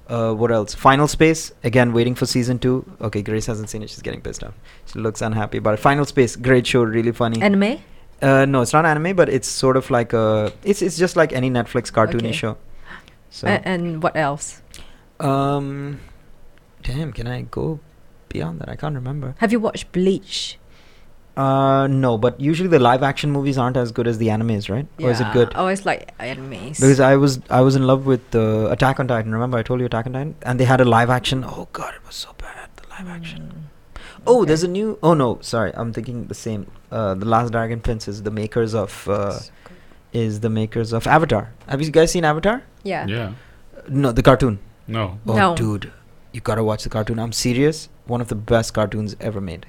uh, 0.10 0.34
what 0.34 0.52
else 0.52 0.74
final 0.74 1.08
space 1.08 1.52
again 1.64 1.94
waiting 1.94 2.14
for 2.16 2.26
season 2.26 2.60
two 2.60 2.84
okay 3.02 3.22
grace 3.22 3.46
hasn't 3.46 3.70
seen 3.70 3.82
it 3.82 3.90
she's 3.90 4.02
getting 4.02 4.20
pissed 4.22 4.44
off 4.44 4.54
she 4.86 5.00
looks 5.00 5.22
unhappy 5.22 5.60
it 5.60 5.78
final 5.80 6.06
space 6.06 6.36
great 6.36 6.68
show 6.68 6.84
really 6.84 7.12
funny 7.12 7.42
Anime? 7.42 7.80
uh, 8.22 8.46
no, 8.46 8.62
it's 8.62 8.72
not 8.72 8.86
anime, 8.86 9.16
but 9.18 9.28
it's 9.28 9.50
sort 9.50 9.76
of 9.76 9.90
like 9.92 10.14
a. 10.14 10.54
It's 10.64 10.82
it's 10.82 10.98
just 10.98 11.18
like 11.18 11.34
any 11.34 11.50
Netflix 11.50 11.92
cartoony 11.92 12.32
Okay. 12.32 12.32
show. 12.32 12.56
So, 13.30 13.48
A- 13.48 13.60
and 13.68 14.02
what 14.02 14.16
else? 14.16 14.62
um, 15.20 16.00
damn, 16.84 17.12
can 17.12 17.28
I 17.28 17.42
go 17.42 17.80
beyond 18.30 18.60
that? 18.62 18.70
I 18.70 18.78
can't 18.78 18.96
remember. 18.96 19.36
Have 19.40 19.52
you 19.52 19.60
watched 19.60 19.92
Bleach? 19.92 20.58
Uh, 21.36 21.88
no, 21.88 22.18
but 22.18 22.40
usually 22.40 22.70
the 22.70 22.78
live 22.80 23.02
action 23.02 23.32
movies 23.32 23.58
aren't 23.58 23.76
as 23.76 23.92
good 23.92 24.08
as 24.08 24.20
the 24.20 24.28
animes, 24.28 24.70
right? 24.70 24.86
Or 25.02 25.10
is 25.10 25.20
it 25.20 25.24
Yeah, 25.24 25.34
good? 25.34 25.52
I 25.56 25.60
always 25.60 25.84
like 25.86 26.16
animes. 26.20 26.80
Because 26.80 27.00
I 27.00 27.16
was 27.16 27.40
I 27.50 27.62
was 27.62 27.76
in 27.76 27.88
love 27.88 28.06
with 28.06 28.36
uh, 28.36 28.68
Attack 28.70 29.00
on 29.00 29.08
Titan. 29.08 29.32
Remember 29.32 29.58
I 29.58 29.64
told 29.64 29.80
you 29.80 29.88
Attack 29.88 30.06
on 30.06 30.14
Titan, 30.14 30.36
and 30.44 30.60
they 30.60 30.66
had 30.66 30.80
a 30.80 30.86
live 30.86 31.10
action. 31.10 31.44
Oh 31.44 31.68
god, 31.74 31.96
it 31.96 32.06
was 32.06 32.16
so 32.16 32.34
bad. 32.38 32.70
The 32.76 32.84
live 32.90 33.08
action. 33.10 33.42
Mm. 33.56 34.00
Oh, 34.28 34.42
Okay. 34.42 34.48
there's 34.50 34.64
a 34.64 34.68
new. 34.68 35.00
Oh 35.02 35.14
no, 35.16 35.40
sorry, 35.42 35.72
I'm 35.74 35.92
thinking 35.92 36.28
the 36.28 36.36
same. 36.36 36.68
Uh, 36.92 37.16
the 37.16 37.26
Last 37.26 37.52
Dragon 37.52 37.80
Prince 37.82 38.08
is 38.08 38.22
the 38.22 38.32
makers 38.32 38.76
of 38.76 39.08
uh, 39.10 39.40
is 40.14 40.40
the 40.42 40.50
makers 40.52 40.94
of 40.94 41.08
Avatar. 41.08 41.52
Have 41.68 41.82
you 41.82 41.90
guys 41.92 42.12
seen 42.12 42.24
Avatar? 42.26 42.62
Yeah. 42.84 43.08
Yeah. 43.08 43.34
No, 43.90 44.12
the 44.12 44.22
cartoon. 44.22 44.60
No. 44.88 45.18
Oh, 45.26 45.36
No. 45.36 45.56
dude, 45.56 45.92
you 46.32 46.42
gotta 46.42 46.64
watch 46.64 46.84
the 46.84 46.90
cartoon. 46.90 47.18
I'm 47.20 47.32
serious. 47.32 47.90
One 48.06 48.22
of 48.22 48.28
the 48.28 48.36
best 48.36 48.74
cartoons 48.76 49.16
ever 49.20 49.42
made. 49.42 49.66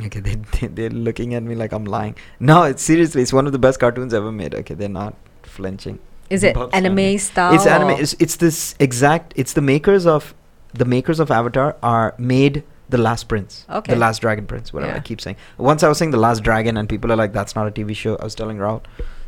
Okay, 0.06 0.20
they, 0.20 0.34
they 0.36 0.66
they're 0.68 0.90
looking 0.90 1.34
at 1.34 1.42
me 1.42 1.54
like 1.54 1.72
I'm 1.72 1.84
lying. 1.84 2.14
No, 2.38 2.62
it's 2.64 2.82
seriously, 2.82 3.22
it's 3.22 3.32
one 3.32 3.46
of 3.46 3.52
the 3.52 3.58
best 3.58 3.80
cartoons 3.80 4.14
ever 4.14 4.32
made. 4.32 4.54
Okay, 4.54 4.74
they're 4.74 4.88
not 4.88 5.14
flinching. 5.42 5.98
Is 6.30 6.44
it 6.44 6.54
Bob's 6.54 6.72
anime 6.74 6.98
Anime. 6.98 7.18
style? 7.18 7.54
it's 7.54 7.66
anime. 7.66 7.90
It's, 7.90 8.14
it's 8.18 8.36
this 8.36 8.74
exact. 8.78 9.32
It's 9.36 9.52
the 9.52 9.60
makers 9.60 10.06
of 10.06 10.34
the 10.72 10.84
makers 10.84 11.18
of 11.20 11.30
Avatar 11.30 11.76
are 11.82 12.14
made 12.18 12.62
the 12.88 12.98
Last 12.98 13.24
Prince. 13.28 13.66
Okay. 13.68 13.92
The 13.94 13.98
Last 13.98 14.20
Dragon 14.20 14.46
Prince. 14.46 14.72
Whatever 14.72 14.94
I 14.96 15.00
keep 15.00 15.20
saying. 15.20 15.36
Once 15.58 15.82
I 15.82 15.88
was 15.88 15.98
saying 15.98 16.12
the 16.12 16.18
Last 16.18 16.42
Dragon, 16.42 16.76
and 16.76 16.88
people 16.88 17.12
are 17.12 17.16
like, 17.16 17.32
"That's 17.32 17.54
not 17.56 17.66
a 17.66 17.70
TV 17.70 17.94
show." 17.96 18.16
I 18.16 18.24
was 18.24 18.34
telling 18.36 18.58
Raul, 18.58 18.82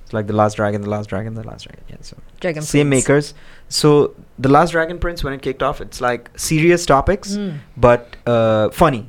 it's 0.04 0.12
like 0.12 0.26
the 0.28 0.32
Last 0.32 0.54
Dragon, 0.54 0.80
the 0.82 0.88
Last 0.90 1.08
Dragon, 1.08 1.34
the 1.34 1.42
Last 1.42 1.64
Dragon. 1.64 1.84
Yeah. 1.88 1.96
So 2.02 2.16
Dragon 2.40 2.62
same 2.62 2.88
Prince. 2.88 3.04
makers. 3.08 3.34
So 3.68 4.14
the 4.38 4.48
Last 4.48 4.70
Dragon 4.70 4.98
Prince, 4.98 5.24
when 5.24 5.32
it 5.32 5.42
kicked 5.42 5.62
off, 5.62 5.80
it's 5.80 6.00
like 6.00 6.30
serious 6.36 6.86
topics, 6.86 7.36
Mm. 7.36 7.58
but 7.76 8.16
uh, 8.26 8.70
funny. 8.70 9.08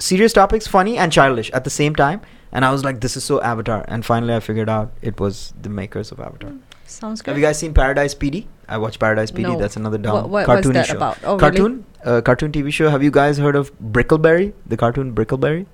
Serious 0.00 0.32
topics, 0.32 0.66
funny 0.66 0.96
and 0.98 1.12
childish 1.12 1.50
at 1.52 1.64
the 1.64 1.70
same 1.70 1.94
time. 1.94 2.20
And 2.52 2.64
I 2.64 2.72
was 2.72 2.84
like, 2.84 3.00
this 3.00 3.16
is 3.16 3.22
so 3.22 3.40
Avatar. 3.42 3.84
And 3.86 4.04
finally, 4.04 4.34
I 4.34 4.40
figured 4.40 4.68
out 4.68 4.92
it 5.02 5.20
was 5.20 5.52
the 5.60 5.68
makers 5.68 6.10
of 6.10 6.18
Avatar. 6.20 6.52
Sounds 6.86 7.22
good. 7.22 7.30
Have 7.30 7.38
you 7.38 7.44
guys 7.44 7.58
seen 7.58 7.72
Paradise 7.74 8.14
PD? 8.14 8.46
I 8.68 8.78
watched 8.78 8.98
Paradise 8.98 9.30
PD. 9.30 9.42
No. 9.42 9.58
That's 9.58 9.76
another 9.76 9.98
dumb 9.98 10.14
What, 10.14 10.28
what 10.30 10.48
was 10.48 10.64
cartoony 10.66 10.72
that 10.74 10.86
show. 10.86 10.96
about? 10.96 11.18
Oh, 11.22 11.36
really? 11.36 11.40
cartoon, 11.40 11.84
uh, 12.04 12.20
cartoon 12.22 12.50
TV 12.50 12.72
show. 12.72 12.88
Have 12.90 13.04
you 13.04 13.12
guys 13.12 13.38
heard 13.38 13.54
of 13.54 13.70
Brickleberry? 13.78 14.52
The 14.66 14.76
cartoon 14.76 15.14
Brickleberry. 15.14 15.66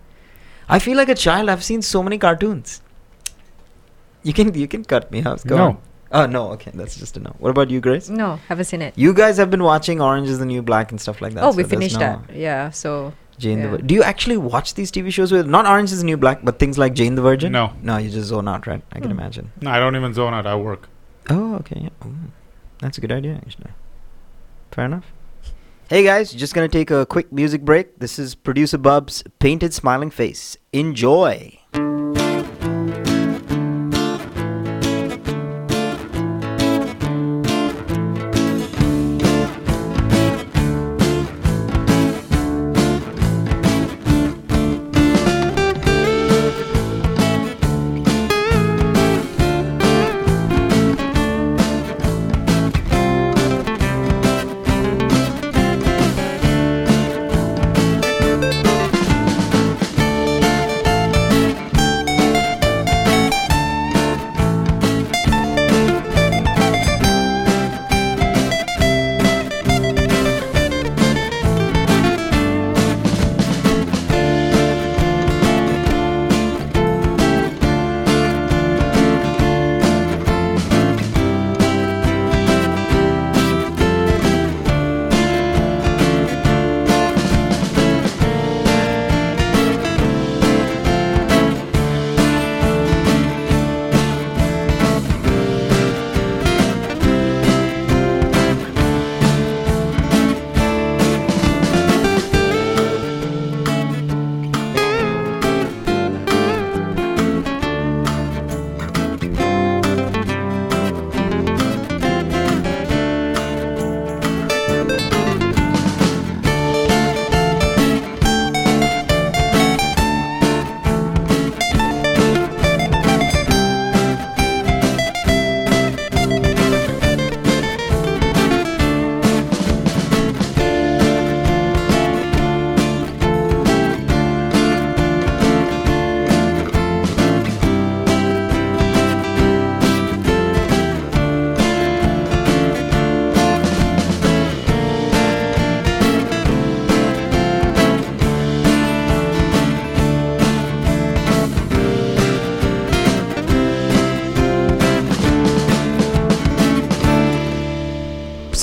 I 0.69 0.79
feel 0.81 0.97
like 0.99 1.09
a 1.09 1.15
child. 1.15 1.49
I've 1.49 1.65
seen 1.65 1.81
so 1.81 2.03
many 2.03 2.19
cartoons. 2.19 2.83
You 4.23 4.33
can 4.33 4.53
you 4.55 4.67
can 4.67 4.85
cut 4.85 5.11
me 5.13 5.25
off. 5.25 5.45
Go 5.45 5.57
No. 5.57 5.65
on. 5.67 5.79
Oh 6.13 6.27
no. 6.27 6.51
Okay, 6.53 6.73
that's 6.75 6.97
just 6.97 7.17
a 7.17 7.21
no. 7.21 7.35
What 7.39 7.51
about 7.51 7.71
you, 7.71 7.81
Grace? 7.81 8.09
No, 8.09 8.37
haven't 8.49 8.65
seen 8.67 8.83
it. 8.83 8.93
You 8.97 9.15
guys 9.15 9.37
have 9.39 9.51
been 9.51 9.63
watching 9.63 10.01
Orange 10.01 10.29
is 10.29 10.39
the 10.41 10.47
New 10.47 10.63
Black 10.63 10.91
and 10.91 11.01
stuff 11.01 11.23
like 11.23 11.35
that. 11.35 11.45
oh, 11.45 11.53
so 11.53 11.57
we 11.57 11.65
finished 11.65 11.95
no 11.95 12.01
that. 12.27 12.35
Yeah. 12.37 12.71
So 12.71 13.13
Jane 13.39 13.59
the 13.61 13.65
yeah. 13.65 13.71
Vir- 13.77 13.83
Do 13.83 13.95
you 13.95 14.03
actually 14.03 14.37
watch 14.37 14.75
these 14.75 14.91
TV 14.91 15.13
shows 15.13 15.31
with 15.33 15.47
not 15.47 15.67
Orange 15.67 15.93
is 15.93 15.99
the 16.01 16.05
New 16.07 16.17
Black, 16.17 16.45
but 16.45 16.59
things 16.59 16.79
like 16.79 16.95
Jane 16.95 17.15
the 17.17 17.23
Virgin? 17.23 17.53
No. 17.53 17.73
No, 17.83 17.97
you 17.99 18.11
just 18.11 18.29
zone 18.29 18.49
out, 18.49 18.67
right? 18.67 18.83
I 18.93 19.01
can 19.01 19.11
Hmm. 19.11 19.19
imagine. 19.19 19.53
No, 19.61 19.71
I 19.71 19.79
don't 19.79 19.95
even 19.97 20.15
zone 20.15 20.33
out. 20.35 20.47
I 20.47 20.57
work. 20.57 20.89
Oh, 21.29 21.55
okay. 21.57 21.81
Yeah. 21.83 22.07
Ooh, 22.09 22.15
that's 22.81 22.99
a 22.99 23.01
good 23.01 23.13
idea, 23.13 23.35
actually. 23.35 23.71
Fair 24.71 24.85
enough. 24.87 25.13
Hey 25.89 26.03
guys, 26.03 26.33
just 26.33 26.53
gonna 26.53 26.67
take 26.69 26.91
a 26.91 27.07
quick 27.07 27.31
music 27.33 27.63
break. 27.63 28.01
This 28.01 28.19
is 28.19 28.35
producer 28.35 28.77
Bub's 28.77 29.23
Painted 29.39 29.73
Smiling 29.73 30.11
Face. 30.11 30.57
Enjoy. 30.73 31.59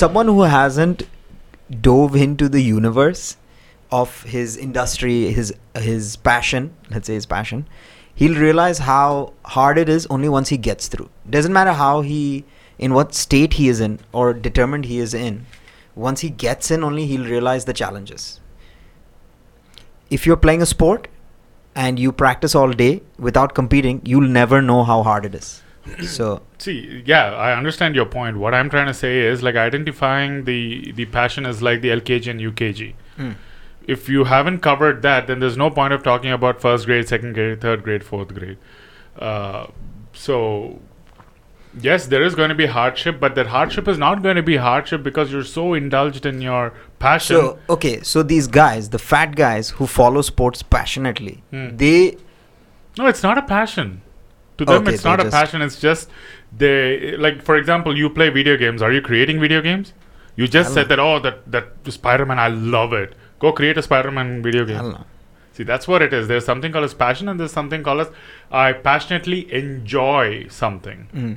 Someone 0.04 0.26
who 0.26 0.42
hasn't 0.42 1.02
dove 1.80 2.14
into 2.14 2.46
the 2.46 2.60
universe 2.60 3.38
of 3.90 4.22
his 4.24 4.56
industry, 4.64 5.32
his 5.32 5.54
his 5.84 6.16
passion, 6.28 6.66
let's 6.90 7.06
say 7.06 7.14
his 7.14 7.24
passion, 7.24 7.66
he'll 8.14 8.38
realize 8.42 8.82
how 8.88 9.32
hard 9.54 9.78
it 9.84 9.88
is 9.94 10.06
only 10.16 10.28
once 10.34 10.50
he 10.50 10.58
gets 10.68 10.88
through. 10.88 11.08
Doesn't 11.36 11.54
matter 11.54 11.72
how 11.72 12.02
he, 12.02 12.44
in 12.78 12.92
what 12.92 13.14
state 13.14 13.54
he 13.54 13.70
is 13.70 13.80
in 13.88 13.98
or 14.12 14.34
determined 14.34 14.84
he 14.92 14.98
is 14.98 15.14
in. 15.14 15.46
Once 15.94 16.20
he 16.20 16.28
gets 16.44 16.70
in, 16.70 16.84
only 16.84 17.06
he'll 17.06 17.24
realize 17.24 17.64
the 17.64 17.78
challenges. 17.82 18.40
If 20.10 20.26
you're 20.26 20.42
playing 20.46 20.60
a 20.60 20.66
sport 20.66 21.08
and 21.74 21.98
you 21.98 22.12
practice 22.12 22.54
all 22.54 22.72
day 22.86 22.94
without 23.18 23.54
competing, 23.54 24.02
you'll 24.04 24.32
never 24.40 24.60
know 24.60 24.84
how 24.84 25.02
hard 25.02 25.24
it 25.24 25.34
is. 25.34 25.63
So 26.02 26.42
See, 26.58 27.02
yeah, 27.04 27.32
I 27.34 27.56
understand 27.56 27.94
your 27.94 28.06
point. 28.06 28.38
What 28.38 28.54
I'm 28.54 28.70
trying 28.70 28.86
to 28.86 28.94
say 28.94 29.20
is 29.20 29.42
like 29.42 29.56
identifying 29.56 30.44
the 30.44 30.92
the 30.92 31.04
passion 31.06 31.46
is 31.46 31.62
like 31.62 31.80
the 31.82 31.88
LKG 31.90 32.28
and 32.30 32.40
UKG. 32.40 32.94
Mm. 33.18 33.34
If 33.86 34.08
you 34.08 34.24
haven't 34.24 34.60
covered 34.60 35.02
that, 35.02 35.26
then 35.26 35.40
there's 35.40 35.58
no 35.58 35.68
point 35.70 35.92
of 35.92 36.02
talking 36.02 36.32
about 36.32 36.60
first 36.60 36.86
grade, 36.86 37.06
second 37.06 37.34
grade, 37.34 37.60
third 37.60 37.82
grade, 37.82 38.02
fourth 38.02 38.32
grade. 38.34 38.56
Uh, 39.18 39.66
so, 40.14 40.80
yes, 41.78 42.06
there 42.06 42.22
is 42.22 42.34
going 42.34 42.48
to 42.48 42.54
be 42.54 42.64
hardship, 42.64 43.20
but 43.20 43.34
that 43.34 43.48
hardship 43.48 43.86
is 43.86 43.98
not 43.98 44.22
going 44.22 44.36
to 44.36 44.42
be 44.42 44.56
hardship 44.56 45.02
because 45.02 45.30
you're 45.30 45.44
so 45.44 45.74
indulged 45.74 46.24
in 46.24 46.40
your 46.40 46.72
passion. 46.98 47.36
So 47.36 47.58
okay, 47.68 48.00
so 48.02 48.22
these 48.22 48.46
guys, 48.46 48.88
the 48.88 48.98
fat 48.98 49.36
guys 49.36 49.70
who 49.70 49.86
follow 49.86 50.22
sports 50.22 50.62
passionately, 50.62 51.42
Hmm. 51.50 51.76
they 51.76 52.16
No, 52.96 53.06
it's 53.06 53.22
not 53.22 53.36
a 53.36 53.42
passion. 53.42 54.00
To 54.58 54.64
them, 54.64 54.82
Okay, 54.82 54.94
it's 54.94 55.04
not 55.04 55.20
a 55.20 55.30
passion. 55.30 55.62
It's 55.62 55.80
just 55.80 56.08
they 56.56 57.16
like. 57.16 57.42
For 57.42 57.56
example, 57.56 57.96
you 57.96 58.08
play 58.08 58.28
video 58.28 58.56
games. 58.56 58.82
Are 58.82 58.92
you 58.92 59.02
creating 59.02 59.40
video 59.40 59.60
games? 59.60 59.92
You 60.36 60.46
just 60.46 60.72
said 60.72 60.88
that. 60.88 61.00
Oh, 61.00 61.18
that 61.20 61.50
that 61.50 61.92
Spider-Man. 61.92 62.38
I 62.38 62.48
love 62.48 62.92
it. 62.92 63.14
Go 63.40 63.52
create 63.52 63.76
a 63.78 63.82
Spider-Man 63.82 64.42
video 64.42 64.64
game. 64.64 64.76
know. 64.92 65.04
See, 65.52 65.62
that's 65.62 65.86
what 65.86 66.02
it 66.02 66.12
is. 66.12 66.28
There's 66.28 66.44
something 66.44 66.72
called 66.72 66.84
as 66.84 66.94
passion, 66.94 67.28
and 67.28 67.38
there's 67.38 67.52
something 67.52 67.82
called 67.82 68.00
as 68.00 68.10
I 68.50 68.72
passionately 68.72 69.52
enjoy 69.52 70.46
something. 70.48 71.08
Mm. 71.14 71.36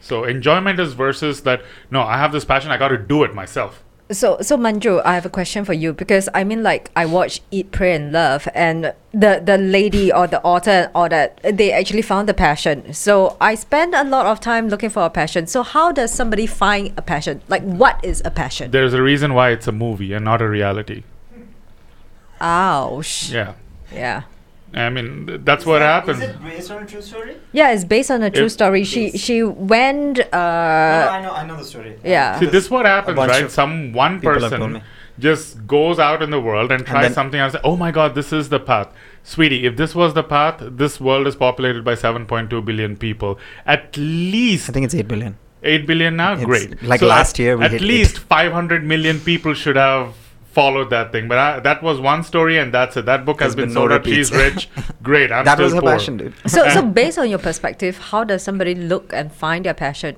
So 0.00 0.24
enjoyment 0.24 0.78
is 0.78 0.92
versus 0.92 1.42
that. 1.42 1.62
No, 1.90 2.02
I 2.02 2.18
have 2.18 2.32
this 2.32 2.44
passion. 2.44 2.70
I 2.70 2.76
got 2.76 2.88
to 2.88 2.98
do 2.98 3.22
it 3.24 3.34
myself. 3.34 3.82
So, 4.08 4.38
so 4.40 4.56
Manju, 4.56 5.02
I 5.04 5.14
have 5.14 5.26
a 5.26 5.28
question 5.28 5.64
for 5.64 5.72
you 5.72 5.92
because 5.92 6.28
I 6.32 6.44
mean, 6.44 6.62
like, 6.62 6.90
I 6.94 7.06
watch 7.06 7.40
Eat, 7.50 7.72
Pray, 7.72 7.92
and 7.96 8.12
Love, 8.12 8.46
and 8.54 8.94
the 9.12 9.42
the 9.44 9.58
lady 9.58 10.12
or 10.12 10.28
the 10.28 10.40
author 10.42 10.92
all 10.94 11.08
that, 11.08 11.40
they 11.42 11.72
actually 11.72 12.02
found 12.02 12.28
the 12.28 12.34
passion. 12.34 12.92
So, 12.94 13.36
I 13.40 13.56
spend 13.56 13.96
a 13.96 14.04
lot 14.04 14.26
of 14.26 14.38
time 14.38 14.68
looking 14.68 14.90
for 14.90 15.04
a 15.04 15.10
passion. 15.10 15.48
So, 15.48 15.64
how 15.64 15.90
does 15.90 16.12
somebody 16.12 16.46
find 16.46 16.92
a 16.96 17.02
passion? 17.02 17.42
Like, 17.48 17.62
what 17.62 17.98
is 18.04 18.22
a 18.24 18.30
passion? 18.30 18.70
There's 18.70 18.94
a 18.94 19.02
reason 19.02 19.34
why 19.34 19.50
it's 19.50 19.66
a 19.66 19.72
movie 19.72 20.12
and 20.12 20.24
not 20.24 20.40
a 20.40 20.48
reality. 20.48 21.02
Ouch. 22.40 23.30
Yeah, 23.30 23.54
Yeah. 23.92 24.22
I 24.74 24.90
mean 24.90 25.26
th- 25.26 25.40
that's 25.44 25.64
what 25.64 25.80
happens. 25.80 26.18
based 26.42 26.70
on 26.70 26.82
a 26.82 26.86
true 26.86 27.00
story? 27.00 27.36
Yeah, 27.52 27.72
it's 27.72 27.84
based 27.84 28.10
on 28.10 28.22
a 28.22 28.30
true 28.30 28.46
If- 28.46 28.52
story. 28.52 28.84
She 28.84 29.16
she 29.16 29.42
went. 29.42 30.18
Uh, 30.20 31.08
I 31.16 31.22
know, 31.22 31.32
I 31.32 31.46
know 31.46 31.56
the 31.56 31.64
story. 31.64 31.98
yeah. 32.04 32.38
See, 32.40 32.46
this 32.46 32.64
is 32.64 32.70
what 32.70 32.84
happens, 32.86 33.16
right? 33.16 33.50
Some 33.50 33.92
one 33.92 34.20
people 34.20 34.40
have 34.40 34.50
told 34.50 34.72
person 34.72 34.82
just 35.18 35.66
goes 35.66 35.98
out 35.98 36.22
in 36.22 36.30
the 36.30 36.40
world 36.40 36.70
and 36.72 36.84
tries 36.84 37.04
then- 37.06 37.14
something 37.14 37.40
else. 37.40 37.56
Oh 37.64 37.76
my 37.76 37.90
God, 37.90 38.14
this 38.14 38.32
is 38.34 38.50
the 38.50 38.60
path, 38.60 38.88
sweetie. 39.22 39.64
If 39.64 39.76
this 39.76 39.94
was 39.94 40.12
the 40.12 40.22
path, 40.22 40.56
this 40.60 41.00
world 41.00 41.26
is 41.26 41.34
populated 41.36 41.84
by 41.84 41.94
7.2 41.94 42.60
billion 42.64 42.96
people. 42.96 43.38
At 43.64 43.96
least 43.96 44.68
I 44.68 44.72
think 44.74 44.84
it's 44.84 44.94
eight 44.94 45.08
billion. 45.08 45.38
8 45.62 45.86
billion 45.86 46.16
now. 46.16 46.34
It's 46.34 46.44
Great. 46.44 46.82
like 46.82 47.00
So 47.00 47.06
last 47.06 47.36
at, 47.36 47.38
year 47.38 47.56
we 47.56 47.64
at 47.64 47.70
hit 47.70 47.80
eight. 47.80 47.86
least 47.88 48.18
500 48.18 48.84
million 48.84 49.18
people 49.20 49.54
should 49.54 49.76
have 49.76 50.12
followed 50.56 50.88
that 50.90 51.12
thing. 51.12 51.28
But 51.28 51.38
I, 51.38 51.60
that 51.60 51.82
was 51.82 52.00
one 52.00 52.22
story, 52.24 52.58
and 52.58 52.72
that's 52.72 52.96
it. 52.96 53.04
That 53.04 53.24
book 53.26 53.40
has 53.40 53.54
There's 53.54 53.66
been 53.66 53.68
been 53.68 53.74
no 53.74 53.80
sold 53.80 53.92
out. 53.92 54.06
She's 54.06 54.32
rich. 54.32 54.68
Great. 55.02 55.30
I'm 55.30 55.44
that 55.44 55.54
still 55.56 55.66
was 55.66 55.74
her 55.74 55.82
poor. 55.82 55.92
passion, 55.92 56.16
dude. 56.16 56.34
So, 56.56 56.68
so 56.70 56.82
based 56.82 57.18
on 57.18 57.28
your 57.28 57.38
perspective, 57.38 57.98
how 58.10 58.24
does 58.24 58.42
somebody 58.42 58.74
look 58.74 59.12
and 59.12 59.30
find 59.30 59.66
their 59.66 59.74
passion? 59.74 60.16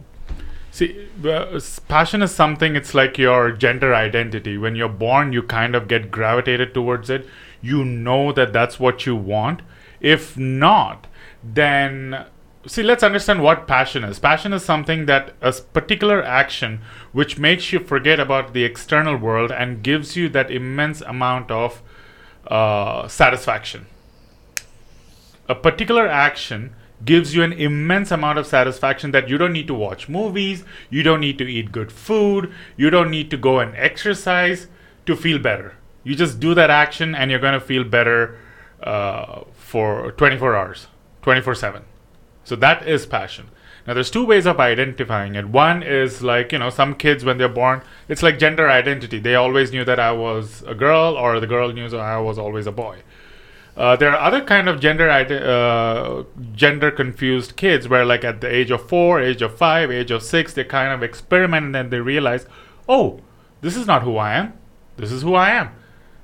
See, 0.70 1.08
uh, 1.26 1.58
passion 1.88 2.22
is 2.22 2.30
something, 2.30 2.76
it's 2.76 2.94
like 2.94 3.18
your 3.18 3.50
gender 3.50 3.94
identity. 3.94 4.56
When 4.58 4.76
you're 4.76 4.96
born, 5.06 5.32
you 5.32 5.42
kind 5.42 5.74
of 5.74 5.88
get 5.88 6.10
gravitated 6.12 6.72
towards 6.72 7.10
it. 7.10 7.26
You 7.60 7.84
know 7.84 8.32
that 8.32 8.52
that's 8.52 8.78
what 8.78 9.06
you 9.06 9.16
want. 9.16 9.62
If 10.00 10.36
not, 10.36 11.08
then. 11.42 12.26
See, 12.68 12.82
let's 12.82 13.02
understand 13.02 13.42
what 13.42 13.66
passion 13.66 14.04
is. 14.04 14.18
Passion 14.18 14.52
is 14.52 14.62
something 14.62 15.06
that 15.06 15.34
a 15.40 15.52
particular 15.52 16.22
action 16.22 16.80
which 17.12 17.38
makes 17.38 17.72
you 17.72 17.80
forget 17.80 18.20
about 18.20 18.52
the 18.52 18.62
external 18.62 19.16
world 19.16 19.50
and 19.50 19.82
gives 19.82 20.16
you 20.16 20.28
that 20.28 20.50
immense 20.50 21.00
amount 21.00 21.50
of 21.50 21.82
uh, 22.46 23.08
satisfaction 23.08 23.86
a 25.48 25.54
particular 25.54 26.06
action 26.06 26.74
gives 27.04 27.34
you 27.34 27.42
an 27.42 27.52
immense 27.52 28.10
amount 28.10 28.38
of 28.38 28.46
satisfaction 28.46 29.12
that 29.12 29.28
you 29.28 29.38
don't 29.38 29.52
need 29.52 29.66
to 29.66 29.74
watch 29.74 30.08
movies, 30.08 30.64
you 30.90 31.02
don't 31.02 31.20
need 31.20 31.38
to 31.38 31.46
eat 31.46 31.72
good 31.72 31.90
food, 31.90 32.52
you 32.76 32.90
don't 32.90 33.10
need 33.10 33.30
to 33.30 33.36
go 33.36 33.60
and 33.60 33.74
exercise 33.76 34.66
to 35.06 35.16
feel 35.16 35.38
better. 35.38 35.74
You 36.04 36.14
just 36.14 36.38
do 36.38 36.54
that 36.54 36.70
action 36.70 37.14
and 37.14 37.30
you're 37.30 37.40
going 37.40 37.58
to 37.58 37.60
feel 37.60 37.84
better 37.84 38.38
uh, 38.82 39.44
for 39.54 40.12
24 40.12 40.56
hours, 40.56 40.88
24 41.22 41.54
7. 41.54 41.82
So 42.48 42.56
that 42.56 42.88
is 42.88 43.04
passion. 43.04 43.50
Now, 43.86 43.92
there's 43.92 44.10
two 44.10 44.24
ways 44.24 44.46
of 44.46 44.58
identifying 44.58 45.34
it. 45.34 45.48
One 45.48 45.82
is 45.82 46.22
like, 46.22 46.50
you 46.52 46.58
know, 46.58 46.70
some 46.70 46.94
kids 46.94 47.22
when 47.22 47.36
they're 47.36 47.46
born, 47.46 47.82
it's 48.08 48.22
like 48.22 48.38
gender 48.38 48.70
identity. 48.70 49.18
They 49.18 49.34
always 49.34 49.70
knew 49.70 49.84
that 49.84 50.00
I 50.00 50.12
was 50.12 50.62
a 50.66 50.74
girl, 50.74 51.14
or 51.14 51.40
the 51.40 51.46
girl 51.46 51.70
knew 51.72 51.90
that 51.90 52.00
I 52.00 52.18
was 52.18 52.38
always 52.38 52.66
a 52.66 52.72
boy. 52.72 53.00
Uh, 53.76 53.96
there 53.96 54.10
are 54.10 54.18
other 54.18 54.40
kind 54.42 54.66
of 54.66 54.80
gender 54.80 55.10
uh, 55.10 56.24
gender 56.54 56.90
confused 56.90 57.56
kids 57.56 57.86
where 57.86 58.06
like 58.06 58.24
at 58.24 58.40
the 58.40 58.48
age 58.52 58.70
of 58.70 58.88
four, 58.88 59.20
age 59.20 59.42
of 59.42 59.56
five, 59.56 59.90
age 59.90 60.10
of 60.10 60.22
six, 60.22 60.54
they 60.54 60.64
kind 60.64 60.92
of 60.92 61.02
experiment 61.02 61.66
and 61.66 61.74
then 61.74 61.90
they 61.90 62.00
realize, 62.00 62.46
oh, 62.88 63.20
this 63.60 63.76
is 63.76 63.86
not 63.86 64.02
who 64.02 64.16
I 64.16 64.34
am. 64.34 64.54
This 64.96 65.12
is 65.12 65.22
who 65.22 65.34
I 65.34 65.50
am. 65.50 65.70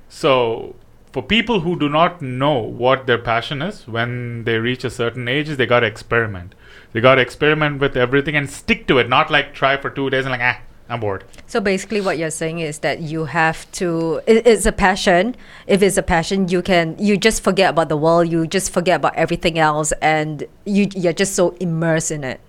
So 0.09 0.75
for 1.15 1.23
people 1.23 1.61
who 1.61 1.79
do 1.79 1.87
not 1.87 2.21
know 2.21 2.59
what 2.59 3.07
their 3.07 3.17
passion 3.17 3.61
is, 3.61 3.87
when 3.87 4.43
they 4.43 4.57
reach 4.57 4.83
a 4.83 4.89
certain 4.89 5.29
age, 5.29 5.47
they 5.47 5.65
got 5.65 5.79
to 5.79 5.87
experiment. 5.87 6.53
They 6.91 6.99
got 6.99 7.15
to 7.15 7.21
experiment 7.21 7.79
with 7.79 7.95
everything 7.95 8.35
and 8.35 8.49
stick 8.49 8.85
to 8.87 8.97
it, 8.97 9.07
not 9.07 9.31
like 9.31 9.53
try 9.53 9.77
for 9.77 9.89
two 9.89 10.09
days 10.09 10.25
and 10.25 10.33
like, 10.33 10.41
ah, 10.41 10.59
I'm 10.89 10.99
bored. 10.99 11.23
So 11.47 11.61
basically, 11.61 12.01
what 12.01 12.17
you're 12.17 12.35
saying 12.41 12.59
is 12.59 12.79
that 12.79 12.99
you 12.99 13.23
have 13.35 13.59
to. 13.79 14.19
It, 14.27 14.45
it's 14.45 14.65
a 14.65 14.73
passion. 14.73 15.37
If 15.67 15.81
it's 15.81 15.95
a 15.95 16.03
passion, 16.03 16.49
you 16.49 16.61
can. 16.61 16.97
You 16.99 17.15
just 17.15 17.41
forget 17.45 17.69
about 17.69 17.87
the 17.87 17.95
world. 17.95 18.29
You 18.29 18.45
just 18.45 18.73
forget 18.73 18.97
about 18.97 19.15
everything 19.15 19.57
else, 19.57 19.93
and 20.01 20.43
you 20.65 20.89
you're 20.93 21.13
just 21.23 21.33
so 21.33 21.55
immersed 21.61 22.11
in 22.11 22.25
it. 22.25 22.41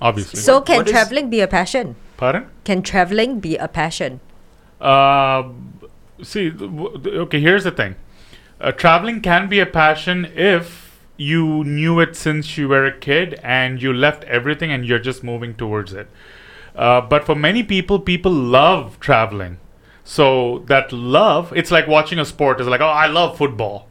Obviously. 0.00 0.38
So 0.38 0.60
can 0.60 0.76
what 0.76 0.86
is- 0.86 0.92
traveling 0.92 1.30
be 1.30 1.40
a 1.40 1.48
passion? 1.48 1.96
Pardon? 2.16 2.46
Can 2.62 2.80
traveling 2.82 3.40
be 3.40 3.56
a 3.56 3.66
passion? 3.66 4.20
Uh, 4.80 5.50
see, 6.22 6.48
th- 6.50 6.70
w- 6.78 6.96
th- 7.02 7.14
okay, 7.26 7.40
here's 7.40 7.64
the 7.64 7.72
thing. 7.82 7.96
Uh, 8.64 8.72
traveling 8.72 9.20
can 9.20 9.46
be 9.46 9.60
a 9.60 9.66
passion 9.66 10.24
if 10.34 10.98
you 11.18 11.62
knew 11.64 12.00
it 12.00 12.16
since 12.16 12.56
you 12.56 12.66
were 12.66 12.86
a 12.86 12.98
kid 12.98 13.38
and 13.42 13.82
you 13.82 13.92
left 13.92 14.24
everything 14.24 14.72
and 14.72 14.86
you're 14.86 14.98
just 14.98 15.22
moving 15.22 15.54
towards 15.54 15.92
it. 15.92 16.08
Uh, 16.74 16.98
but 17.02 17.24
for 17.24 17.34
many 17.34 17.62
people, 17.62 18.00
people 18.00 18.32
love 18.32 18.98
traveling. 19.00 19.58
So 20.02 20.64
that 20.66 20.92
love, 20.92 21.52
it's 21.54 21.70
like 21.70 21.86
watching 21.86 22.18
a 22.18 22.24
sport. 22.24 22.58
It's 22.58 22.68
like, 22.68 22.80
oh, 22.80 22.86
I 22.86 23.06
love 23.06 23.36
football. 23.36 23.86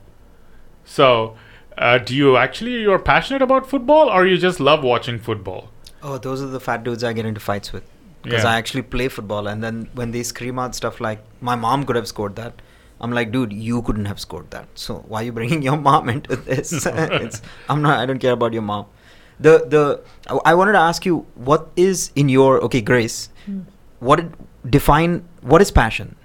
So, 0.83 1.35
uh, 1.77 1.99
do 1.99 2.15
you 2.15 2.35
actually 2.35 2.81
you're 2.81 2.97
passionate 2.97 3.43
about 3.43 3.69
football, 3.69 4.09
or 4.09 4.25
you 4.25 4.39
just 4.39 4.59
love 4.59 4.83
watching 4.83 5.19
football? 5.19 5.69
Oh, 6.01 6.17
those 6.17 6.41
are 6.41 6.47
the 6.47 6.59
fat 6.59 6.83
dudes 6.83 7.03
I 7.03 7.13
get 7.13 7.27
into 7.27 7.39
fights 7.39 7.71
with. 7.71 7.83
Because 8.23 8.43
Yeah. 8.43 8.51
I 8.51 8.57
actually 8.57 8.81
play 8.81 9.07
football, 9.07 9.47
and 9.47 9.63
then 9.63 9.89
when 9.93 10.11
they 10.11 10.23
scream 10.23 10.57
out 10.57 10.75
stuff 10.75 10.99
like 10.99 11.23
"My 11.41 11.55
mom 11.55 11.85
could 11.85 11.95
have 11.95 12.07
scored 12.07 12.35
that," 12.37 12.61
I'm 13.01 13.11
like, 13.11 13.31
"Dude, 13.31 13.53
you 13.53 13.81
couldn't 13.81 14.05
have 14.05 14.19
scored 14.19 14.49
that. 14.51 14.67
So 14.75 15.03
why 15.07 15.21
are 15.21 15.25
you 15.25 15.31
bringing 15.31 15.61
your 15.61 15.77
mom 15.77 16.09
into 16.09 16.35
this?" 16.35 16.71
it's 16.85 17.41
I'm 17.69 17.81
not. 17.81 17.99
I 17.99 18.05
don't 18.05 18.19
care 18.19 18.33
about 18.33 18.53
your 18.53 18.61
mom. 18.61 18.85
The 19.39 19.53
the 19.75 20.01
I- 20.29 20.51
I 20.51 20.53
wanted 20.55 20.73
to 20.73 20.79
ask 20.79 21.05
you 21.05 21.25
what 21.35 21.69
is 21.75 22.11
in 22.15 22.29
your 22.29 22.59
okay, 22.69 22.81
Grace. 22.81 23.29
Hmm. 23.45 23.61
What 23.99 24.19
it, 24.19 24.27
define 24.69 25.23
what 25.41 25.61
is 25.61 25.71
passion? 25.71 26.15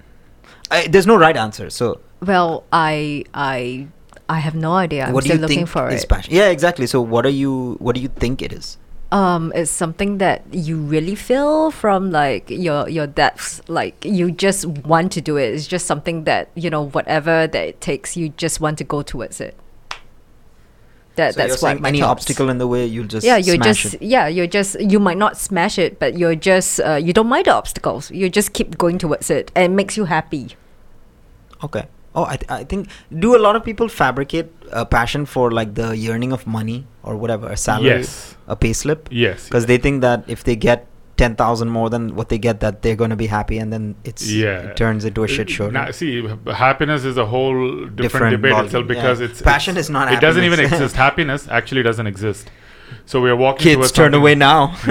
I, 0.71 0.87
there's 0.87 1.07
no 1.07 1.17
right 1.17 1.35
answer. 1.35 1.69
So 1.69 1.99
Well, 2.21 2.63
I 2.71 3.25
I 3.33 3.87
I 4.29 4.39
have 4.39 4.55
no 4.55 4.73
idea. 4.73 5.05
I'm 5.05 5.13
what 5.13 5.23
do 5.23 5.29
still 5.29 5.37
you 5.37 5.41
looking 5.41 5.57
think 5.65 5.69
for 5.69 5.89
is 5.89 6.03
it. 6.03 6.09
passion? 6.09 6.33
Yeah, 6.33 6.49
exactly. 6.49 6.87
So 6.87 7.01
what 7.01 7.25
are 7.25 7.35
you? 7.43 7.75
What 7.79 7.95
do 7.95 8.01
you 8.01 8.07
think 8.25 8.41
it 8.41 8.53
is? 8.53 8.77
Um 9.11 9.51
it's 9.55 9.71
something 9.71 10.19
that 10.19 10.43
you 10.51 10.77
really 10.77 11.15
feel 11.15 11.71
from 11.71 12.11
like 12.11 12.49
your 12.49 12.87
your 12.89 13.07
depths 13.07 13.59
like 13.67 14.05
you 14.05 14.29
just 14.31 14.65
want 14.85 15.11
to 15.11 15.19
do 15.19 15.35
it 15.35 15.53
it's 15.53 15.65
just 15.65 15.87
something 15.87 16.25
that 16.25 16.47
you 16.55 16.69
know 16.69 16.85
whatever 16.89 17.47
that 17.47 17.67
it 17.69 17.81
takes 17.81 18.15
you 18.15 18.29
just 18.29 18.61
want 18.61 18.77
to 18.77 18.83
go 18.83 19.01
towards 19.01 19.41
it 19.41 19.55
That 21.15 21.33
So 21.33 21.41
that's 21.41 21.61
what 21.61 21.83
any 21.85 21.99
thoughts. 21.99 22.11
obstacle 22.29 22.49
in 22.49 22.59
the 22.59 22.67
way, 22.67 22.85
you'll 22.85 23.07
just 23.07 23.25
yeah 23.25 23.35
you're 23.37 23.55
smash 23.55 23.81
just 23.83 23.93
it. 23.95 24.01
yeah 24.03 24.27
you're 24.27 24.47
just 24.47 24.79
you 24.79 24.99
might 24.99 25.17
not 25.17 25.37
smash 25.37 25.77
it 25.79 25.99
but 25.99 26.17
you're 26.17 26.35
just 26.35 26.79
uh, 26.79 26.95
you 26.95 27.11
don't 27.11 27.27
mind 27.27 27.45
the 27.45 27.53
obstacles 27.53 28.11
you 28.11 28.29
just 28.29 28.53
keep 28.53 28.77
going 28.77 28.97
towards 28.97 29.29
it 29.29 29.51
and 29.55 29.73
it 29.73 29.75
makes 29.75 29.97
you 29.97 30.05
happy 30.05 30.55
Okay. 31.63 31.85
Oh, 32.19 32.25
I, 32.33 32.35
th- 32.41 32.51
I 32.51 32.63
think 32.65 32.89
do 33.25 33.29
a 33.39 33.41
lot 33.47 33.55
of 33.55 33.63
people 33.63 33.87
fabricate 33.87 34.47
a 34.83 34.85
passion 34.85 35.25
for 35.25 35.51
like 35.51 35.73
the 35.81 35.89
yearning 36.05 36.31
of 36.37 36.45
money 36.59 36.79
or 37.03 37.15
whatever 37.15 37.47
a 37.49 37.57
salary, 37.65 37.89
Yes. 37.99 38.35
a 38.47 38.55
payslip, 38.55 39.07
Yes. 39.25 39.45
because 39.47 39.67
they 39.71 39.77
think 39.77 40.01
that 40.07 40.23
if 40.35 40.43
they 40.43 40.55
get 40.55 40.85
ten 41.21 41.35
thousand 41.35 41.69
more 41.77 41.89
than 41.93 42.03
what 42.17 42.27
they 42.33 42.37
get, 42.47 42.59
that 42.65 42.81
they're 42.81 42.95
going 43.03 43.09
to 43.17 43.21
be 43.21 43.27
happy, 43.27 43.57
and 43.63 43.71
then 43.73 43.95
it's 44.11 44.29
Yeah. 44.41 44.67
it 44.67 44.77
turns 44.83 45.05
into 45.09 45.23
a 45.23 45.29
shit 45.35 45.49
show. 45.57 45.69
Now, 45.69 45.91
see, 45.91 46.11
happiness 46.65 47.03
is 47.11 47.17
a 47.17 47.25
whole 47.33 47.55
different, 47.55 47.97
Different 48.05 48.31
debate 48.37 48.53
ballgame, 48.53 48.65
itself 48.65 48.85
yeah. 48.87 48.93
because 48.95 49.19
it's 49.29 49.41
Passion 49.41 49.73
it's- 49.77 49.85
is 49.87 49.89
not 49.97 50.13
It 50.13 50.21
doesn't 50.27 50.43
even 50.49 50.59
exist. 50.67 50.95
Happiness 51.07 51.47
actually 51.59 51.83
doesn't 51.89 52.07
exist. 52.15 52.49
So 53.05 53.21
we 53.21 53.29
are 53.29 53.35
walking. 53.35 53.63
Kids 53.75 53.91
turn 53.91 54.13
away 54.21 54.33
now. 54.35 54.61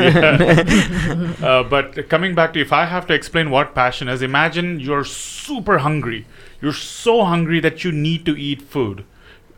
Uh, 1.49 1.63
but 1.75 2.09
coming 2.09 2.35
back 2.35 2.53
to 2.53 2.61
if 2.61 2.73
I 2.73 2.85
have 2.85 3.07
to 3.09 3.15
explain 3.15 3.51
what 3.51 3.75
passion 3.75 4.09
is, 4.09 4.23
imagine 4.23 4.81
you're 4.81 5.05
super 5.05 5.79
hungry. 5.79 6.27
You're 6.61 6.73
so 6.73 7.25
hungry 7.25 7.61
that 7.61 7.85
you 7.85 7.93
need 7.93 8.25
to 8.27 8.37
eat 8.37 8.63
food. 8.63 9.05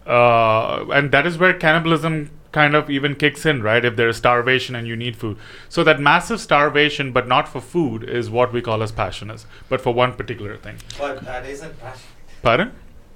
Uh, 0.07 0.87
and 0.93 1.13
that 1.13 1.27
is 1.27 1.39
where 1.39 1.53
cannibalism 1.55 2.31
kind 2.53 2.75
of 2.75 2.91
even 2.91 3.15
kicks 3.15 3.47
in, 3.47 3.63
right? 3.63 3.85
If 3.85 3.97
there 3.97 4.09
is 4.09 4.17
starvation 4.17 4.75
and 4.75 4.87
you 4.87 4.97
need 4.97 5.17
food. 5.17 5.37
So 5.69 5.85
that 5.85 6.01
massive 6.01 6.41
starvation, 6.41 7.13
but 7.13 7.29
not 7.29 7.49
for 7.49 7.61
food, 7.61 8.03
is 8.03 8.29
what 8.29 8.53
we 8.53 8.61
call 8.61 8.83
as 8.83 8.91
passion 8.93 9.31
is, 9.31 9.47
but 9.69 9.81
for 9.81 9.95
one 9.95 10.15
particular 10.15 10.57
thing. 10.57 10.77
But 10.99 11.25
that 11.25 11.47
isn't 11.47 11.79
passion. 11.81 12.03
Pardon? 12.43 12.73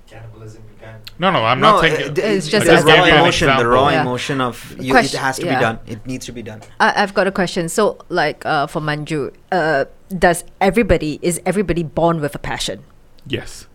Cannibalism, 0.07 0.63
you. 0.69 0.75
No, 1.19 1.31
no, 1.31 1.45
I'm 1.45 1.61
no, 1.61 1.73
not 1.73 1.81
saying. 1.81 1.95
uh, 1.95 2.13
it- 2.13 2.19
It's 2.19 2.47
it- 2.47 2.51
just 2.51 2.67
the 2.67 2.93
raw 2.93 3.05
emotion, 3.05 3.57
the 3.57 3.67
raw 3.67 3.89
Yeah. 3.89 4.03
emotion 4.03 4.41
of 4.41 4.77
you, 4.79 4.97
it 4.97 5.13
has 5.13 5.39
to 5.39 5.47
yeah. 5.47 5.55
be 5.55 5.61
done. 5.61 5.79
It 5.87 6.07
needs 6.07 6.27
to 6.27 6.33
be 6.33 6.43
done. 6.43 6.61
I, 6.81 7.03
I've 7.03 7.15
got 7.15 7.27
a 7.27 7.33
question 7.33 7.69
so 7.69 7.99
like 8.09 8.45
uh, 8.45 8.67
for 8.67 8.81
manju 8.81 9.33
uh, 9.53 9.85
does 10.19 10.45
everybody 10.61 11.19
is 11.23 11.41
everybody 11.47 11.83
born 11.83 12.21
with 12.21 12.35
a 12.35 12.39
passion 12.39 12.85
yes. 13.27 13.67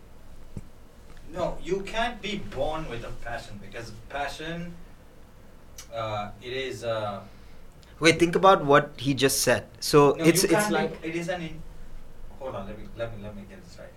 No, 1.40 1.56
you 1.64 1.80
can't 1.80 2.20
be 2.20 2.36
born 2.54 2.86
with 2.90 3.02
a 3.02 3.12
passion 3.24 3.58
because 3.64 3.92
passion, 4.10 4.74
uh, 5.94 6.32
it 6.42 6.52
is. 6.52 6.84
Uh, 6.84 7.20
Wait, 7.98 8.18
think 8.18 8.36
about 8.36 8.62
what 8.64 8.92
he 8.98 9.14
just 9.14 9.40
said. 9.40 9.64
So 9.80 10.16
no, 10.18 10.24
it's 10.24 10.44
it's 10.44 10.70
like 10.70 10.98
it 11.02 11.16
is 11.16 11.30
an. 11.30 11.40
In, 11.40 11.62
hold 12.38 12.54
on, 12.56 12.66
let 12.66 12.78
me 12.78 12.84
let 12.98 13.16
me 13.16 13.22
let 13.24 13.34
me 13.34 13.44
get 13.48 13.64
this 13.64 13.78
right. 13.78 13.88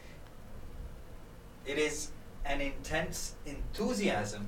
It 1.66 1.78
is 1.78 2.12
an 2.46 2.62
intense 2.62 3.36
enthusiasm 3.46 4.48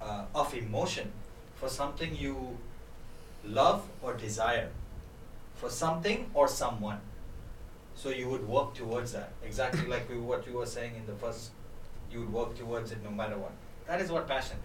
uh, 0.00 0.26
of 0.32 0.54
emotion 0.54 1.10
for 1.56 1.68
something 1.68 2.14
you 2.14 2.58
love 3.44 3.88
or 4.02 4.14
desire, 4.14 4.70
for 5.56 5.68
something 5.68 6.30
or 6.32 6.46
someone. 6.46 7.00
So 8.00 8.08
you 8.08 8.30
would 8.30 8.48
work 8.48 8.72
towards 8.72 9.12
that 9.12 9.32
exactly 9.44 9.86
like 9.86 10.08
we, 10.08 10.16
what 10.16 10.46
you 10.46 10.54
were 10.54 10.64
saying 10.64 10.94
in 10.96 11.04
the 11.04 11.12
first. 11.12 11.50
You 12.10 12.20
would 12.20 12.32
work 12.32 12.56
towards 12.58 12.92
it 12.92 13.04
no 13.04 13.10
matter 13.10 13.36
what. 13.36 13.52
That 13.86 14.00
is 14.00 14.10
what 14.10 14.26
passion. 14.26 14.56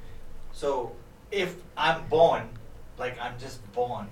So 0.54 0.94
if 1.32 1.58
I'm 1.76 2.08
born, 2.08 2.48
like 2.98 3.20
I'm 3.20 3.38
just 3.38 3.60
born, 3.74 4.08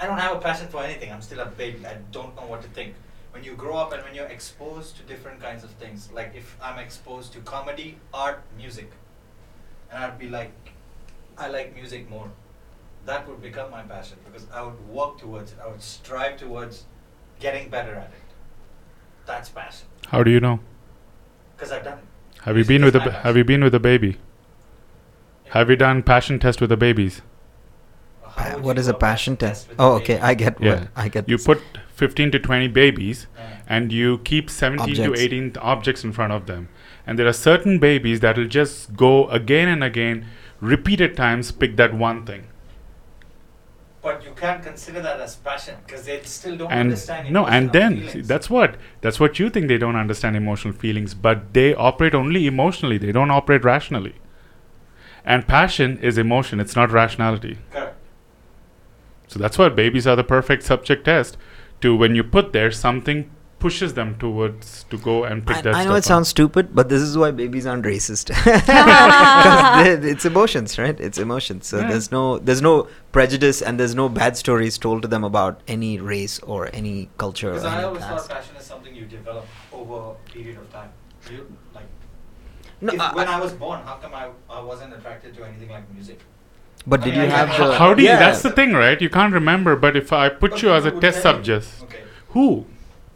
I 0.00 0.06
don't 0.06 0.18
have 0.18 0.36
a 0.36 0.40
passion 0.40 0.66
for 0.66 0.82
anything. 0.82 1.12
I'm 1.12 1.22
still 1.22 1.38
a 1.38 1.46
baby. 1.46 1.86
I 1.86 1.98
don't 2.10 2.34
know 2.34 2.46
what 2.46 2.60
to 2.62 2.68
think. 2.70 2.94
When 3.30 3.44
you 3.44 3.54
grow 3.54 3.76
up 3.76 3.92
and 3.92 4.02
when 4.02 4.16
you're 4.16 4.32
exposed 4.38 4.96
to 4.96 5.04
different 5.04 5.40
kinds 5.40 5.62
of 5.62 5.70
things, 5.82 6.10
like 6.12 6.32
if 6.34 6.56
I'm 6.60 6.80
exposed 6.80 7.32
to 7.34 7.38
comedy, 7.42 7.98
art, 8.12 8.42
music, 8.56 8.90
and 9.92 10.02
I'd 10.02 10.18
be 10.18 10.28
like, 10.28 10.50
I 11.38 11.46
like 11.46 11.72
music 11.72 12.10
more. 12.10 12.28
That 13.06 13.28
would 13.28 13.40
become 13.40 13.70
my 13.70 13.82
passion 13.82 14.18
because 14.24 14.48
I 14.52 14.62
would 14.62 14.88
work 14.88 15.18
towards 15.18 15.52
it. 15.52 15.58
I 15.64 15.68
would 15.68 15.82
strive 15.82 16.36
towards 16.36 16.86
getting 17.38 17.68
better 17.68 17.94
at 17.94 18.08
it. 18.08 18.19
That's 19.26 19.48
passion 19.48 19.86
How 20.08 20.22
do 20.22 20.30
you 20.30 20.40
know? 20.40 20.60
because 21.56 21.72
I've 21.72 21.84
done 21.84 21.98
it. 21.98 22.04
Have 22.44 22.56
you 22.56 22.64
been 22.64 22.84
with 22.84 22.96
a 22.96 22.98
my 23.00 23.04
ba- 23.04 23.10
passion. 23.10 23.24
Have 23.26 23.36
you 23.36 23.44
been 23.44 23.62
with 23.62 23.74
a 23.74 23.80
baby? 23.80 24.16
Have 25.50 25.68
you 25.68 25.76
done 25.76 26.02
passion 26.02 26.38
test 26.38 26.60
with 26.60 26.70
the 26.70 26.76
babies? 26.76 27.20
How 28.22 28.30
Pa- 28.30 28.54
would 28.56 28.64
what 28.64 28.76
you 28.76 28.80
is 28.80 28.86
do 28.86 28.92
a 28.92 28.98
passion 28.98 29.36
test? 29.36 29.68
with 29.68 29.76
Oh, 29.80 29.92
okay. 29.96 30.18
I 30.20 30.34
get 30.34 30.60
Yeah. 30.60 30.74
what 30.80 30.88
I 30.96 31.08
get. 31.08 31.28
You 31.28 31.36
this. 31.36 31.46
put 31.46 31.60
15 31.94 32.30
to 32.32 32.38
20 32.38 32.68
babies 32.68 33.26
Uh, 33.36 33.42
and 33.68 33.92
you 33.92 34.18
keep 34.24 34.48
17 34.48 34.94
to 34.96 35.14
18 35.14 35.52
objects 35.60 36.02
in 36.04 36.12
front 36.12 36.32
of 36.32 36.46
them. 36.46 36.68
And 37.06 37.18
there 37.18 37.26
are 37.26 37.32
certain 37.34 37.78
babies 37.78 38.20
that 38.20 38.36
will 38.38 38.46
just 38.48 38.96
go 38.96 39.28
again 39.28 39.68
and 39.68 39.84
again, 39.84 40.26
repeated 40.60 41.16
times, 41.16 41.50
pick 41.52 41.76
that 41.76 41.92
one 41.92 42.24
thing. 42.24 42.44
But 44.02 44.24
you 44.24 44.30
can't 44.34 44.62
consider 44.62 45.02
that 45.02 45.20
as 45.20 45.36
passion 45.36 45.76
because 45.86 46.06
they 46.06 46.22
still 46.22 46.56
don't 46.56 46.72
and 46.72 46.80
understand. 46.80 47.30
no 47.30 47.46
and 47.46 47.70
then 47.72 48.08
see, 48.08 48.20
that's 48.22 48.48
what 48.48 48.76
that's 49.02 49.20
what 49.20 49.38
you 49.38 49.50
think 49.50 49.68
they 49.68 49.76
don't 49.76 49.96
understand 49.96 50.36
emotional 50.36 50.72
feelings 50.72 51.12
but 51.12 51.52
they 51.52 51.74
operate 51.74 52.14
only 52.14 52.46
emotionally 52.46 52.96
they 52.96 53.12
don't 53.12 53.30
operate 53.30 53.62
rationally 53.62 54.14
and 55.22 55.46
passion 55.46 55.98
is 55.98 56.16
emotion 56.16 56.60
it's 56.60 56.74
not 56.74 56.90
rationality 56.90 57.58
correct. 57.70 57.96
so 59.28 59.38
that's 59.38 59.58
why 59.58 59.68
babies 59.68 60.06
are 60.06 60.16
the 60.16 60.24
perfect 60.24 60.62
subject 60.62 61.04
test 61.04 61.36
to 61.82 61.94
when 61.94 62.14
you 62.14 62.24
put 62.24 62.54
there 62.54 62.70
something 62.70 63.30
pushes 63.60 63.92
them 63.94 64.16
towards 64.18 64.84
to 64.90 64.98
go 64.98 65.24
and 65.24 65.46
pick 65.46 65.58
I, 65.58 65.60
that 65.66 65.74
I 65.74 65.84
know 65.84 65.94
it 65.94 65.98
up. 65.98 66.04
sounds 66.04 66.28
stupid, 66.28 66.74
but 66.74 66.88
this 66.88 67.02
is 67.02 67.16
why 67.22 67.30
babies 67.30 67.66
aren't 67.66 67.84
racist. 67.84 68.30
It's 70.12 70.24
emotions, 70.24 70.78
right? 70.78 70.98
It's 71.08 71.18
emotions. 71.18 71.66
So 71.66 71.78
Yeah. 71.80 71.88
there's 71.90 72.10
no 72.10 72.38
there's 72.38 72.62
no 72.62 72.88
prejudice 73.12 73.60
and 73.62 73.78
there's 73.78 73.94
no 73.94 74.08
bad 74.08 74.36
stories 74.36 74.78
told 74.78 75.02
to 75.02 75.08
them 75.08 75.24
about 75.24 75.60
any 75.76 75.92
race 75.98 76.38
or 76.40 76.68
any 76.72 76.96
culture. 77.18 77.50
Or 77.50 77.54
Because 77.54 77.66
I 77.74 77.82
always 77.84 78.02
caste. 78.04 78.28
thought 78.28 78.36
passion 78.38 78.56
is 78.56 78.64
something 78.72 78.94
you 78.94 79.06
develop 79.06 79.46
over 79.72 80.00
a 80.12 80.32
period 80.32 80.58
of 80.58 80.72
time. 80.72 80.90
You 81.30 81.46
like 81.74 81.88
No, 82.80 82.92
if, 82.94 83.00
I- 83.00 83.14
when 83.20 83.28
I- 83.28 83.38
I 83.38 83.40
was 83.46 83.52
born, 83.52 83.80
how 83.92 83.96
come 83.96 84.14
I, 84.14 84.28
I 84.58 84.60
wasn't 84.72 84.94
attracted 84.98 85.34
to 85.36 85.44
anything 85.52 85.70
like 85.78 85.86
music? 86.00 86.20
but 86.86 87.00
I 87.02 87.04
did 87.04 87.14
mean, 87.14 87.24
you 87.24 87.30
I 87.30 87.38
have 87.38 87.48
the? 87.58 87.74
how 87.78 87.88
do 87.96 88.02
you 88.02 88.08
yeah. 88.08 88.18
that's 88.20 88.40
the 88.44 88.50
thing 88.58 88.70
right 88.82 89.00
you 89.06 89.10
can't 89.16 89.34
remember 89.38 89.72
but 89.82 89.96
if 90.02 90.12
i 90.18 90.30
put 90.30 90.52
But 90.52 90.62
you 90.62 90.70
as 90.76 90.86
a 90.90 90.92
test 91.02 91.18
subject 91.24 91.66
Okay. 91.86 91.98
who 92.28 92.44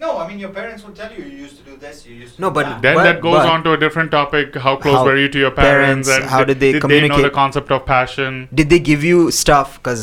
No, 0.05 0.19
I 0.19 0.29
mean 0.29 0.39
your 0.45 0.51
parents 0.51 0.85
would 0.85 0.97
tell 1.01 1.11
you 1.17 1.25
you 1.25 1.37
used 1.45 1.57
to 1.59 1.65
do 1.71 1.75
this, 1.85 2.05
you 2.07 2.15
used 2.23 2.35
to 2.37 2.41
No, 2.45 2.49
do 2.51 2.55
but 2.59 2.65
that. 2.67 2.83
then 2.87 2.95
But- 2.97 3.05
that 3.09 3.21
goes 3.27 3.37
but- 3.39 3.49
on 3.53 3.63
to 3.67 3.73
a 3.77 3.79
different 3.85 4.11
topic 4.11 4.55
how 4.67 4.75
close 4.77 4.97
How 4.99 5.05
were 5.09 5.17
you 5.23 5.29
to 5.37 5.39
your 5.45 5.51
parents, 5.51 6.09
parents, 6.09 6.09
and 6.11 6.25
how 6.35 6.43
did 6.51 6.59
they 6.65 6.73
did 6.73 6.83
they 6.95 7.09
know 7.13 7.21
the 7.29 7.31
concept 7.43 7.71
of 7.77 7.87
passion 7.93 8.49
Did 8.61 8.69
they 8.75 8.81
give 8.91 9.03
you 9.11 9.31
stuff? 9.43 9.79
Because 9.79 10.03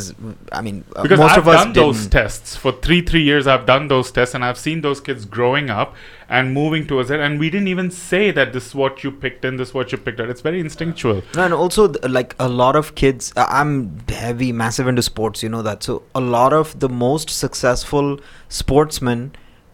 I 0.59 0.61
mean, 0.67 0.83
uh, 0.95 1.03
because 1.03 1.19
most 1.25 1.33
I've 1.33 1.45
of 1.45 1.47
us 1.55 1.63
done 1.65 1.73
those 1.81 1.99
didn't. 1.99 2.11
tests 2.19 2.55
for 2.63 2.71
three 2.87 3.01
three 3.11 3.21
years. 3.29 3.45
I've 3.55 3.65
done 3.73 3.87
those 3.93 4.11
tests, 4.17 4.33
and 4.39 4.43
I've 4.49 4.57
seen 4.67 4.81
those 4.87 4.99
kids 5.09 5.25
growing 5.37 5.69
up 5.81 5.93
and 6.39 6.53
moving 6.53 6.87
towards 6.89 7.11
it. 7.15 7.19
And 7.19 7.39
we 7.43 7.49
didn't 7.53 7.67
even 7.75 7.91
say 7.91 8.23
that 8.39 8.53
this 8.53 8.67
is 8.69 8.75
what 8.81 9.03
you 9.03 9.11
picked 9.25 9.43
and 9.49 9.59
this 9.59 9.69
is 9.69 9.73
what 9.79 9.91
you 9.91 9.97
picked 10.07 10.19
out. 10.25 10.29
It's 10.33 10.41
very 10.49 10.59
instinctual. 10.65 11.21
No, 11.35 11.43
and 11.47 11.53
also 11.53 11.87
th- 11.93 12.11
like 12.19 12.35
a 12.39 12.47
lot 12.63 12.75
of 12.81 12.95
kids. 13.03 13.31
Uh, 13.35 13.45
I'm 13.61 13.75
heavy, 14.23 14.51
massive 14.63 14.87
into 14.93 15.01
sports. 15.11 15.43
You 15.43 15.49
know 15.55 15.61
that. 15.69 15.83
So 15.89 16.01
a 16.15 16.21
lot 16.37 16.53
of 16.61 16.73
the 16.85 16.89
most 16.89 17.29
successful 17.43 18.17
sportsmen 18.61 19.31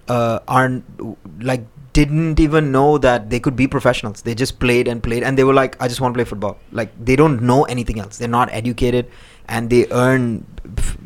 uh, 0.07 0.39
aren't 0.47 0.85
like 1.43 1.65
didn't 1.93 2.39
even 2.39 2.71
know 2.71 2.99
that 2.99 3.29
they 3.31 3.39
could 3.39 3.55
be 3.55 3.67
professionals. 3.67 4.21
They 4.21 4.35
just 4.35 4.59
played 4.59 4.87
and 4.87 5.01
played, 5.01 5.23
and 5.23 5.37
they 5.37 5.43
were 5.43 5.53
like, 5.53 5.75
"I 5.81 5.87
just 5.87 5.99
want 6.01 6.13
to 6.13 6.17
play 6.17 6.25
football." 6.25 6.57
Like 6.71 6.91
they 7.03 7.15
don't 7.15 7.41
know 7.41 7.63
anything 7.63 7.99
else. 7.99 8.17
They're 8.17 8.27
not 8.27 8.49
educated, 8.51 9.09
and 9.47 9.69
they 9.69 9.87
earn 9.89 10.45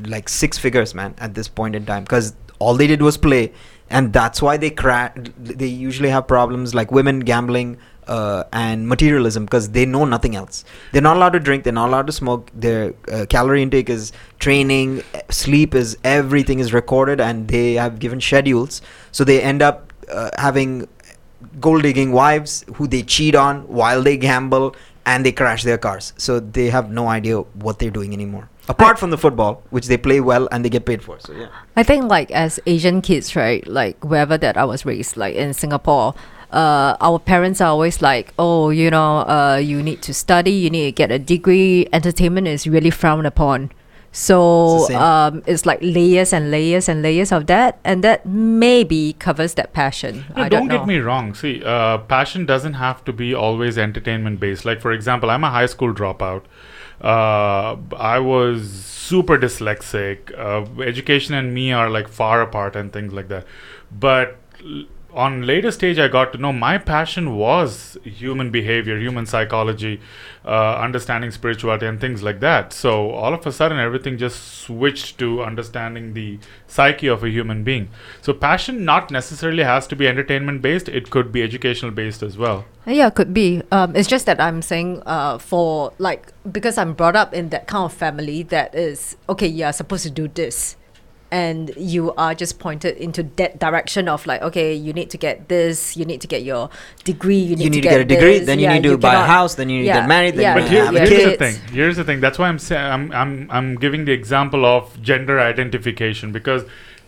like 0.05 0.27
six 0.29 0.57
figures, 0.57 0.93
man, 0.93 1.15
at 1.17 1.33
this 1.33 1.47
point 1.47 1.75
in 1.75 1.85
time 1.85 2.03
because 2.03 2.33
all 2.59 2.75
they 2.75 2.87
did 2.87 3.01
was 3.01 3.17
play, 3.17 3.53
and 3.89 4.11
that's 4.13 4.41
why 4.41 4.57
they 4.57 4.69
cra- 4.69 5.13
They 5.37 5.67
usually 5.67 6.09
have 6.09 6.27
problems 6.27 6.75
like 6.75 6.91
women 6.91 7.21
gambling 7.21 7.77
uh, 8.11 8.43
and 8.51 8.87
materialism 8.87 9.45
because 9.45 9.69
they 9.69 9.85
know 9.85 10.03
nothing 10.03 10.35
else. 10.35 10.65
They're 10.91 11.01
not 11.01 11.15
allowed 11.15 11.33
to 11.33 11.39
drink. 11.39 11.63
They're 11.63 11.79
not 11.81 11.87
allowed 11.87 12.07
to 12.07 12.11
smoke. 12.11 12.51
Their 12.53 12.93
uh, 13.11 13.25
calorie 13.29 13.61
intake 13.63 13.89
is 13.89 14.11
training, 14.39 15.01
sleep 15.29 15.73
is 15.73 15.97
everything 16.03 16.59
is 16.59 16.73
recorded, 16.73 17.21
and 17.21 17.47
they 17.47 17.73
have 17.75 17.99
given 17.99 18.19
schedules. 18.19 18.81
So 19.13 19.23
they 19.23 19.41
end 19.41 19.61
up 19.61 19.93
uh, 20.11 20.29
having 20.37 20.89
gold 21.59 21.83
digging 21.83 22.11
wives 22.11 22.65
who 22.75 22.85
they 22.85 23.01
cheat 23.01 23.33
on 23.33 23.61
while 23.67 24.03
they 24.03 24.17
gamble 24.17 24.75
and 25.05 25.25
they 25.25 25.31
crash 25.31 25.63
their 25.63 25.77
cars. 25.77 26.13
So 26.17 26.39
they 26.39 26.69
have 26.69 26.91
no 26.91 27.07
idea 27.07 27.39
what 27.39 27.79
they're 27.79 27.95
doing 27.99 28.13
anymore. 28.13 28.49
Apart 28.67 28.99
from 28.99 29.09
the 29.09 29.17
football, 29.17 29.63
which 29.69 29.87
they 29.87 29.97
play 29.97 30.19
well 30.19 30.47
and 30.51 30.63
they 30.63 30.69
get 30.69 30.85
paid 30.85 31.01
for. 31.01 31.19
So 31.19 31.33
yeah. 31.33 31.47
I 31.75 31.83
think 31.83 32.09
like 32.09 32.29
as 32.31 32.59
Asian 32.65 33.01
kids, 33.01 33.35
right? 33.35 33.65
Like 33.65 34.03
wherever 34.03 34.37
that 34.37 34.57
I 34.57 34.65
was 34.65 34.85
raised, 34.85 35.17
like 35.17 35.35
in 35.35 35.53
Singapore, 35.53 36.13
uh, 36.51 36.95
our 37.01 37.19
parents 37.19 37.61
are 37.61 37.69
always 37.69 38.01
like, 38.01 38.33
oh, 38.37 38.69
you 38.69 38.89
know, 38.89 39.19
uh, 39.19 39.57
you 39.61 39.81
need 39.81 40.01
to 40.03 40.13
study, 40.13 40.51
you 40.51 40.69
need 40.69 40.85
to 40.85 40.91
get 40.91 41.11
a 41.11 41.19
degree. 41.19 41.87
Entertainment 41.93 42.47
is 42.47 42.67
really 42.67 42.89
frowned 42.89 43.27
upon. 43.27 43.71
So 44.13 44.87
It's 44.87 44.91
um, 44.93 45.41
it's 45.47 45.65
like 45.65 45.79
layers 45.81 46.33
and 46.33 46.51
layers 46.51 46.89
and 46.89 47.01
layers 47.01 47.31
of 47.31 47.47
that, 47.47 47.79
and 47.85 48.03
that 48.03 48.25
maybe 48.25 49.13
covers 49.19 49.53
that 49.53 49.71
passion. 49.71 50.25
No, 50.35 50.43
I 50.43 50.49
don't 50.49 50.59
don't, 50.61 50.67
know. 50.67 50.77
get 50.79 50.87
me 50.87 50.97
wrong. 50.99 51.33
See, 51.33 51.63
uh, 51.63 51.99
passion 51.99 52.45
doesn't 52.45 52.73
have 52.73 53.05
to 53.05 53.13
be 53.13 53.33
always 53.33 53.77
entertainment 53.77 54.41
based. 54.41 54.65
Like, 54.65 54.81
for 54.81 54.91
example, 54.91 55.29
I'm 55.29 55.45
a 55.45 55.49
high 55.49 55.65
school 55.67 55.93
dropout. 55.93 56.43
Uh, 57.01 57.77
I 57.97 58.19
was 58.19 58.69
super 58.69 59.37
dyslexic. 59.37 60.37
Uh, 60.37 60.81
education 60.81 61.33
and 61.33 61.53
me 61.53 61.71
are 61.71 61.89
like 61.89 62.09
far 62.09 62.41
apart 62.41 62.75
and 62.75 62.91
things 62.91 63.13
like 63.13 63.29
that. 63.29 63.45
But 63.91 64.35
l- 64.61 64.85
on 65.13 65.43
later 65.43 65.71
stage, 65.71 65.99
I 65.99 66.07
got 66.07 66.31
to 66.33 66.37
know 66.37 66.53
my 66.53 66.77
passion 66.77 67.35
was 67.35 67.97
human 68.03 68.51
behavior, 68.51 68.97
human 68.97 69.25
psychology, 69.25 69.99
uh, 70.45 70.75
understanding 70.75 71.31
spirituality, 71.31 71.85
and 71.85 71.99
things 71.99 72.23
like 72.23 72.39
that. 72.39 72.73
So 72.73 73.11
all 73.11 73.33
of 73.33 73.45
a 73.45 73.51
sudden, 73.51 73.79
everything 73.79 74.17
just 74.17 74.59
switched 74.59 75.17
to 75.19 75.43
understanding 75.43 76.13
the 76.13 76.39
psyche 76.67 77.07
of 77.07 77.23
a 77.23 77.29
human 77.29 77.63
being. 77.63 77.89
So 78.21 78.33
passion 78.33 78.85
not 78.85 79.11
necessarily 79.11 79.63
has 79.63 79.87
to 79.87 79.95
be 79.95 80.07
entertainment 80.07 80.61
based; 80.61 80.89
it 80.89 81.09
could 81.09 81.31
be 81.31 81.43
educational 81.43 81.91
based 81.91 82.23
as 82.23 82.37
well. 82.37 82.65
Yeah, 82.85 83.09
could 83.09 83.33
be. 83.33 83.61
Um, 83.71 83.95
it's 83.95 84.07
just 84.07 84.25
that 84.25 84.41
I'm 84.41 84.61
saying, 84.61 85.03
uh, 85.05 85.37
for 85.37 85.93
like 85.99 86.33
because 86.51 86.77
I'm 86.77 86.93
brought 86.93 87.15
up 87.15 87.33
in 87.33 87.49
that 87.49 87.67
kind 87.67 87.85
of 87.85 87.93
family 87.93 88.43
that 88.43 88.73
is 88.73 89.17
okay. 89.29 89.47
You're 89.47 89.73
supposed 89.73 90.03
to 90.03 90.09
do 90.09 90.27
this, 90.27 90.77
and 91.31 91.71
you 91.77 92.13
are 92.15 92.35
just 92.35 92.59
pointed 92.59 92.97
into 92.97 93.23
that 93.37 93.57
direction 93.59 94.09
of 94.09 94.25
like, 94.27 94.41
okay, 94.41 94.73
you 94.73 94.91
need 94.93 95.09
to 95.11 95.17
get 95.17 95.47
this, 95.47 95.95
you 95.95 96.03
need 96.05 96.19
to 96.21 96.27
get 96.27 96.43
your 96.43 96.69
degree, 97.05 97.37
you 97.39 97.55
need, 97.55 97.63
you 97.63 97.69
need 97.69 97.81
to, 97.83 97.89
to 97.89 97.89
get 97.89 98.01
a 98.01 98.05
degree, 98.05 98.37
this. 98.39 98.45
then 98.47 98.59
you 98.59 98.65
Yeah, 98.65 98.73
need 98.73 98.83
to 98.83 98.97
buy 98.97 99.15
a 99.15 99.25
house, 99.25 99.55
then 99.55 99.69
you 99.69 99.79
need 99.79 99.87
to 99.87 99.93
get 99.93 100.07
married, 100.07 100.35
then 100.35 100.41
yeah, 100.43 100.55
you 100.55 100.61
But 100.61 100.69
need 100.69 100.75
here, 100.75 100.85
to 100.85 100.93
yeah, 100.93 100.99
have 100.99 101.09
a 101.09 101.09
here's 101.15 101.23
kid. 101.23 101.39
the 101.39 101.45
thing. 101.45 101.73
Here's 101.73 101.97
the 101.97 102.03
thing. 102.03 102.19
That's 102.19 102.37
why 102.37 102.47
I'm 102.49 102.59
saying 102.59 102.83
I'm 102.85 103.11
I'm 103.13 103.47
I'm 103.49 103.75
giving 103.75 104.05
the 104.05 104.11
example 104.11 104.65
of 104.65 105.01
gender 105.01 105.39
identification 105.39 106.31
because. 106.31 106.63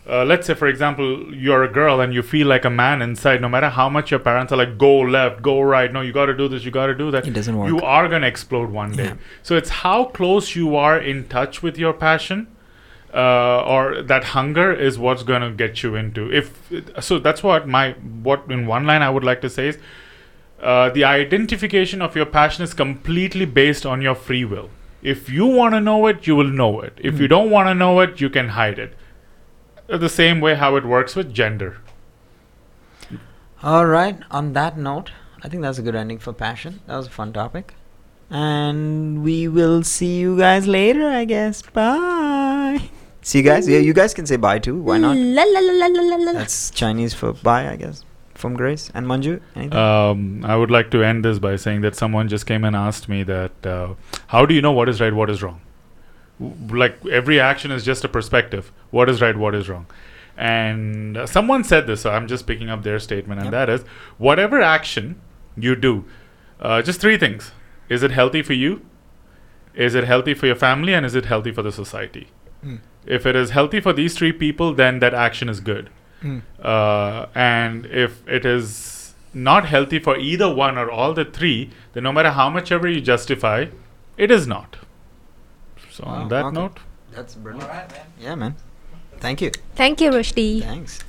Uh, 0.06 0.26
let's 0.26 0.46
say, 0.48 0.54
for 0.54 0.68
example, 0.68 1.34
you're 1.34 1.64
a 1.64 1.72
girl 1.72 2.02
and 2.02 2.14
you 2.14 2.22
feel 2.22 2.46
like 2.46 2.66
a 2.66 2.70
man 2.70 3.02
inside. 3.02 3.40
No 3.40 3.48
matter 3.48 3.70
how 3.70 3.88
much 3.88 4.12
your 4.12 4.20
parents 4.20 4.52
are 4.52 4.58
like, 4.58 4.78
"Go 4.78 5.00
left, 5.00 5.42
go 5.42 5.62
right," 5.62 5.94
no, 5.94 6.02
you 6.02 6.12
got 6.12 6.26
to 6.26 6.36
do 6.36 6.50
this, 6.50 6.66
you 6.66 6.72
got 6.72 6.88
to 6.88 6.94
do 6.94 7.10
that. 7.12 7.26
It 7.26 7.32
doesn't 7.32 7.58
work. 7.58 7.70
You 7.70 7.80
are 7.80 8.10
gonna 8.10 8.28
explode 8.28 8.70
one 8.70 8.92
day. 8.92 9.06
Yeah. 9.06 9.14
So 9.44 9.56
it's 9.56 9.70
how 9.70 10.04
close 10.04 10.58
you 10.58 10.76
are 10.76 10.98
in 11.00 11.30
touch 11.30 11.64
with 11.64 11.78
your 11.78 11.94
passion, 11.94 12.48
uh, 13.14 13.62
or 13.64 14.02
that 14.02 14.24
hunger 14.24 14.74
is 14.74 14.98
what's 14.98 15.24
gonna 15.24 15.52
get 15.52 15.84
you 15.84 15.96
into. 15.96 16.32
If 16.32 16.72
so, 17.00 17.20
that's 17.20 17.44
what 17.44 17.68
my 17.68 17.92
what 18.24 18.46
in 18.50 18.66
one 18.68 18.86
line 18.86 19.02
I 19.02 19.10
would 19.10 19.24
like 19.24 19.42
to 19.42 19.50
say 19.50 19.68
is 19.70 19.78
uh, 20.62 20.90
the 20.90 21.04
identification 21.04 22.02
of 22.02 22.16
your 22.16 22.26
passion 22.26 22.64
is 22.64 22.74
completely 22.74 23.46
based 23.46 23.86
on 23.86 24.02
your 24.02 24.16
free 24.16 24.46
will. 24.46 24.70
If 25.02 25.30
you 25.30 25.46
want 25.46 25.74
to 25.74 25.82
know 25.82 26.08
it, 26.08 26.26
you 26.26 26.36
will 26.36 26.48
know 26.48 26.80
it. 26.82 26.98
If 27.02 27.20
you 27.20 27.28
don't 27.28 27.50
want 27.50 27.68
to 27.68 27.74
know 27.74 28.00
it, 28.00 28.22
you 28.22 28.30
can 28.30 28.50
hide 28.50 28.80
it. 28.80 28.94
Uh, 29.90 29.98
The 29.98 30.10
same 30.10 30.40
way 30.40 30.56
how 30.56 30.76
it 30.78 30.86
works 30.86 31.16
with 31.16 31.34
gender. 31.34 31.78
All 33.62 33.86
right. 33.86 34.18
On 34.32 34.54
that 34.54 34.78
note, 34.78 35.12
I 35.44 35.50
think 35.50 35.62
that's 35.62 35.78
a 35.78 35.82
good 35.82 35.96
ending 35.96 36.20
for 36.20 36.34
passion. 36.34 36.80
That 36.88 36.96
was 36.98 37.08
a 37.08 37.12
fun 37.12 37.34
topic. 37.34 37.76
And 38.30 39.24
we 39.24 39.48
will 39.48 39.84
see 39.84 40.18
you 40.20 40.38
guys 40.38 40.68
later, 40.68 41.08
I 41.08 41.26
guess. 41.26 41.62
Bye. 41.62 42.53
See 43.24 43.38
you 43.40 43.44
guys. 43.44 43.68
Yeah, 43.68 43.80
you 43.80 43.94
guys 43.94 44.14
can 44.14 44.26
say 44.26 44.36
bye 44.36 44.60
too. 44.60 44.78
Why 44.82 44.98
not? 44.98 45.16
La, 45.18 45.44
la, 45.44 45.60
la, 45.60 45.74
la, 45.74 45.88
la, 45.88 46.02
la, 46.04 46.16
la. 46.26 46.34
That's 46.34 46.70
Chinese 46.72 47.14
for 47.14 47.34
bye, 47.34 47.70
I 47.70 47.76
guess. 47.78 48.04
From 48.36 48.56
Grace 48.56 48.92
and 48.94 49.06
Manju. 49.08 49.40
Anything? 49.56 49.74
Um, 49.78 50.44
I 50.44 50.56
would 50.58 50.72
like 50.72 50.90
to 50.92 51.04
end 51.04 51.24
this 51.24 51.40
by 51.40 51.56
saying 51.56 51.82
that 51.82 51.96
someone 51.96 52.28
just 52.28 52.46
came 52.46 52.64
and 52.66 52.76
asked 52.76 53.08
me 53.08 53.24
that 53.24 53.66
uh, 53.66 53.94
how 54.28 54.46
do 54.46 54.54
you 54.54 54.62
know 54.62 54.72
what 54.72 54.90
is 54.90 55.00
right, 55.00 55.14
what 55.14 55.30
is 55.30 55.42
wrong? 55.44 55.62
W- 56.42 56.78
Like 56.80 57.06
every 57.06 57.40
action 57.40 57.72
is 57.72 57.86
just 57.86 58.04
a 58.04 58.10
perspective. 58.10 58.72
What 58.92 59.10
is 59.10 59.22
right, 59.22 59.38
what 59.38 59.56
is 59.56 59.70
wrong? 59.70 59.86
And 60.36 61.16
uh, 61.16 61.28
someone 61.28 61.64
said 61.64 61.86
this, 61.88 62.02
so 62.02 62.10
I'm 62.10 62.28
just 62.28 62.48
picking 62.48 62.70
up 62.70 62.84
their 62.84 63.00
statement, 63.00 63.40
and 63.40 63.46
Yep. 63.48 63.52
that 63.52 63.70
is 63.70 63.82
whatever 64.18 64.62
action 64.62 65.22
you 65.56 65.76
do, 65.76 66.06
uh, 66.60 66.82
just 66.82 67.00
three 67.00 67.18
things: 67.18 67.52
is 67.88 68.02
it 68.04 68.12
healthy 68.12 68.42
for 68.42 68.54
you? 68.54 68.82
Is 69.76 69.94
it 69.96 70.04
healthy 70.06 70.34
for 70.34 70.48
your 70.48 70.56
family? 70.56 70.94
And 70.94 71.06
is 71.06 71.14
it 71.16 71.26
healthy 71.26 71.52
for 71.52 71.62
the 71.62 71.72
society? 71.72 72.28
Mm. 72.66 72.80
If 73.06 73.26
it 73.26 73.36
is 73.36 73.50
healthy 73.52 73.80
for 73.80 73.94
these 73.94 74.16
three 74.18 74.32
people, 74.32 74.74
then 74.74 75.00
that 75.00 75.14
action 75.14 75.50
is 75.50 75.60
good 75.60 75.90
Mm. 76.24 76.42
uh, 76.64 77.26
and 77.36 77.86
if 77.88 78.26
it 78.28 78.46
is 78.46 79.14
not 79.34 79.66
healthy 79.66 80.00
for 80.00 80.16
either 80.18 80.48
one 80.54 80.78
or 80.78 80.90
all 80.90 81.14
the 81.14 81.26
three, 81.26 81.70
then 81.94 82.04
no 82.04 82.14
matter 82.14 82.30
how 82.32 82.50
much 82.50 82.72
ever 82.72 82.88
you 82.88 83.02
justify, 83.02 83.66
it 84.16 84.32
is 84.32 84.48
not. 84.48 84.78
So 85.92 86.06
Wow, 86.06 86.12
on 86.14 86.30
that 86.30 86.46
okay. 86.46 86.56
note, 86.56 86.80
That's 87.12 87.36
All 87.36 87.42
brilliant. 87.44 87.70
right, 87.70 87.92
man. 87.92 88.06
Yeah, 88.22 88.36
man. 88.36 88.56
Thank 89.20 89.42
you. 89.42 89.52
Thank 89.76 90.00
you, 90.02 90.12
Rushdi. 90.12 90.62
Thanks. 90.62 91.00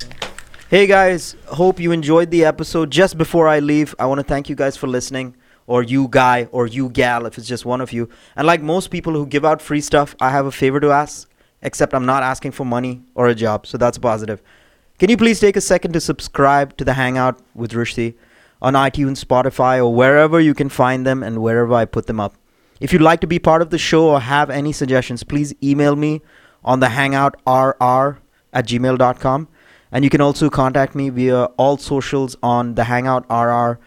Hey 0.69 0.85
guys, 0.87 1.35
hope 1.47 1.79
you 1.79 1.91
enjoyed 1.93 2.29
the 2.31 2.43
episode. 2.43 2.91
Just 2.91 3.17
before 3.17 3.47
I 3.47 3.59
leave, 3.59 3.95
I 3.99 4.05
want 4.07 4.19
to 4.19 4.23
thank 4.23 4.49
you 4.49 4.55
guys 4.55 4.75
for 4.75 4.87
listening, 4.87 5.35
or 5.67 5.81
you 5.81 6.07
guy, 6.09 6.47
or 6.51 6.67
you 6.67 6.89
gal, 6.89 7.25
if 7.25 7.37
it's 7.37 7.47
just 7.47 7.65
one 7.65 7.79
of 7.81 7.93
you. 7.93 8.09
And 8.35 8.45
like 8.45 8.61
most 8.61 8.89
people 8.91 9.13
who 9.13 9.25
give 9.25 9.45
out 9.45 9.61
free 9.61 9.81
stuff, 9.81 10.15
I 10.19 10.29
have 10.31 10.45
a 10.45 10.51
favor 10.51 10.79
to 10.81 10.91
ask, 10.91 11.29
except 11.65 11.93
I'm 11.93 12.05
not 12.05 12.23
asking 12.23 12.51
for 12.51 12.65
money 12.65 13.01
or 13.15 13.27
a 13.27 13.35
job, 13.35 13.67
so 13.67 13.77
that's 13.77 13.97
positive. 13.97 14.41
Can 14.97 15.09
you 15.09 15.17
please 15.17 15.41
take 15.41 15.57
a 15.57 15.61
second 15.61 15.91
to 15.93 15.99
subscribe 15.99 16.77
to 16.77 16.85
the 16.85 16.93
Hangout 16.93 17.41
with 17.53 17.73
Rushdi 17.73 18.13
on 18.61 18.73
iTunes, 18.75 19.23
Spotify, 19.23 19.79
or 19.79 19.93
wherever 19.93 20.39
you 20.39 20.53
can 20.53 20.69
find 20.69 21.05
them 21.05 21.21
and 21.21 21.41
wherever 21.41 21.73
I 21.73 21.83
put 21.83 22.07
them 22.07 22.21
up? 22.21 22.35
If 22.79 22.93
you'd 22.93 23.01
like 23.01 23.19
to 23.21 23.27
be 23.27 23.39
part 23.39 23.61
of 23.61 23.71
the 23.71 23.77
show 23.77 24.09
or 24.09 24.21
have 24.21 24.49
any 24.49 24.71
suggestions, 24.71 25.23
please 25.23 25.53
email 25.61 25.95
me 25.95 26.21
on 26.63 26.79
the 26.79 26.89
hangout 26.89 27.35
hangoutrr 27.45 28.17
at 28.53 28.67
gmail.com. 28.67 29.47
And 29.91 30.03
you 30.03 30.09
can 30.09 30.21
also 30.21 30.49
contact 30.49 30.95
me 30.95 31.09
via 31.09 31.45
all 31.57 31.77
socials 31.77 32.35
on 32.43 32.75
the 32.75 32.85
Hangout 32.85 33.23
RR 33.29 33.79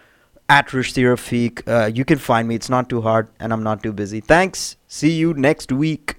at 0.47 0.69
Rushdi 0.69 1.03
Rafeek. 1.03 1.67
Uh, 1.67 1.87
you 1.87 2.05
can 2.05 2.17
find 2.17 2.47
me. 2.47 2.55
It's 2.55 2.69
not 2.69 2.89
too 2.89 3.01
hard 3.01 3.27
and 3.39 3.53
I'm 3.53 3.63
not 3.63 3.83
too 3.83 3.93
busy. 3.93 4.19
Thanks. 4.19 4.77
See 4.87 5.11
you 5.11 5.33
next 5.33 5.71
week. 5.71 6.18